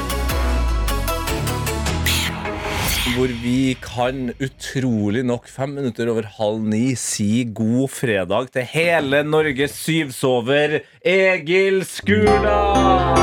Hvor 3.11 3.33
vi 3.43 3.75
kan 3.83 4.31
utrolig 4.39 5.25
nok 5.27 5.49
fem 5.51 5.73
minutter 5.75 6.09
over 6.13 6.29
halv 6.37 6.63
ni 6.71 6.93
si 6.99 7.43
god 7.45 7.91
fredag 7.91 8.53
til 8.55 8.69
hele 8.71 9.25
Norges 9.27 9.75
syvsover 9.75 10.77
Egil 11.03 11.83
Skurdal. 11.89 13.19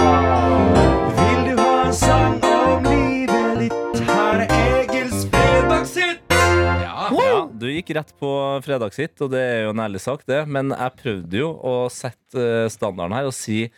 Vil 1.18 1.40
du 1.48 1.62
ha 1.62 1.72
en 1.86 1.96
sang 1.96 2.36
om 2.50 2.90
livet 2.90 3.62
ditt? 3.64 4.02
Her 4.10 4.44
er 4.44 4.58
Egils 4.82 5.24
fredagshit. 5.32 6.36
Ja, 6.36 7.46
du 7.48 7.68
gikk 7.72 7.94
rett 7.96 8.12
på 8.20 8.34
fredagshit, 8.68 9.16
og 9.24 9.32
det 9.32 9.46
er 9.54 9.64
jo 9.70 9.72
en 9.72 9.86
ærlig 9.88 10.04
sak, 10.04 10.28
det. 10.28 10.44
Men 10.52 10.76
jeg 10.76 10.98
prøvde 11.00 11.42
jo 11.46 11.54
å 11.56 11.78
sette 11.94 12.44
eh, 12.44 12.68
standarden 12.74 13.16
her 13.22 13.32
og 13.32 13.38
si 13.40 13.70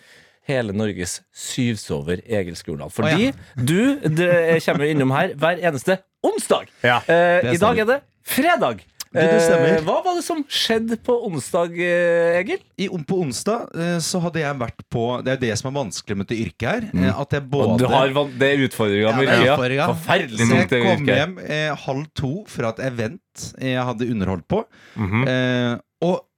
hele 0.49 0.75
Norges 0.75 1.19
syvsover 1.35 2.21
Egil 2.25 2.57
Skurdal. 2.59 2.91
Fordi 2.93 3.31
du 3.55 3.99
det 4.03 4.59
kommer 4.65 4.89
innom 4.89 5.13
her 5.15 5.35
hver 5.39 5.61
eneste 5.69 5.99
onsdag. 6.25 6.69
Ja. 6.83 6.99
Eh, 7.07 7.53
I 7.53 7.59
dag 7.61 7.79
er 7.79 7.93
det 7.93 7.99
fredag. 8.27 8.81
det. 8.83 9.23
Eh, 9.49 9.79
hva 9.87 9.95
var 10.05 10.17
det 10.19 10.23
som 10.25 10.43
skjedde 10.45 10.99
på 11.01 11.15
onsdag, 11.25 11.73
eh, 11.81 12.37
Egil? 12.43 12.59
I, 12.77 12.89
på 13.09 13.17
onsdag 13.23 13.71
eh, 13.73 13.97
så 14.05 14.21
hadde 14.21 14.43
jeg 14.43 14.59
vært 14.59 14.83
på 14.93 15.05
Det 15.25 15.31
er 15.31 15.39
jo 15.39 15.43
det 15.47 15.57
som 15.57 15.71
er 15.71 15.77
vanskelig 15.79 16.17
med 16.19 16.29
dette 16.29 16.41
yrket 16.43 16.69
her. 16.69 16.87
Mm. 16.93 17.07
At 17.15 17.33
jeg 17.33 17.47
både 17.49 17.79
du 17.81 17.87
har, 17.89 18.13
det 18.37 18.51
er 18.51 18.65
utfordringa 18.67 19.15
med 19.17 19.25
Ja, 19.31 19.57
det 19.57 19.71
yrket. 19.71 19.85
Forferdelig 19.95 20.49
Så 20.51 20.61
jeg 20.61 20.85
kom 20.85 21.09
hjem 21.09 21.37
eh, 21.41 21.69
halv 21.87 22.05
to 22.13 22.33
fra 22.49 22.73
et 22.75 22.83
event 22.91 23.45
jeg 23.57 23.87
hadde 23.89 24.11
underholdt 24.13 24.47
på. 24.51 24.63
eh, 24.99 25.77
og 26.05 26.28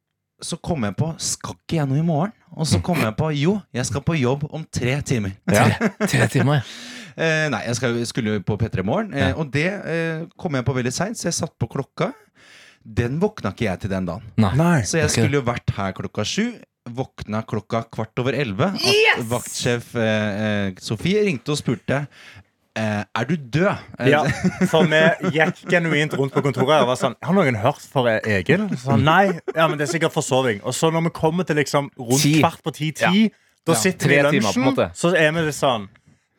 så 0.42 0.58
kom 0.62 0.84
jeg 0.88 0.96
på 0.98 1.12
Skal 1.22 1.56
ikke 1.58 1.78
jeg 1.80 1.89
noe 1.89 2.00
i 2.02 2.06
morgen? 2.06 2.34
Og 2.52 2.68
så 2.68 2.82
kom 2.84 3.00
jeg 3.00 3.14
på 3.16 3.30
jo, 3.38 3.54
jeg 3.74 3.88
skal 3.88 4.04
på 4.04 4.18
jobb 4.20 4.44
om 4.52 4.66
tre 4.68 4.98
timer. 5.08 5.38
Tre 5.48 6.28
timer, 6.32 6.60
ja. 6.62 6.66
Eh, 7.12 7.50
nei, 7.52 7.60
jeg 7.68 7.76
skal, 7.76 7.98
skulle 8.08 8.38
jo 8.38 8.42
på 8.48 8.56
P3 8.56 8.86
Morgen. 8.88 9.10
Eh, 9.14 9.34
Og 9.36 9.50
det 9.52 9.66
eh, 9.68 10.22
kom 10.39 10.56
jeg 10.56 10.64
på 10.64 10.74
veldig 10.78 10.94
seint, 10.96 11.20
så 11.20 11.28
jeg 11.28 11.36
satt 11.36 11.52
på 11.60 11.68
klokka. 11.74 12.08
Den 12.82 13.18
våkna 13.22 13.52
ikke 13.52 13.66
jeg 13.68 13.82
til 13.84 13.92
den 13.92 14.08
dagen. 14.08 14.30
Nei. 14.39 14.78
Så 14.88 15.02
jeg 15.02 15.12
skulle 15.12 15.42
jo 15.42 15.44
vært 15.46 15.74
her 15.76 15.92
klokka 15.98 16.24
sju. 16.26 16.54
Våkna 16.88 17.44
klokka 17.46 17.84
kvart 17.94 18.24
over 18.24 18.34
elleve. 18.39 18.72
Yes! 18.80 19.28
vaktsjef 19.30 19.92
eh, 20.00 20.39
eh, 20.46 20.80
Sofie 20.82 21.26
ringte 21.28 21.52
og 21.54 21.60
spurte 21.60 22.06
eh, 22.76 23.03
Er 23.15 23.26
du 23.28 23.36
død. 23.36 23.76
Eh, 23.99 24.09
Ja, 24.09 24.24
for 24.72 24.84
vi 24.88 25.01
gikk 25.38 25.63
genuint 25.69 26.13
rundt 26.17 26.34
på 26.34 26.41
kontoret 26.45 26.82
og 26.84 26.88
var 26.91 26.95
sånn 26.99 27.15
Har 27.24 27.34
noen 27.38 27.55
hørt 27.61 27.82
for 27.91 28.07
Egil? 28.07 28.67
Så, 28.78 28.97
nei, 28.99 29.39
ja, 29.55 29.67
men 29.67 29.78
det 29.78 29.88
er 29.89 29.93
sikkert 29.97 30.13
forsoving. 30.15 30.61
Og 30.63 30.74
så 30.74 30.91
når 30.91 31.07
vi 31.09 31.13
kommer 31.22 31.43
til 31.47 31.55
liksom 31.61 31.89
rundt 31.99 32.22
Ti. 32.24 32.39
kvart 32.41 32.61
på 32.63 32.72
ti-ti, 32.74 33.30
da 33.67 33.74
Ja. 33.74 33.78
sitter 33.78 34.07
vi 34.09 34.15
i 34.17 34.24
lunsjen, 34.39 34.76
så 34.97 35.13
er 35.15 35.32
vi 35.36 35.41
litt 35.45 35.55
sånn 35.57 35.89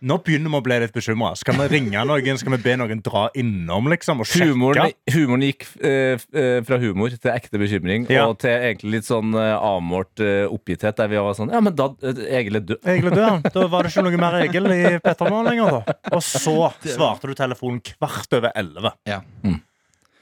Nå 0.02 0.16
begynner 0.26 0.50
vi 0.50 0.58
å 0.58 0.62
bli 0.66 0.76
litt 0.82 0.92
bekymra. 0.94 1.28
Skal 1.38 1.54
vi 1.60 1.66
ringe 1.76 2.00
noen? 2.08 2.38
Skal 2.40 2.56
vi 2.56 2.60
be 2.64 2.74
noen 2.80 3.02
dra 3.06 3.28
innom 3.38 3.86
liksom, 3.92 4.22
og 4.24 4.26
sjekke? 4.26 4.48
Humoren, 4.50 4.92
humoren 5.14 5.44
gikk 5.46 5.66
eh, 5.78 6.18
eh, 6.34 6.58
fra 6.66 6.78
humor 6.82 7.14
til 7.14 7.30
ekte 7.32 7.60
bekymring, 7.62 8.08
Ja. 8.10 8.26
og 8.26 8.40
til 8.42 8.50
egentlig 8.50 8.96
litt 8.98 9.06
sånn 9.08 9.30
eh, 9.38 9.54
avmålt 9.56 10.22
eh, 10.26 10.44
oppgitthet, 10.50 10.96
der 10.98 11.12
vi 11.12 11.20
var 11.22 11.36
sånn 11.38 11.52
Ja, 11.54 11.60
men 11.62 11.76
da 11.78 11.90
eh, 12.02 12.22
Egil 12.42 12.58
er 12.58 12.66
død. 12.72 12.80
Egil 12.84 13.12
er 13.12 13.18
død. 13.20 13.50
Da 13.54 13.66
var 13.70 13.86
det 13.86 13.92
ikke 13.94 14.06
noe 14.08 14.18
mer 14.26 14.40
Egil 14.42 14.66
i 14.74 14.80
Pettermoren 15.04 15.50
lenger. 15.52 15.78
da 15.86 16.16
Og 16.16 16.22
så 16.26 16.42
svarte 16.42 17.30
du 17.30 17.34
telefonen 17.38 17.78
kvart 17.92 18.34
over 18.40 18.50
elleve. 18.58 18.96
Ja. 19.08 19.22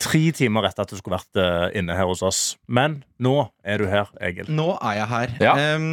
Tre 0.00 0.20
timer 0.32 0.64
etter 0.64 0.86
at 0.86 0.92
du 0.92 0.96
skulle 0.96 1.18
vært 1.18 1.36
eh, 1.40 1.78
inne 1.80 1.92
her 1.92 2.06
hos 2.08 2.22
oss. 2.24 2.38
Men 2.72 3.02
nå 3.20 3.34
er 3.68 3.82
du 3.82 3.86
her, 3.90 4.08
Egil. 4.24 4.46
Nå 4.48 4.70
er 4.80 4.94
jeg 4.96 5.08
her. 5.10 5.34
Ja. 5.44 5.52
Um, 5.76 5.88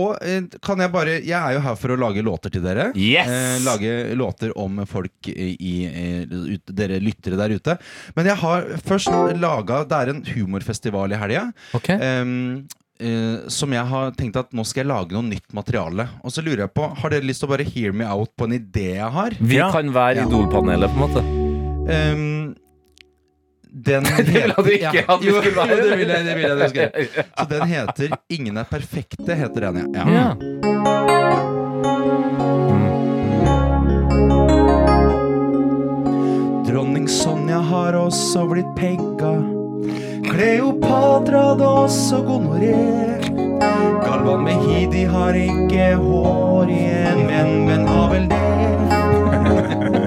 og 0.00 0.14
eh, 0.24 0.46
kan 0.64 0.80
jeg 0.80 0.90
bare 0.94 1.18
Jeg 1.20 1.36
er 1.36 1.58
jo 1.58 1.60
her 1.66 1.76
for 1.76 1.92
å 1.92 1.98
lage 2.00 2.24
låter 2.24 2.54
til 2.54 2.64
dere. 2.64 2.86
Yes! 2.96 3.28
Uh, 3.28 3.58
lage 3.66 3.92
låter 4.16 4.54
om 4.58 4.80
folk 4.88 5.28
i, 5.28 5.50
i, 5.60 5.74
eh, 5.90 6.24
ut, 6.56 6.72
dere 6.72 7.02
lyttere 7.04 7.36
der 7.36 7.52
ute. 7.58 7.76
Men 8.16 8.30
jeg 8.32 8.40
har 8.40 8.64
først 8.88 9.12
laga 9.36 9.82
Det 9.90 10.00
er 10.00 10.14
en 10.14 10.24
humorfestival 10.32 11.12
i 11.12 11.20
helga. 11.20 11.50
Okay. 11.76 12.00
Um, 12.00 12.64
Uh, 13.02 13.48
som 13.50 13.72
jeg 13.74 13.82
har 13.90 14.12
tenkt 14.14 14.36
at 14.38 14.52
nå 14.54 14.62
skal 14.62 14.84
jeg 14.84 14.88
lage 14.92 15.16
noe 15.16 15.26
nytt 15.26 15.50
materiale. 15.52 16.04
Og 16.22 16.30
så 16.30 16.44
lurer 16.46 16.60
jeg 16.62 16.70
på 16.78 16.84
Har 17.00 17.10
dere 17.10 17.26
lyst 17.26 17.42
til 17.42 17.48
å 17.48 17.50
bare 17.50 17.66
hear 17.66 17.90
me 17.92 18.06
out 18.06 18.30
på 18.38 18.46
en 18.46 18.54
idé 18.54 18.84
jeg 19.00 19.10
har? 19.16 19.34
Vi 19.40 19.56
Ja. 19.58 19.66
kan 19.74 19.90
være 19.92 20.22
Ja. 20.22 20.28
Idol-panelet, 20.28 20.94
på 20.94 21.02
en 21.02 21.02
måte. 21.02 21.24
Em, 21.90 22.54
den 23.74 24.02
Det 24.16 24.22
ville 24.22 24.54
du 24.56 24.70
ikke 24.70 25.04
at 25.08 25.22
vi 25.22 25.28
jo, 25.28 25.40
skulle 25.42 25.56
være. 25.56 25.68
jo, 25.68 25.76
det 25.90 25.98
vil 25.98 26.08
jeg, 26.08 26.24
det 26.24 26.34
vil 26.36 26.44
jeg 26.44 26.56
det 26.58 26.72
gjøre. 26.74 26.90
Så 27.38 27.44
den 27.50 27.68
heter 27.68 28.08
'Ingen 28.30 28.56
er 28.56 28.64
perfekte'. 28.64 29.34
heter 29.34 29.60
den, 29.60 29.94
ja. 29.94 30.04
Ja. 30.14 30.28
Dronning 36.66 37.08
Sonja 37.08 37.58
har 37.58 37.92
også 37.94 38.46
blitt 38.46 38.76
pegga. 38.76 39.34
Kleopatra 40.30 41.42
hadde 41.50 41.66
også 41.66 42.22
gonoré. 42.26 42.78
Galvan 44.04 44.44
Mehidi 44.44 45.04
har 45.04 45.34
ikke 45.34 45.94
hår 45.98 46.70
igjen, 46.70 47.26
men, 47.26 47.66
men 47.66 47.86
har 47.86 48.10
vel 48.14 48.28
det. 48.30 50.00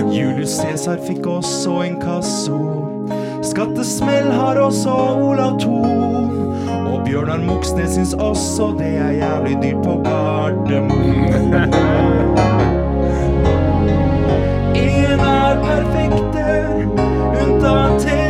Julius 0.00 0.50
Cæsar 0.60 0.98
fikk 1.06 1.26
også 1.26 1.70
en 1.82 2.00
kasso. 2.00 2.58
Skattesmell 3.42 4.30
har 4.32 4.56
også 4.56 4.90
Olav 4.90 5.60
Thon. 5.60 6.32
Og 6.86 7.04
Bjørnar 7.04 7.38
Moxnes 7.38 7.90
syns 7.94 8.14
også 8.14 8.74
det 8.78 8.96
er 8.96 9.10
jævlig 9.10 9.58
dyrt 9.62 9.84
på 9.84 10.00
Gardermoen. 10.04 11.54
En 14.82 15.20
er 15.20 15.56
perfekte, 15.60 16.46
unntatt 17.42 18.21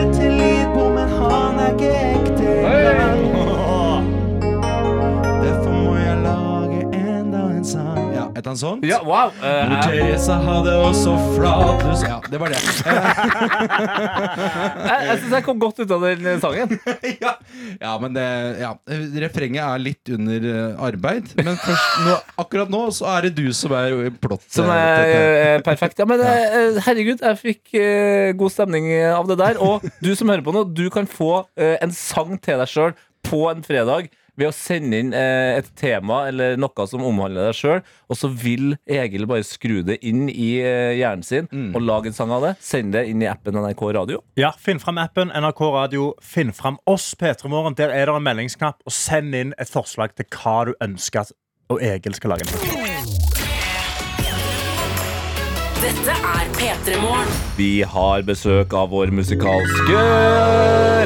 Het 8.42 8.48
han 8.50 8.56
sånt? 8.58 8.82
Ja, 8.82 8.96
wow. 9.06 9.30
Mor 9.38 9.70
jeg, 9.70 9.86
Teresa 9.86 10.34
hadde 10.42 10.72
også 10.82 11.12
flatlus 11.36 12.00
Ja, 12.02 12.16
det 12.26 12.40
var 12.42 12.50
det. 12.50 12.58
jeg, 14.88 15.04
jeg 15.06 15.20
syns 15.20 15.34
jeg 15.36 15.44
kom 15.46 15.60
godt 15.62 15.78
ut 15.78 15.92
av 15.94 16.02
den 16.08 16.26
eh, 16.26 16.40
sangen. 16.42 16.74
ja. 17.22 17.36
ja, 17.78 17.92
men 18.02 18.10
det 18.16 18.24
ja. 18.58 18.72
Refrenget 19.22 19.62
er 19.62 19.78
litt 19.84 20.10
under 20.16 20.48
eh, 20.50 20.82
arbeid. 20.88 21.30
Men 21.38 21.54
først 21.62 22.00
nå, 22.02 22.16
akkurat 22.42 22.74
nå 22.74 22.80
så 22.96 23.06
er 23.12 23.28
det 23.28 23.32
du 23.38 23.46
som 23.54 23.76
er 23.78 24.10
plott. 24.18 24.42
Som 24.50 24.66
er 24.74 25.62
perfekt. 25.62 26.02
Ja, 26.02 26.06
men 26.10 26.18
herregud, 26.82 27.22
jeg 27.22 27.38
fikk 27.44 27.78
god 28.42 28.56
stemning 28.56 28.90
av 29.12 29.30
det 29.30 29.38
der. 29.38 29.62
Og 29.62 29.86
du 30.02 30.10
som 30.18 30.34
hører 30.34 30.42
på 30.42 30.50
nå, 30.58 30.66
du 30.66 30.90
kan 30.90 31.06
få 31.06 31.46
en 31.54 31.94
sang 31.94 32.34
til 32.42 32.58
deg 32.58 32.74
sjøl 32.74 32.98
på 33.22 33.46
en 33.52 33.62
fredag. 33.62 34.10
Ved 34.40 34.48
å 34.48 34.54
sende 34.56 34.96
inn 35.02 35.10
eh, 35.12 35.58
et 35.60 35.66
tema 35.76 36.22
eller 36.30 36.56
noe 36.60 36.86
som 36.88 37.02
omhandler 37.04 37.50
deg 37.50 37.58
sjøl. 37.58 37.82
Og 38.08 38.16
så 38.16 38.30
vil 38.32 38.76
Egil 38.88 39.26
bare 39.28 39.44
skru 39.44 39.82
det 39.84 39.98
inn 40.08 40.24
i 40.32 40.54
eh, 40.64 40.94
hjernen 41.00 41.26
sin 41.26 41.50
og 41.76 41.82
lage 41.84 42.08
en 42.08 42.16
sang 42.16 42.32
av 42.32 42.46
det. 42.46 42.54
Send 42.64 42.96
det 42.96 43.04
inn 43.10 43.22
i 43.24 43.28
appen 43.28 43.58
NRK 43.60 43.84
Radio. 43.98 44.22
Ja, 44.40 44.54
Finn 44.58 44.80
fram 44.82 45.00
appen 45.02 45.32
NRK 45.36 45.62
Radio. 45.76 46.08
Finn 46.24 46.54
fram 46.56 46.80
oss, 46.88 47.12
P3 47.20 47.52
Morgen. 47.52 47.76
Der 47.76 47.92
er 47.92 48.08
det 48.08 48.16
en 48.16 48.24
meldingsknapp. 48.24 48.80
Og 48.88 48.96
send 48.96 49.36
inn 49.36 49.52
et 49.60 49.70
forslag 49.72 50.16
til 50.16 50.28
hva 50.32 50.56
du 50.70 50.74
ønsker 50.80 51.26
at 51.28 51.36
Egil 51.92 52.16
skal 52.16 52.34
lage. 52.34 52.48
en 52.48 53.31
Dette 55.82 56.12
er 56.14 56.46
P3 56.54 57.00
Morgen. 57.02 57.30
Vi 57.56 57.80
har 57.82 58.22
besøk 58.22 58.70
av 58.78 58.92
vår 58.94 59.10
musikalske 59.10 60.02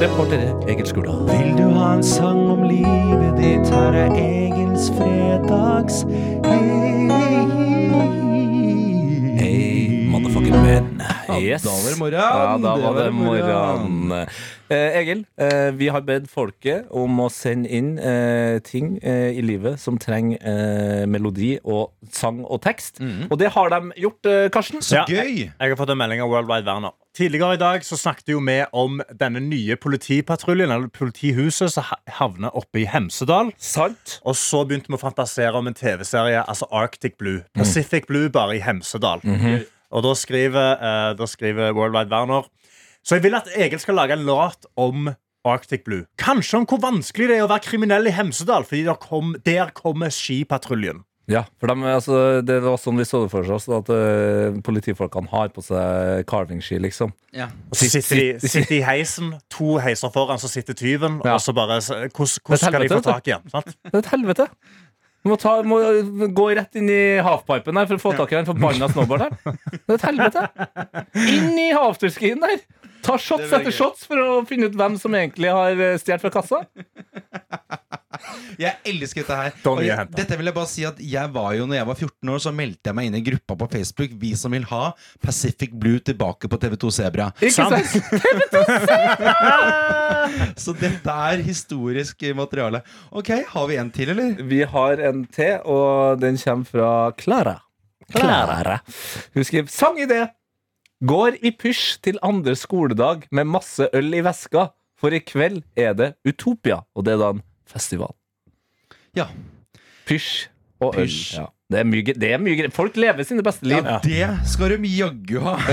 reporter 0.02 0.42
Egil 0.68 0.84
Skurdal. 0.90 1.22
Vil 1.30 1.54
du 1.56 1.64
ha 1.78 1.94
en 1.94 2.04
sang 2.04 2.42
om 2.52 2.60
livet 2.68 3.38
ditt? 3.40 3.72
Her 3.72 3.96
er 4.04 4.12
Egils 4.20 4.90
fredags 4.98 6.02
Hey, 9.40 10.04
motherfucking 10.12 10.60
man. 10.60 11.15
Yes. 11.40 11.62
da 11.62 11.70
var 11.74 11.90
det 11.90 11.98
morgen. 11.98 12.20
Ja, 12.20 12.58
da 12.62 12.74
var 12.76 12.94
det 13.02 13.12
morgen. 13.14 14.12
Eh, 14.68 14.98
Egil, 14.98 15.20
eh, 15.38 15.70
vi 15.78 15.86
har 15.94 16.00
bedt 16.02 16.26
folket 16.30 16.88
om 16.90 17.20
å 17.22 17.28
sende 17.30 17.70
inn 17.70 17.92
eh, 18.02 18.58
ting 18.66 18.96
eh, 19.02 19.30
i 19.38 19.42
livet 19.46 19.78
som 19.78 19.94
trenger 20.02 20.40
eh, 20.42 21.04
melodi 21.06 21.52
og 21.62 21.92
sang 22.10 22.40
og 22.44 22.62
tekst. 22.66 22.98
Og 23.30 23.38
det 23.38 23.52
har 23.54 23.70
de 23.70 23.92
gjort, 24.02 24.26
eh, 24.26 24.48
Karsten. 24.50 24.82
Så 24.82 24.96
Ja. 24.96 25.04
gøy! 25.06 25.50
Jeg 25.52 25.70
har 25.70 25.76
fått 25.78 25.90
en 25.94 25.98
melding 25.98 26.20
av 26.24 26.30
World 26.30 26.48
Wide 26.50 26.66
Werner. 26.66 26.90
Tidligere 27.16 27.54
i 27.54 27.56
dag 27.62 27.80
så 27.86 27.96
snakket 27.96 28.28
jo 28.34 28.40
vi 28.44 28.58
om 28.76 28.98
denne 29.16 29.40
nye 29.40 29.76
politipatruljen, 29.80 30.68
eller 30.70 30.88
politihuset, 30.92 31.70
som 31.72 31.84
havner 32.18 32.50
oppe 32.54 32.82
i 32.82 32.84
Hemsedal. 32.90 33.52
Sant. 33.56 34.18
Og 34.26 34.34
så 34.36 34.66
begynte 34.68 34.90
vi 34.90 34.98
å 34.98 35.00
fantasere 35.00 35.54
om 35.56 35.66
en 35.70 35.74
TV-serie, 35.78 36.42
altså 36.46 36.66
Arctic 36.72 37.16
Blue. 37.18 37.40
Pacific 37.54 38.04
Blue, 38.10 38.28
bare 38.28 38.56
i 38.58 38.60
Hemsedal. 38.60 39.22
Og 39.96 40.04
da 40.04 40.12
skriver, 40.18 40.76
uh, 40.76 41.12
da 41.16 41.28
skriver 41.30 41.72
Worldwide 41.76 42.12
Werner 42.12 42.48
Så 43.00 43.16
jeg 43.16 43.24
vil 43.24 43.38
at 43.38 43.48
Egil 43.56 43.80
skal 43.80 43.96
lage 43.96 44.16
en 44.18 44.26
låt 44.28 44.68
om 44.76 45.10
Arctic 45.46 45.84
Blue. 45.86 46.04
Kanskje 46.18 46.58
om 46.60 46.64
hvor 46.68 46.82
vanskelig 46.82 47.30
det 47.30 47.36
er 47.38 47.44
å 47.46 47.50
være 47.50 47.68
kriminell 47.68 48.10
i 48.10 48.14
Hemsedal, 48.14 48.66
fordi 48.66 48.82
der, 48.88 48.98
kom, 48.98 49.36
der 49.46 49.70
kommer 49.76 50.10
skipatruljen. 50.10 51.04
Ja, 51.26 51.42
for 51.58 51.70
de, 51.70 51.86
altså, 51.90 52.16
det 52.46 52.60
var 52.62 52.76
sånn 52.78 53.00
vi 53.00 53.04
så 53.06 53.24
det 53.24 53.32
for 53.32 53.48
oss, 53.50 53.64
at 53.66 53.88
uh, 53.90 54.58
politifolkene 54.66 55.30
har 55.32 55.50
på 55.54 55.64
seg 55.66 56.22
carvingski, 56.30 56.78
liksom. 56.84 57.10
Ja. 57.34 57.48
Og 57.70 57.78
så 57.78 57.88
sitter 57.96 58.20
de 58.20 58.50
sitter 58.50 58.76
i 58.78 58.82
heisen, 58.86 59.32
to 59.50 59.74
heiser 59.82 60.12
foran, 60.14 60.38
så 60.38 60.50
sitter 60.50 60.78
tyven. 60.78 61.18
Ja. 61.26 61.34
Og 61.34 61.42
så 61.42 61.54
bare 61.56 61.80
Hvordan 61.82 62.62
skal 62.62 62.78
de 62.86 62.92
få 62.94 63.02
tak 63.06 63.26
i 63.26 63.34
han? 63.34 63.66
Det 63.66 63.90
er 63.90 64.04
et 64.04 64.12
helvete. 64.14 64.46
Du 65.26 65.32
må, 65.32 65.36
ta, 65.42 65.56
må 65.66 65.80
gå 66.30 66.44
rett 66.54 66.76
inn 66.78 66.86
i 66.86 67.18
halfpipen 67.18 67.74
der 67.74 67.88
for 67.90 67.98
å 67.98 68.02
få 68.04 68.12
tak 68.14 68.30
i 68.30 68.36
den 68.36 68.46
forbanna 68.46 68.86
snowboarderen. 68.92 69.34
Det 69.74 69.80
er 69.90 69.96
et 69.96 70.04
helvete. 70.06 70.44
Inn 71.18 71.56
i 71.58 71.64
afterskien 71.74 72.44
der. 72.44 72.60
Ta 73.02 73.16
shots 73.18 73.50
etter 73.50 73.74
shots 73.74 74.06
for 74.06 74.22
å 74.22 74.36
finne 74.46 74.68
ut 74.70 74.78
hvem 74.78 74.94
som 75.02 75.16
egentlig 75.18 75.50
har 75.50 75.82
eh, 75.82 75.98
stjålet 75.98 76.22
fra 76.22 76.30
kassa. 76.36 76.60
Jeg 78.60 78.76
elsker 78.92 79.22
dette 79.22 79.36
her. 79.40 79.56
Og 79.70 79.82
jeg, 79.84 80.08
dette 80.16 80.38
vil 80.38 80.50
jeg 80.50 80.56
bare 80.56 80.70
si 80.70 80.84
at 80.88 81.00
jeg 81.02 81.32
var 81.34 81.54
jo, 81.58 81.66
når 81.68 81.78
jeg 81.80 81.88
var 81.90 82.00
14 82.00 82.32
år, 82.34 82.40
så 82.46 82.52
meldte 82.56 82.90
jeg 82.90 82.98
meg 82.98 83.10
inn 83.10 83.18
i 83.18 83.24
gruppa 83.26 83.56
på 83.62 83.68
Facebook. 83.76 84.16
Vi 84.20 84.32
som 84.38 84.54
vil 84.56 84.66
ha 84.70 84.84
Pacific 85.22 85.74
Blue 85.76 86.00
tilbake 86.04 86.50
på 86.52 86.60
TV2 86.62 86.92
Sebra. 87.00 87.28
Ikke 87.40 87.52
Sant. 87.56 87.76
sant? 87.86 88.56
Så 90.64 90.74
dette 90.78 91.12
er 91.30 91.42
historisk 91.46 92.24
materiale. 92.36 92.82
Ok, 93.10 93.30
har 93.52 93.68
vi 93.70 93.78
en 93.80 93.90
til, 93.94 94.10
eller? 94.14 94.34
Vi 94.48 94.62
har 94.68 95.02
en 95.10 95.24
til, 95.32 95.60
og 95.64 96.20
den 96.22 96.38
kommer 96.40 96.70
fra 96.70 96.90
Klara. 97.18 97.58
Klara. 98.12 98.80
Hun 99.34 99.44
skriver 99.46 99.70
sangidé. 99.72 100.26
Går 101.06 101.36
i 101.44 101.50
pysj 101.52 101.98
til 102.06 102.18
andre 102.24 102.54
skoledag 102.56 103.26
med 103.34 103.50
masse 103.52 103.88
øl 103.92 104.14
i 104.16 104.22
veska, 104.24 104.70
for 104.96 105.12
i 105.12 105.20
kveld 105.20 105.60
er 105.76 105.92
det 105.92 106.14
Utopia, 106.24 106.78
og 106.96 107.04
det 107.04 107.12
er 107.16 107.20
da 107.20 107.34
en 107.34 107.42
festival. 107.70 108.14
Ja. 109.16 109.28
Pysj 110.06 110.46
og 110.80 110.94
øl. 110.94 111.06
Pysj. 111.06 111.36
Ja. 111.40 111.50
Det 111.66 111.80
er 111.80 111.86
mye, 111.88 112.02
det 112.14 112.28
er 112.30 112.38
mye 112.38 112.54
greier. 112.54 112.70
Folk 112.70 112.94
lever 113.00 113.26
sine 113.26 113.42
beste 113.42 113.66
liv. 113.66 113.82
Ja, 113.82 113.96
det 114.04 114.46
skal 114.46 114.76
de 114.76 114.90
jaggu 114.92 115.40
ha. 115.42 115.56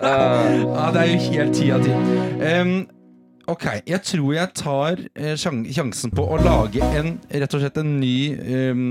ja, 0.00 0.86
det 0.94 1.02
er 1.02 1.10
jo 1.10 1.18
helt 1.26 1.58
ti 1.58 1.68
av 1.74 1.84
ti. 1.84 1.92
Ok, 3.52 3.66
jeg 3.90 4.00
tror 4.06 4.32
jeg 4.36 4.52
tar 4.56 5.00
eh, 5.18 5.34
sjansen 5.36 6.12
på 6.14 6.24
å 6.24 6.38
lage 6.40 6.80
en 6.94 7.16
rett 7.28 7.56
og 7.58 7.60
slett 7.60 7.80
en 7.82 7.96
ny 8.00 8.16
um, 8.38 8.84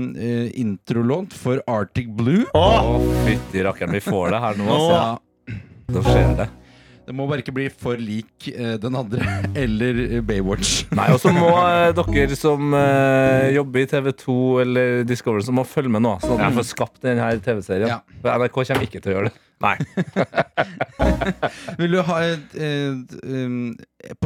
introlåt 0.60 1.34
for 1.34 1.62
Arctic 1.66 2.12
Blue. 2.14 2.44
Å, 2.54 3.00
fytti 3.26 3.64
rakkeren, 3.64 3.96
vi 3.96 4.04
får 4.04 4.36
det 4.36 4.42
her 4.44 4.60
nå. 4.60 4.68
Altså. 4.76 4.98
Ja, 5.00 5.56
Da 5.92 6.04
skjer 6.06 6.36
det. 6.44 6.48
Det 7.12 7.18
må 7.18 7.26
bare 7.28 7.42
ikke 7.42 7.52
bli 7.52 7.66
for 7.68 8.00
lik 8.00 8.46
eh, 8.48 8.78
den 8.80 8.96
andre 8.96 9.20
eller 9.62 9.98
eh, 10.06 10.24
Baywatch. 10.24 10.86
Nei, 10.98 11.10
og 11.12 11.20
så 11.20 11.32
må 11.36 11.50
eh, 11.60 11.92
dere 11.92 12.38
som 12.38 12.72
eh, 12.78 13.52
jobber 13.58 13.84
i 13.84 13.88
TV2 13.90 14.36
eller 14.64 15.04
Discovery, 15.08 15.44
så 15.44 15.52
må 15.54 15.66
følge 15.68 15.92
med 15.92 16.06
nå, 16.06 16.16
sånn 16.24 16.40
at 16.40 16.54
vi 16.54 16.62
får 16.62 16.68
skapt 16.70 17.02
denne 17.04 17.28
TV-serien. 17.44 17.92
Ja. 17.92 18.00
For 18.22 18.32
NRK 18.40 18.60
kommer 18.62 18.88
ikke 18.88 19.02
til 19.04 19.12
å 19.12 19.18
gjøre 19.18 19.32
det. 19.32 19.48
Nei. 19.62 19.76
Vil 21.78 21.92
du 21.94 22.00
ha 22.08 22.16
et, 22.26 22.56
et, 22.56 23.12
um, 23.22 23.58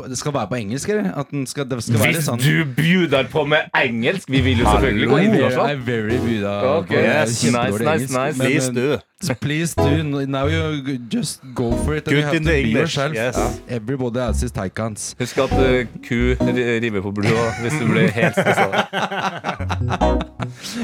Det 0.08 0.18
skal 0.18 0.32
være 0.34 0.46
på 0.48 0.54
engelsk, 0.54 0.88
eller? 0.88 1.12
At 1.20 1.26
den 1.30 1.46
skal, 1.46 1.66
det 1.70 1.82
skal 1.84 1.98
være 2.00 2.12
Hvis 2.14 2.24
sånn 2.24 2.38
du 2.40 2.64
bjuder 2.76 3.26
på 3.32 3.42
med 3.44 3.58
engelsk 3.76 4.30
Vi 4.32 4.40
vil 4.40 4.58
jo 4.62 4.64
selvfølgelig 4.70 5.08
gå 5.08 5.16
I'm 5.16 5.18
very, 5.18 5.24
internasjonalt. 5.26 5.70
I'm 5.72 5.84
very 5.86 6.18
buda. 6.18 6.52
okay. 6.78 7.02
yes, 7.04 7.44
nice, 7.44 7.78
nice, 7.84 8.12
nice. 8.18 8.38
Please 8.40 8.68
eh, 8.68 8.74
do. 8.74 8.98
Please 9.40 9.74
do. 9.74 10.26
Now 10.26 10.46
you 10.46 10.98
just 11.12 11.40
go 11.54 11.72
for 11.84 11.94
it. 11.94 12.08
And 12.08 12.14
Good 12.14 12.18
you 12.18 12.22
have 12.24 12.32
to 12.38 12.44
the 12.44 12.50
be 12.52 12.60
English, 12.60 12.96
yourself. 12.96 13.14
yes. 13.14 13.60
Everybody 13.68 14.18
has 14.20 14.40
his 14.40 14.52
taikans. 14.52 15.14
Husk 15.18 15.38
at 15.38 15.52
uh, 15.52 15.84
ku 16.08 16.36
river 16.82 17.00
på 17.00 17.10
blod 17.10 17.60
hvis 17.62 17.72
du 17.80 17.86
blir 17.92 18.08
helt 18.10 18.34
stressa. 18.34 18.66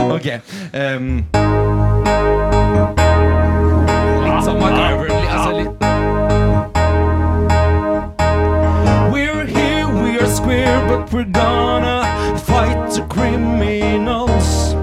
Ok. 0.01 0.27
Um, 0.75 1.25
som 4.45 4.57
MacGyver. 4.61 5.07
li- 5.09 5.29
Altså 5.33 5.51
litt 5.59 5.92
square, 10.33 10.81
but 10.89 11.13
we're 11.13 11.25
gonna 11.25 12.39
fight 12.39 12.91
the 12.91 13.03
criminals. 13.15 14.75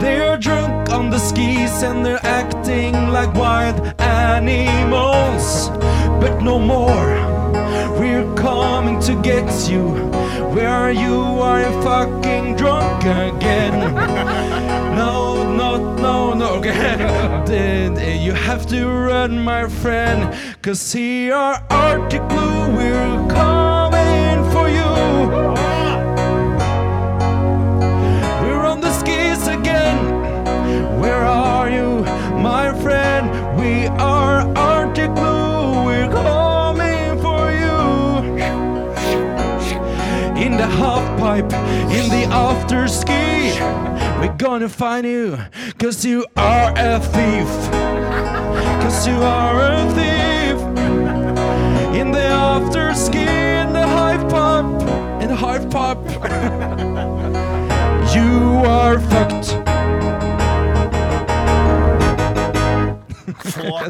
They're 0.00 0.38
drunk 0.38 0.88
on 0.90 1.10
the 1.10 1.18
skis 1.18 1.82
and 1.82 2.04
they're 2.04 2.24
acting 2.24 2.94
like 3.16 3.34
wild 3.34 3.78
animals. 4.00 5.68
But 6.22 6.40
no 6.40 6.58
more, 6.58 7.10
we're 7.98 8.34
coming 8.34 9.00
to 9.02 9.14
get 9.22 9.68
you. 9.70 9.84
Where 10.54 10.90
you 10.90 11.16
are 11.48 11.60
you 11.60 11.82
fucking 11.82 12.56
drunk 12.56 13.04
again. 13.04 13.78
No, 15.00 15.56
no, 15.56 16.34
no, 16.34 16.54
okay. 16.56 17.04
Uh, 17.04 18.00
You 18.26 18.32
have 18.32 18.66
to 18.66 18.86
run, 18.86 19.42
my 19.42 19.66
friend. 19.66 20.34
Cause 20.62 20.92
here 20.92 21.34
are 21.34 21.64
Arctic 21.70 22.22
Blue, 22.28 22.76
we're 22.76 23.28
coming 23.28 23.59
are 31.30 31.70
you, 31.70 32.02
my 32.42 32.72
friend? 32.82 33.30
We 33.58 33.86
are 33.98 34.40
Arctic 34.56 35.14
Blue. 35.14 35.84
We're 35.84 36.10
coming 36.10 37.20
for 37.20 37.50
you. 37.62 37.78
In 40.44 40.56
the 40.56 40.66
half 40.66 41.06
pipe, 41.18 41.52
in 41.98 42.08
the 42.08 42.24
after 42.30 42.88
ski. 42.88 43.58
We're 44.20 44.36
gonna 44.36 44.68
find 44.68 45.06
you, 45.06 45.38
cause 45.78 46.04
you 46.04 46.26
are 46.36 46.72
a 46.76 46.98
thief. 47.00 47.50
Cause 48.82 49.06
you 49.06 49.22
are 49.22 49.56
a 49.72 49.84
thief. 49.96 50.58
In 52.00 52.12
the 52.12 52.26
after 52.52 52.94
ski, 52.94 53.26
in 53.62 53.72
the 53.72 53.86
half 53.86 54.22
pipe, 54.30 55.22
in 55.22 55.28
the 55.28 55.36
half 55.36 55.70
pipe. 55.70 56.00
You 58.12 58.64
are 58.66 58.98
fucked. 58.98 59.69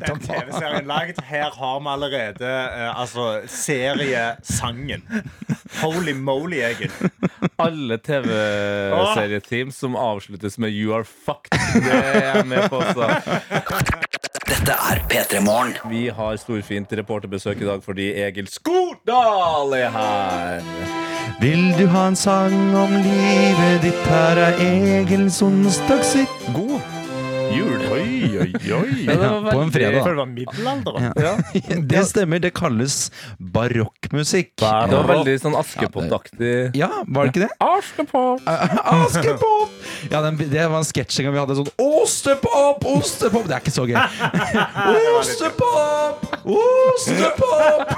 Den 0.07 0.21
TV-serien 0.29 0.87
laget. 0.87 1.21
Her 1.25 1.51
har 1.59 1.81
vi 1.81 1.89
allerede 1.95 2.51
uh, 2.51 3.01
altså, 3.01 3.41
seriesangen. 3.47 5.03
Holy 5.83 6.13
moly, 6.13 6.63
Egil. 6.65 6.91
Alle 7.59 7.99
TV-serieteam 7.99 9.71
som 9.71 9.97
avsluttes 9.97 10.59
med 10.59 10.71
'you 10.71 10.95
are 10.95 11.05
fucked'. 11.05 11.57
Det 11.75 11.95
er 11.95 12.35
jeg 12.35 12.47
med 12.47 12.69
på. 12.69 12.83
Så. 12.83 13.11
Dette 14.51 14.73
er 14.73 14.99
P3 15.11 15.41
Morgen. 15.41 15.75
Vi 15.91 16.09
har 16.09 16.37
storfint 16.37 16.93
reporterbesøk 16.93 17.61
i 17.61 17.65
dag 17.65 17.83
fordi 17.85 18.13
Egil 18.23 18.49
Skordal 18.49 19.73
er 19.73 19.91
her. 19.91 20.63
Vil 21.41 21.71
du 21.79 21.87
ha 21.87 22.09
en 22.09 22.17
sang 22.17 22.77
om 22.77 22.93
livet 22.93 23.83
ditt? 23.83 24.07
Her 24.11 24.43
er 24.49 24.61
Egils 24.61 25.43
onsdagshit. 25.43 26.41
God. 26.55 27.00
Oi, 28.11 28.39
oi, 28.43 28.73
oi. 28.75 29.05
Ja, 29.07 29.31
på 29.53 29.61
en 29.61 29.71
fredag. 29.73 30.05
Det 30.05 30.15
var 30.19 30.27
middelalder. 30.27 31.13
Ja. 31.17 31.35
Det 31.93 32.03
stemmer. 32.09 32.41
Det 32.43 32.51
kalles 32.57 32.97
barokkmusikk. 33.39 34.53
Det 34.61 34.97
var 34.97 35.07
veldig 35.11 35.37
sånn 35.43 35.57
Askepott-aktig. 35.59 36.55
Ja, 36.79 36.91
var 37.07 37.29
det 37.29 37.35
ikke 37.35 37.45
det? 37.47 37.51
Askepott. 37.63 38.43
Askepott! 38.97 39.77
Ja, 40.11 40.23
den, 40.25 40.39
det 40.41 40.67
var 40.71 40.81
en 40.81 40.87
sketsj 40.89 41.21
vi 41.31 41.37
hadde 41.37 41.55
sånn 41.59 41.69
Ostepop, 41.83 42.85
ostepop 42.89 43.45
Det 43.49 43.57
er 43.57 43.61
ikke 43.63 43.75
så 43.75 43.85
gøy. 43.89 43.99
Ostepop, 45.21 46.25
ostepop! 46.49 47.91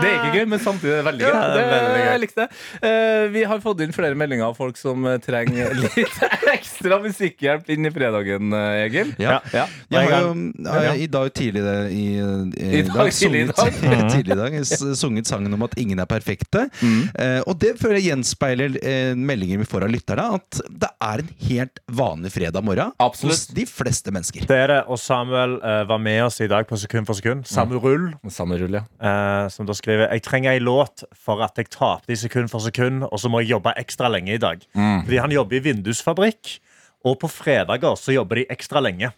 Det 0.00 0.06
er 0.06 0.14
ikke 0.14 0.32
gøy, 0.36 0.44
men 0.52 0.62
samtidig 0.62 0.92
er 0.94 1.00
det 1.00 1.06
veldig 1.08 1.24
gøy. 1.26 1.32
Ja, 1.34 1.42
det 1.50 1.64
veldig 1.72 1.90
gøy. 1.90 2.04
jeg 2.06 2.22
likte 2.24 2.44
det. 2.44 2.60
Eh, 2.90 3.24
vi 3.34 3.44
har 3.50 3.62
fått 3.64 3.82
inn 3.84 3.94
flere 3.96 4.18
meldinger 4.18 4.50
av 4.50 4.58
folk 4.58 4.78
som 4.80 5.04
eh, 5.10 5.18
trenger 5.24 5.74
litt 5.76 6.20
ekstra 6.54 7.00
musikkhjelp 7.02 7.68
inn 7.74 7.88
i 7.88 7.92
fredagen, 7.94 8.54
eh, 8.56 8.69
Egil. 8.86 9.12
Ja. 9.20 9.38
Ja. 9.54 9.66
Jeg 9.90 10.10
har 10.10 10.22
jo 10.26 10.32
Ja. 10.64 10.76
eh, 10.92 11.02
i 11.04 11.06
dag 11.10 11.32
tidlig 11.34 11.62
i, 11.90 12.04
i, 12.18 12.68
I 12.80 12.82
dag 12.86 12.96
dag. 12.96 13.12
sunget, 13.12 13.54
tidlig 14.14 14.36
i 14.36 14.38
dag 14.40 14.56
sunget 14.96 15.26
sangen 15.30 15.54
om 15.56 15.62
at 15.66 15.74
ingen 15.80 15.98
er 16.02 16.08
perfekte. 16.10 16.66
Eh, 16.82 17.40
og 17.46 17.58
det 17.62 17.74
føler 17.80 17.98
jeg 18.00 18.10
gjenspeiler 18.10 18.78
eh, 18.82 19.12
meldinger 19.18 19.58
vi 19.62 19.68
får 19.68 19.86
av 19.86 19.92
lytterne, 19.94 20.26
at 20.40 20.60
det 20.70 20.90
er 21.00 21.24
en 21.24 21.30
helt 21.48 21.82
vanlig 21.90 22.32
fredag 22.34 22.64
morgen 22.66 22.92
Absolutt. 23.02 23.34
hos 23.36 23.46
de 23.56 23.66
fleste 23.68 24.12
mennesker. 24.14 24.46
Det 24.48 24.56
er 24.56 24.72
det, 24.74 24.80
og 24.90 24.98
Samuel 25.00 25.58
eh, 25.62 25.82
var 25.90 25.98
med 26.02 26.22
oss 26.26 26.40
i 26.40 26.48
dag 26.50 26.66
på 26.68 26.78
Sekund 26.80 27.06
for 27.08 27.18
sekund. 27.18 27.44
Samuel, 27.50 28.10
Samuel 28.32 28.78
ja. 28.80 28.84
eh, 29.00 29.48
som 29.52 29.66
da 29.68 29.74
skriver 29.76 30.08
Jeg 30.14 30.22
trenger 30.26 30.54
ei 30.54 30.60
låt 30.62 31.04
for 31.16 31.42
at 31.44 31.56
jeg 31.60 31.70
tapte 31.74 32.12
i 32.14 32.18
sekund 32.18 32.50
for 32.52 32.60
sekund, 32.64 33.04
og 33.08 33.18
så 33.20 33.28
må 33.32 33.40
jeg 33.42 33.54
jobbe 33.56 33.72
ekstra 33.80 34.08
lenge 34.12 34.34
i 34.36 34.40
dag. 34.42 34.62
Mm. 34.76 35.02
Fordi 35.06 35.18
han 35.20 35.34
jobber 35.34 35.56
i 35.58 35.64
vindusfabrikk, 35.64 36.58
og 37.04 37.18
på 37.22 37.28
fredager 37.32 37.96
så 37.96 38.12
jobber 38.14 38.40
de 38.42 38.46
ekstra 38.52 38.82
lenge. 38.84 39.12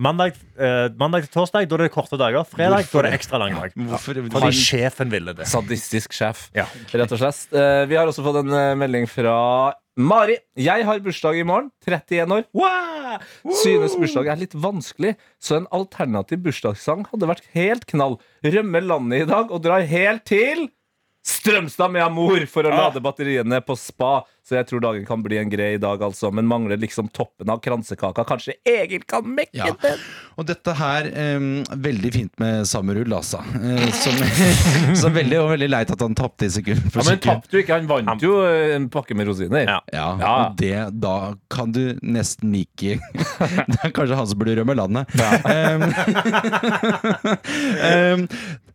Mandag, 0.00 0.32
eh, 0.56 0.88
mandag 0.96 1.26
til 1.26 1.34
torsdag 1.34 1.66
da 1.68 1.76
er 1.76 1.82
det 1.84 1.90
korte 1.92 2.16
dager. 2.16 2.40
Fredag 2.48 2.86
da 2.88 2.98
er 3.02 3.06
det 3.10 3.12
ekstra 3.18 3.36
lang 3.42 3.52
dag. 3.58 3.74
Hvorfor- 3.90 4.16
Fordi 4.32 4.50
sjefen 4.56 5.10
ville 5.12 5.34
det. 5.36 5.44
Sadistisk 5.50 6.14
sjef, 6.16 6.46
Ja. 6.56 6.64
rett 6.94 7.12
og 7.12 7.20
slett. 7.20 7.52
Eh, 7.52 7.84
vi 7.90 7.98
har 8.00 8.08
også 8.08 8.24
fått 8.24 8.40
en 8.40 8.48
eh, 8.56 8.74
melding 8.80 9.04
fra 9.10 9.74
Mari. 10.00 10.38
Jeg 10.56 10.86
har 10.88 11.02
bursdag 11.04 11.36
i 11.36 11.44
morgen. 11.44 11.68
31 11.84 12.32
år. 12.32 12.44
Wow! 12.56 13.18
Synes 13.60 13.98
bursdag 14.00 14.30
er 14.32 14.40
litt 14.40 14.54
vanskelig, 14.56 15.16
så 15.42 15.58
en 15.58 15.66
alternativ 15.76 16.40
bursdagssang 16.46 17.04
hadde 17.10 17.28
vært 17.28 17.44
helt 17.52 17.84
knall. 17.90 18.16
Rømmer 18.42 18.80
landet 18.80 19.26
i 19.26 19.28
dag 19.28 19.52
og 19.52 19.60
drar 19.66 19.84
helt 19.84 20.24
til 20.24 20.70
Strømstad 21.26 21.92
med 21.92 22.00
Amor 22.02 22.40
for 22.48 22.64
å 22.64 22.70
lade 22.72 23.00
batteriene 23.04 23.58
på 23.60 23.74
spa. 23.76 24.22
Så 24.40 24.56
jeg 24.56 24.66
tror 24.70 24.80
dagen 24.82 25.04
kan 25.06 25.20
bli 25.22 25.36
en 25.38 25.50
grei 25.52 25.74
dag, 25.78 26.00
altså. 26.02 26.30
Men 26.34 26.46
mangler 26.48 26.80
liksom 26.80 27.10
toppen 27.14 27.50
av 27.52 27.60
kransekaka. 27.62 28.24
Kanskje 28.26 28.54
Egil 28.66 29.04
kan 29.06 29.28
mekke 29.36 29.52
Ja. 29.60 29.68
den? 29.82 30.00
Og 30.40 30.46
dette 30.48 30.72
her 30.74 31.06
um, 31.36 31.60
Veldig 31.84 32.12
fint 32.14 32.32
med 32.40 32.64
Samuel, 32.66 33.12
altså. 33.14 33.42
Uh, 33.52 33.84
som, 34.00 34.16
så 35.02 35.12
veldig, 35.12 35.38
og 35.44 35.50
veldig 35.52 35.68
leit 35.70 35.92
at 35.92 36.00
han 36.02 36.16
tapte 36.18 36.48
i 36.48 36.50
sekund 36.56 36.80
for 36.88 37.02
Ja, 37.04 37.10
men 37.10 37.20
sekund. 37.20 37.28
tapte 37.44 37.52
jo 37.58 37.62
ikke. 37.66 37.78
Han 37.78 37.90
vant 37.92 38.24
jo 38.24 38.32
en 38.48 38.88
pakke 38.90 39.14
med 39.20 39.28
rosiner. 39.30 39.68
Ja. 39.68 39.78
Ja, 39.92 40.08
Ja. 40.24 40.32
og 40.48 40.56
det, 40.58 40.74
da 41.04 41.14
kan 41.52 41.76
du 41.76 41.82
nesten 42.02 42.50
like 42.56 42.96
Det 43.70 43.78
er 43.84 43.92
kanskje 43.94 44.16
han 44.18 44.26
som 44.32 44.40
burde 44.40 44.56
rømme 44.58 44.74
landet. 44.74 45.04
Um, 45.44 45.84
um, 47.20 48.26
eh, 48.26 48.26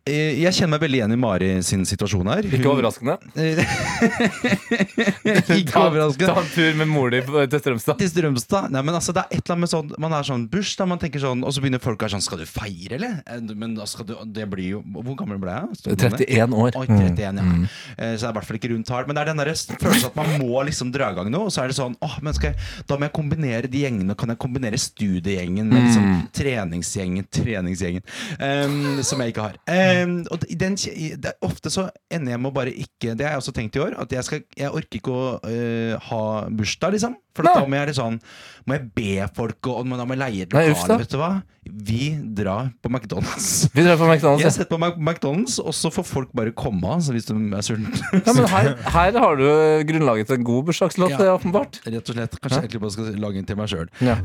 jeg 0.06 0.52
kjenner 0.54 0.76
meg 0.76 0.82
veldig 0.84 0.98
igjen 1.00 1.14
i 1.14 1.16
Mari 1.18 1.48
sin 1.66 1.82
situasjon 1.88 2.28
her. 2.30 2.46
Ikke 2.46 2.70
overraskende. 2.70 3.16
Ikke 5.56 5.80
overraskende. 5.80 6.28
ta 6.30 6.42
en 6.42 6.50
tur 6.52 6.76
med 6.78 6.88
mor 6.90 7.10
di 7.10 7.18
til 7.26 7.58
Strømstad. 7.62 7.98
Til 7.98 8.10
Strømstad. 8.12 8.68
Nei, 8.74 8.82
men 8.86 8.94
altså, 8.94 9.10
det 9.16 9.22
er 9.24 9.28
et 9.34 9.40
eller 9.42 9.54
annet 9.56 9.64
med 9.64 9.70
sånn 9.72 9.88
Man 10.02 10.12
er 10.14 10.22
sånn 10.28 10.44
bursdag, 10.52 10.86
man 10.90 11.00
tenker 11.02 11.20
sånn 11.22 11.40
Og 11.46 11.50
så 11.56 11.62
begynner 11.64 11.82
folk 11.82 11.98
å 11.98 12.02
være 12.06 12.14
sånn 12.16 12.24
Skal 12.24 12.38
du 12.42 12.46
feire, 12.48 12.94
eller? 12.98 13.12
Eh, 13.26 13.40
Men 13.58 13.74
da 13.78 13.84
skal 13.90 14.04
du 14.08 14.12
Det 14.36 14.46
blir 14.50 14.68
jo 14.76 14.80
Hvor 14.94 15.16
gammel 15.18 15.38
ble 15.42 15.52
jeg? 15.56 15.78
Stod 15.80 16.04
31 16.06 16.54
år. 16.56 16.70
Oi, 16.78 16.86
31, 16.86 17.40
ja. 17.40 17.44
Mm. 17.46 17.64
Så 17.66 17.96
det 17.96 18.28
er 18.28 18.30
i 18.30 18.36
hvert 18.38 18.48
fall 18.48 18.58
ikke 18.60 18.70
rundt 18.72 18.88
tall. 18.88 19.04
Men 19.08 19.14
det 19.18 19.22
er 19.24 19.28
den 19.32 19.40
der 19.42 19.50
følelsen 19.56 20.10
at 20.10 20.16
man 20.18 20.28
må 20.42 20.62
liksom 20.68 20.88
dra 20.94 21.06
i 21.12 21.16
gang 21.18 21.28
noe. 21.32 21.48
Og 21.48 21.52
så 21.54 21.58
er 21.64 21.72
det 21.72 21.76
sånn 21.78 21.96
åh, 22.04 22.16
men 22.24 22.32
skal 22.36 22.52
jeg, 22.52 22.56
Da 22.88 22.98
må 22.98 23.02
jeg 23.08 23.14
kombinere 23.16 23.70
de 23.72 23.82
gjengene. 23.84 24.16
Kan 24.18 24.32
jeg 24.32 24.40
kombinere 24.42 24.78
studiegjengen 24.80 25.66
med 25.72 25.86
liksom 25.88 26.06
treningsgjengen, 26.36 27.24
treningsgjengen 27.32 28.04
um, 28.38 29.02
som 29.06 29.22
jeg 29.24 29.34
ikke 29.34 29.46
har. 29.48 29.56
Ehm, 29.96 30.16
og 30.32 30.44
den, 30.60 30.76
det 31.22 31.32
ofte 31.46 31.72
så 31.72 31.88
ender 32.12 32.34
jeg 32.34 32.42
med 32.42 32.50
å 32.50 32.56
bare 32.56 32.72
ikke 32.72 33.14
Det 33.16 33.26
har 33.26 33.36
jeg 33.36 33.42
også 33.44 33.54
tenkt 33.56 33.78
i 33.78 33.82
år. 33.82 33.96
At 34.02 34.12
jeg, 34.12 34.26
skal, 34.26 34.42
jeg 34.58 34.72
orker 34.72 35.00
ikke 35.00 35.14
å 35.14 35.28
uh, 35.42 36.08
ha 36.10 36.22
bursdag, 36.50 36.96
liksom. 36.96 37.16
For 37.36 37.44
da 37.44 37.66
må 37.68 37.76
jeg 37.76 37.96
sånn, 37.98 38.16
Må 38.64 38.78
jeg 38.78 38.86
be 38.96 39.26
folk 39.36 39.68
og, 39.68 39.82
og 39.84 39.98
da 40.00 40.06
må 40.08 40.16
jeg 40.16 40.22
leie 40.22 40.46
et 40.46 40.54
lokale. 40.56 40.98
Vet 41.02 41.12
du 41.12 41.18
hva? 41.20 41.30
Vi 41.66 42.12
drar 42.38 42.70
på 42.80 42.90
McDonald's. 42.92 43.66
Vi 43.76 43.82
drar 43.82 43.98
på 43.98 44.06
McDonald's. 44.06 44.44
Jeg 44.44 44.54
setter 44.54 44.70
på 44.70 44.78
Mac- 44.80 44.98
McDonald's, 45.00 45.56
og 45.60 45.74
så 45.74 45.90
får 45.92 46.06
folk 46.06 46.30
bare 46.36 46.52
komme 46.56 46.94
av 46.94 47.02
hvis 47.10 47.26
de 47.28 47.34
er 47.34 47.66
sultne. 47.66 47.90
Ja, 48.26 48.34
men 48.36 48.46
her, 48.50 48.70
her 48.94 49.18
har 49.22 49.40
du 49.40 49.46
grunnlaget 49.88 50.30
til 50.30 50.38
en 50.38 50.46
god 50.46 50.70
bursdagslåt, 50.70 51.16
Ja. 51.16 51.34
åpenbart. 51.34 51.80
Rett 51.86 52.12
og 52.12 52.16
slett. 52.16 52.38
Kanskje 52.38 52.60
jeg 52.60 52.68
egentlig 52.68 52.84
bare 52.86 52.94
skal 52.94 53.20
lage 53.26 53.42
en 53.42 53.50
til 53.50 53.58
meg 53.58 53.72
sjøl. 53.72 53.90
Ja. 54.06 54.16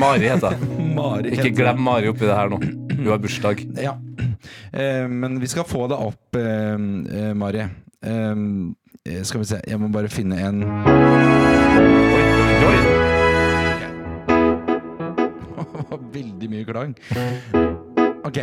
Mari 0.00 0.28
heter 0.30 0.54
jeg. 0.54 1.32
Ikke 1.36 1.54
glem 1.56 1.82
Mari 1.82 2.12
oppi 2.12 2.28
det 2.28 2.36
her 2.36 2.52
nå. 2.52 2.60
Hun 2.92 3.08
har 3.08 3.22
bursdag. 3.22 3.64
Ja. 3.80 3.96
Eh, 4.72 5.08
men 5.08 5.40
vi 5.40 5.46
skal 5.46 5.64
få 5.64 5.86
det 5.88 5.96
opp, 5.96 6.36
eh, 6.36 6.72
eh, 6.72 7.34
Mari. 7.34 7.68
Skal 9.22 9.40
vi 9.40 9.44
se, 9.46 9.60
jeg 9.66 9.80
må 9.80 9.88
bare 9.90 10.08
finne 10.08 10.36
en 10.42 10.60
Det 10.62 10.68
var 15.90 15.98
Veldig 16.12 16.50
mye 16.50 16.64
klang. 16.64 16.94
Ok. 18.24 18.38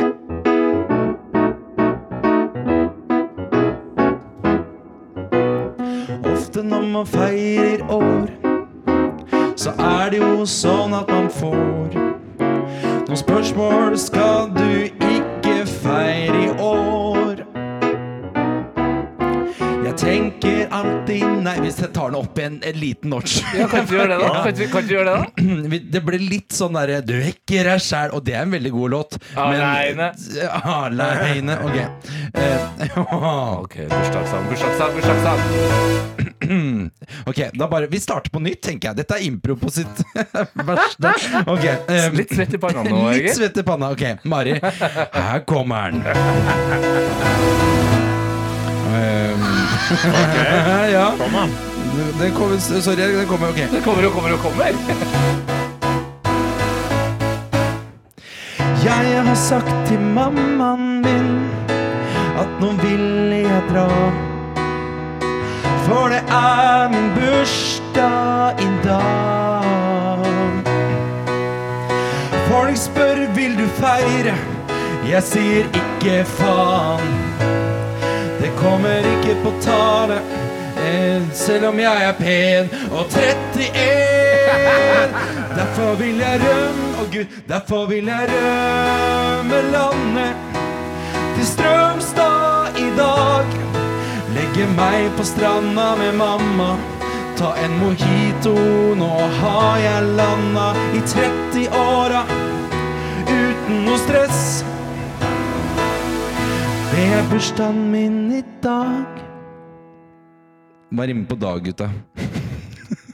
Ofte 6.32 6.62
når 6.62 6.82
man 6.92 7.06
feirer 7.06 7.90
år, 7.90 8.26
så 9.56 9.70
er 9.76 10.10
det 10.10 10.18
jo 10.22 10.46
sånn 10.48 10.94
at 10.96 11.08
man 11.08 11.30
får 11.32 12.10
noen 13.10 13.18
spørsmål 13.18 13.96
skal 13.98 14.52
du 14.54 14.89
alltid 21.10 21.44
Nei, 21.44 21.56
hvis 21.64 21.78
jeg 21.80 21.90
tar 21.94 22.10
den 22.12 22.18
opp 22.20 22.38
en, 22.42 22.58
en 22.66 22.78
liten 22.78 23.10
notch. 23.12 23.38
Ja, 23.56 23.66
kan 23.70 23.84
ikke 23.84 23.96
gjøre 23.98 24.10
det, 24.12 24.18
da? 24.20 24.28
Kan 24.36 24.50
ikke, 24.54 24.68
kan 24.72 24.80
ikke 24.84 24.94
gjøre 24.94 25.08
det, 25.08 25.14
da? 25.20 25.24
Det 25.94 26.02
ble 26.06 26.20
litt 26.22 26.54
sånn 26.54 26.76
derre 26.76 27.00
Du 27.06 27.14
vekker 27.16 27.70
deg 27.70 27.84
sjæl, 27.84 28.14
og 28.16 28.24
det 28.26 28.34
er 28.36 28.42
en 28.46 28.54
veldig 28.54 28.72
god 28.74 28.94
låt. 28.94 29.18
Aleine. 29.40 30.10
Aleine. 30.60 31.58
Ok. 31.66 31.78
Uh, 32.36 32.60
Ok, 33.60 33.74
bursdagssang, 33.90 34.44
bursdagssang, 34.50 34.92
bursdagssang. 34.98 35.40
ok, 37.30 37.40
da 37.54 37.68
bare 37.70 37.86
Vi 37.90 38.00
starter 38.00 38.32
på 38.32 38.40
nytt, 38.42 38.62
tenker 38.64 38.90
jeg. 38.90 39.00
Dette 39.02 39.18
er 39.18 39.26
impro 39.26 39.56
på 39.60 39.72
sitt 39.74 40.04
verste. 40.70 41.14
Okay, 41.44 41.76
um, 41.88 42.18
Litt 42.20 42.34
svett 42.34 42.56
i 42.56 42.62
panna 42.62 42.86
nå, 42.86 43.04
Egil. 43.12 43.28
Litt 43.28 43.38
svett 43.40 43.60
i 43.60 43.66
panna. 43.66 43.92
Ok, 43.94 44.04
Mari. 44.30 44.58
Her 44.60 45.44
kommer 45.48 45.94
den. 45.94 47.88
Um, 49.90 49.96
ja. 50.92 51.12
Kom 51.18 51.36
an. 51.36 51.50
Den 52.18 52.34
kommer, 52.34 52.80
sorry, 52.80 52.96
den 52.96 53.26
kommer. 53.26 53.48
Ok. 53.48 53.56
Den 53.72 53.82
kommer 53.82 54.06
og 54.06 54.12
kommer 54.12 54.32
og 54.32 54.38
kommer. 54.38 54.64
Jeg 58.84 59.22
har 59.26 59.34
sagt 59.34 59.86
til 59.88 60.00
mammaen 60.00 61.02
min 61.02 61.50
at 62.38 62.48
nå 62.60 62.70
vil 62.82 63.34
jeg 63.34 63.62
dra. 63.72 63.88
For 65.86 66.08
det 66.14 66.22
er 66.30 66.88
min 66.94 67.10
bursdag 67.18 68.62
i 68.62 68.70
dag. 68.84 70.64
Folk 72.48 72.76
spør 72.76 73.26
vil 73.34 73.58
du 73.58 73.66
feire. 73.82 74.38
Jeg 75.10 75.22
sier 75.22 75.64
ikke 75.82 76.24
faen. 76.38 77.59
Det 78.50 78.62
kommer 78.62 78.98
ikke 78.98 79.34
på 79.44 79.52
tale, 79.62 80.14
eh, 80.76 81.22
selv 81.32 81.68
om 81.68 81.78
jeg 81.78 82.02
er 82.02 82.12
pen 82.18 82.70
og 82.90 83.06
31. 83.06 85.10
Derfor 85.56 85.94
vil 85.94 86.18
jeg 86.18 86.40
rømme, 86.42 86.98
å 86.98 87.04
Gud, 87.12 87.26
derfor 87.48 87.86
vil 87.86 88.06
jeg 88.10 88.28
rømme 88.32 89.62
landet 89.70 90.34
til 91.36 91.46
Strømstad 91.46 92.66
i 92.78 92.90
dag. 92.98 93.46
Legge 94.34 94.66
meg 94.74 95.10
på 95.16 95.24
stranda 95.24 95.94
med 96.00 96.12
mamma. 96.18 96.76
Ta 97.38 97.54
en 97.64 97.78
mojito, 97.78 98.56
nå 98.98 99.14
har 99.38 99.78
jeg 99.78 100.02
landa 100.18 100.74
i 100.98 101.00
30-åra 101.14 102.22
uten 103.30 103.84
noe 103.86 103.98
stress. 104.08 104.64
Det 107.00 107.06
er 107.16 107.22
bursdagen 107.30 107.78
min 107.94 108.16
i 108.36 108.40
dag. 108.60 109.20
Hva 110.92 111.06
rimer 111.08 111.24
på 111.30 111.38
dag, 111.40 111.62
gutta? 111.70 111.88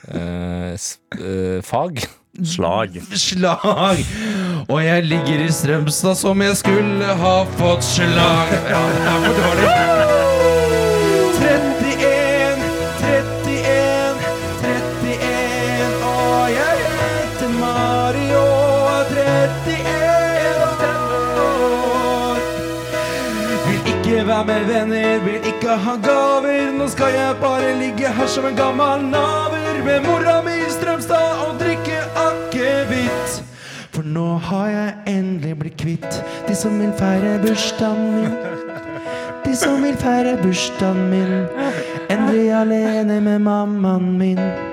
Eh, 0.06 0.72
s- 0.78 1.00
eh, 1.18 1.58
fag. 1.66 1.98
Slag. 2.46 2.94
Slag! 3.18 3.98
Og 4.70 4.78
jeg 4.84 5.02
ligger 5.10 5.42
i 5.42 5.48
Strømstad 5.52 6.14
som 6.20 6.44
jeg 6.46 6.54
skulle 6.60 7.10
ha 7.18 7.32
fått 7.58 7.82
slag. 7.84 8.54
Ja, 8.70 8.84
det 8.94 9.02
er 9.10 9.26
for 9.26 9.42
dårlig. 9.42 10.25
Ha 25.84 25.96
gaver. 26.02 26.72
Nå 26.76 26.88
skal 26.92 27.14
jeg 27.14 27.36
bare 27.40 27.72
ligge 27.80 28.12
her 28.18 28.30
som 28.30 28.46
en 28.48 28.56
gammel 28.56 29.04
naver 29.10 29.82
med 29.84 30.06
mora 30.06 30.40
mi 30.44 30.56
i 30.64 30.70
Strømstad 30.72 31.42
og 31.46 31.58
drikke 31.60 32.02
akevitt. 32.22 33.40
For 33.94 34.04
nå 34.04 34.26
har 34.48 34.68
jeg 34.68 34.94
endelig 35.16 35.56
blitt 35.62 35.80
kvitt 35.80 36.20
de 36.48 36.56
som 36.58 36.76
vil 36.80 36.92
feire 36.98 37.38
bursdagen 37.44 38.14
min. 38.18 38.38
De 39.46 39.56
som 39.56 39.82
vil 39.82 39.96
feire 40.00 40.36
bursdagen 40.42 41.10
min. 41.10 41.34
Endelig 42.10 42.48
alene 42.60 43.20
med 43.20 43.44
mammaen 43.46 44.16
min. 44.18 44.65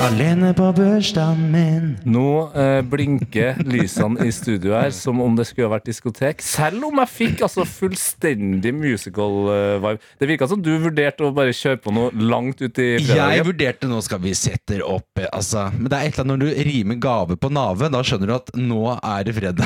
Alene 0.00 0.54
på 0.56 0.64
bursdagen 0.72 1.40
min. 1.52 1.88
Nå 2.08 2.22
eh, 2.56 2.78
blinker 2.88 3.58
lysene 3.68 4.24
i 4.24 4.30
studio 4.32 4.72
her 4.72 4.92
som 4.96 5.18
om 5.20 5.34
det 5.36 5.44
skulle 5.48 5.68
ha 5.68 5.74
vært 5.74 5.90
diskotek. 5.90 6.40
Selv 6.44 6.86
om 6.88 7.02
jeg 7.02 7.10
fikk 7.12 7.42
altså 7.44 7.66
fullstendig 7.68 8.72
musical-vibe. 8.78 9.98
det 10.22 10.30
virka 10.30 10.48
som 10.48 10.62
du 10.64 10.70
vurderte 10.80 11.26
å 11.28 11.34
bare 11.36 11.52
kjøre 11.56 11.82
på 11.84 11.92
noe 11.92 12.14
langt 12.16 12.62
ut 12.64 12.80
i 12.80 12.88
Jeg 13.02 13.44
vurderte 13.44 13.90
nå 13.90 14.00
skal 14.06 14.22
vi 14.24 14.32
sette 14.38 14.80
opp 14.86 15.20
eh, 15.20 15.28
altså, 15.36 15.66
Men 15.76 15.90
det 15.92 15.98
er 15.98 16.08
et 16.08 16.16
eller 16.16 16.24
annet 16.24 16.32
når 16.32 16.42
du 16.56 16.64
rimer 16.70 17.00
gave 17.04 17.36
på 17.36 17.52
nave, 17.52 17.90
da 17.92 18.00
skjønner 18.06 18.32
du 18.32 18.36
at 18.38 18.52
nå 18.56 18.82
er 18.96 19.28
det 19.28 19.36
fredag. 19.36 19.64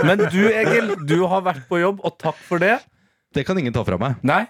Men 0.00 0.24
du, 0.32 0.42
Egil, 0.48 0.94
du 1.04 1.18
har 1.28 1.44
vært 1.44 1.66
på 1.68 1.82
jobb, 1.82 2.00
og 2.06 2.16
takk 2.22 2.40
for 2.48 2.62
det. 2.62 2.78
Det 3.36 3.44
kan 3.44 3.58
ingen 3.60 3.74
ta 3.74 3.82
fra 3.84 3.98
meg. 4.00 4.16
Nei, 4.24 4.46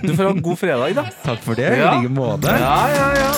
du 0.00 0.14
får 0.16 0.24
ha 0.24 0.30
en 0.32 0.40
god 0.46 0.56
fredag, 0.56 0.96
da. 0.96 1.04
Takk 1.26 1.42
for 1.44 1.58
det. 1.58 1.68
I 1.76 1.82
Ja. 1.82 1.92
like 2.00 2.14
måte. 2.16 2.48
Ja, 2.56 2.78
ja, 2.96 3.10
ja. 3.20 3.32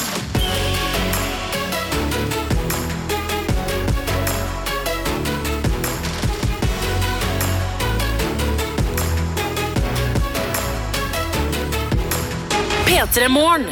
P3 12.86 13.28
Morgen. 13.28 13.66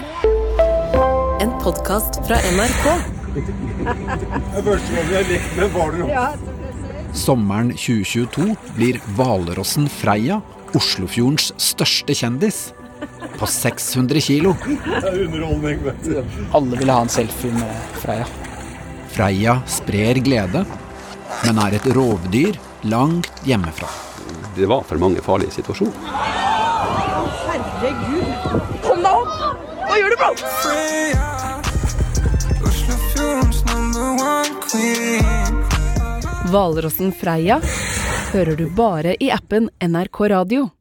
En 1.41 1.51
podkast 1.63 2.21
fra 2.27 2.37
NRK. 2.37 2.87
Sommeren 7.13 7.71
2022 7.71 8.57
blir 8.77 9.01
hvalrossen 9.17 9.89
Freia 9.89 10.41
Oslofjordens 10.75 11.53
største 11.61 12.15
kjendis. 12.17 12.73
På 13.39 13.47
600 13.47 14.21
kilo. 14.21 14.55
Det 14.63 15.03
er 15.03 15.19
underholdning 15.27 15.81
Alle 16.55 16.79
ville 16.79 16.95
ha 16.95 17.05
en 17.05 17.13
selfie 17.13 17.53
med 17.57 17.99
Freia. 18.03 18.29
Freia 19.13 19.59
sprer 19.69 20.23
glede, 20.25 20.65
men 21.45 21.59
er 21.67 21.77
et 21.77 21.91
rovdyr 21.97 22.57
langt 22.89 23.45
hjemmefra. 23.45 23.91
Det 24.57 24.69
var 24.69 24.87
for 24.89 25.01
mange 25.01 25.21
farlige 25.25 25.59
situasjoner. 25.59 26.41
Herregud. 27.43 28.25
Kom 28.85 29.03
deg 29.03 29.13
opp! 29.13 29.63
Hva 29.93 29.99
gjør 30.01 30.09
du, 30.09 30.17
bro? 30.17 30.33
Hvalrossen 36.49 37.13
Freia 37.13 37.59
hører 38.33 38.57
du 38.57 38.71
bare 38.73 39.13
i 39.21 39.29
appen 39.35 39.69
NRK 39.85 40.23
Radio. 40.33 40.71